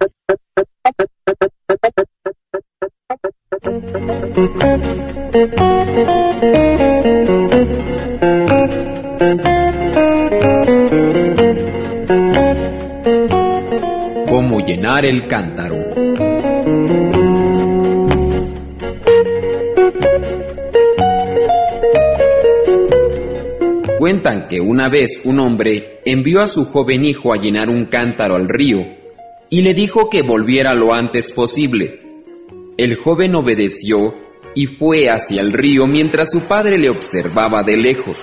Cómo 14.26 14.60
llenar 14.60 15.04
el 15.04 15.28
cántaro. 15.28 16.03
Cuentan 24.04 24.48
que 24.50 24.60
una 24.60 24.90
vez 24.90 25.22
un 25.24 25.40
hombre 25.40 26.02
envió 26.04 26.42
a 26.42 26.46
su 26.46 26.66
joven 26.66 27.06
hijo 27.06 27.32
a 27.32 27.38
llenar 27.38 27.70
un 27.70 27.86
cántaro 27.86 28.36
al 28.36 28.50
río 28.50 28.80
y 29.48 29.62
le 29.62 29.72
dijo 29.72 30.10
que 30.10 30.20
volviera 30.20 30.74
lo 30.74 30.92
antes 30.92 31.32
posible. 31.32 32.02
El 32.76 32.96
joven 32.96 33.34
obedeció 33.34 34.14
y 34.54 34.66
fue 34.66 35.08
hacia 35.08 35.40
el 35.40 35.54
río 35.54 35.86
mientras 35.86 36.32
su 36.32 36.40
padre 36.40 36.76
le 36.76 36.90
observaba 36.90 37.62
de 37.62 37.78
lejos. 37.78 38.18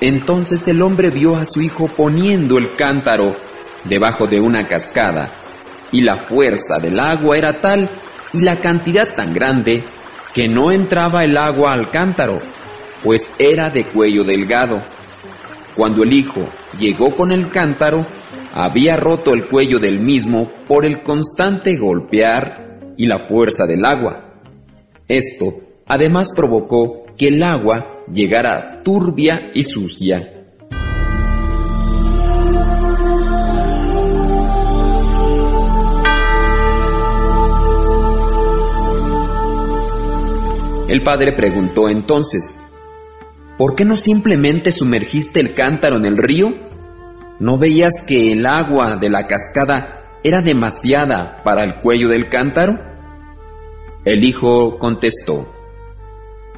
Entonces 0.00 0.66
el 0.66 0.82
hombre 0.82 1.10
vio 1.10 1.36
a 1.36 1.44
su 1.44 1.62
hijo 1.62 1.86
poniendo 1.86 2.58
el 2.58 2.74
cántaro 2.74 3.36
debajo 3.84 4.26
de 4.26 4.40
una 4.40 4.66
cascada, 4.66 5.34
y 5.92 6.00
la 6.00 6.26
fuerza 6.26 6.80
del 6.80 6.98
agua 6.98 7.38
era 7.38 7.60
tal 7.60 7.88
y 8.32 8.40
la 8.40 8.58
cantidad 8.58 9.14
tan 9.14 9.34
grande 9.34 9.84
que 10.34 10.48
no 10.48 10.72
entraba 10.72 11.22
el 11.22 11.36
agua 11.36 11.74
al 11.74 11.90
cántaro, 11.90 12.42
pues 13.02 13.32
era 13.38 13.70
de 13.70 13.86
cuello 13.86 14.24
delgado. 14.24 14.78
Cuando 15.76 16.02
el 16.02 16.12
hijo 16.12 16.42
llegó 16.78 17.14
con 17.16 17.32
el 17.32 17.48
cántaro, 17.48 18.06
había 18.54 18.96
roto 18.96 19.32
el 19.32 19.46
cuello 19.46 19.78
del 19.78 20.00
mismo 20.00 20.50
por 20.66 20.84
el 20.84 21.02
constante 21.02 21.76
golpear 21.76 22.94
y 22.96 23.06
la 23.06 23.28
fuerza 23.28 23.66
del 23.66 23.84
agua. 23.84 24.42
Esto 25.08 25.54
además 25.86 26.32
provocó 26.34 27.06
que 27.16 27.28
el 27.28 27.42
agua 27.42 28.04
llegara 28.12 28.82
turbia 28.82 29.50
y 29.54 29.62
sucia. 29.62 30.36
El 40.88 41.04
padre 41.04 41.32
preguntó 41.32 41.88
entonces, 41.88 42.60
¿por 43.60 43.74
qué 43.74 43.84
no 43.84 43.94
simplemente 43.94 44.72
sumergiste 44.72 45.38
el 45.38 45.52
cántaro 45.52 45.98
en 45.98 46.06
el 46.06 46.16
río? 46.16 46.54
¿No 47.40 47.58
veías 47.58 48.02
que 48.02 48.32
el 48.32 48.46
agua 48.46 48.96
de 48.96 49.10
la 49.10 49.26
cascada 49.26 50.16
era 50.24 50.40
demasiada 50.40 51.42
para 51.44 51.64
el 51.64 51.82
cuello 51.82 52.08
del 52.08 52.30
cántaro? 52.30 52.78
El 54.06 54.24
hijo 54.24 54.78
contestó, 54.78 55.52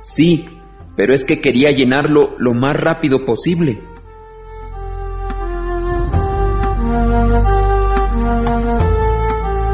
Sí, 0.00 0.48
pero 0.94 1.12
es 1.12 1.24
que 1.24 1.40
quería 1.40 1.72
llenarlo 1.72 2.36
lo 2.38 2.54
más 2.54 2.76
rápido 2.76 3.26
posible. 3.26 3.80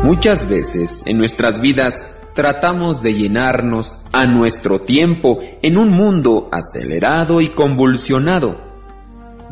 Muchas 0.03 0.49
veces 0.49 1.03
en 1.05 1.19
nuestras 1.19 1.61
vidas 1.61 2.07
tratamos 2.39 3.03
de 3.03 3.15
llenarnos 3.15 3.97
a 4.13 4.29
nuestro 4.29 4.83
tiempo 4.83 5.41
en 5.61 5.77
un 5.77 5.91
mundo 5.91 6.49
acelerado 6.53 7.41
y 7.41 7.49
convulsionado. 7.49 8.59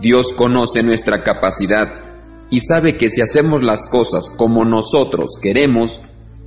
Dios 0.00 0.32
conoce 0.32 0.84
nuestra 0.84 1.24
capacidad 1.24 1.88
y 2.48 2.60
sabe 2.60 2.96
que 2.96 3.10
si 3.10 3.22
hacemos 3.22 3.64
las 3.64 3.88
cosas 3.88 4.30
como 4.30 4.64
nosotros 4.64 5.32
queremos, 5.42 6.00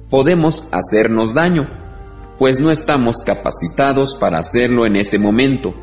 podemos 0.09 0.65
hacernos 0.71 1.33
daño, 1.33 1.69
pues 2.37 2.61
no 2.61 2.71
estamos 2.71 3.17
capacitados 3.17 4.15
para 4.15 4.39
hacerlo 4.39 4.85
en 4.85 4.95
ese 4.95 5.19
momento. 5.19 5.73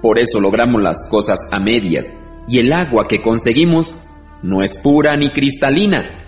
Por 0.00 0.18
eso 0.18 0.40
logramos 0.40 0.80
las 0.80 1.06
cosas 1.10 1.46
a 1.52 1.60
medias, 1.60 2.14
y 2.48 2.60
el 2.60 2.72
agua 2.72 3.08
que 3.08 3.20
conseguimos 3.20 3.94
no 4.42 4.62
es 4.62 4.78
pura 4.78 5.14
ni 5.18 5.28
cristalina. 5.32 6.27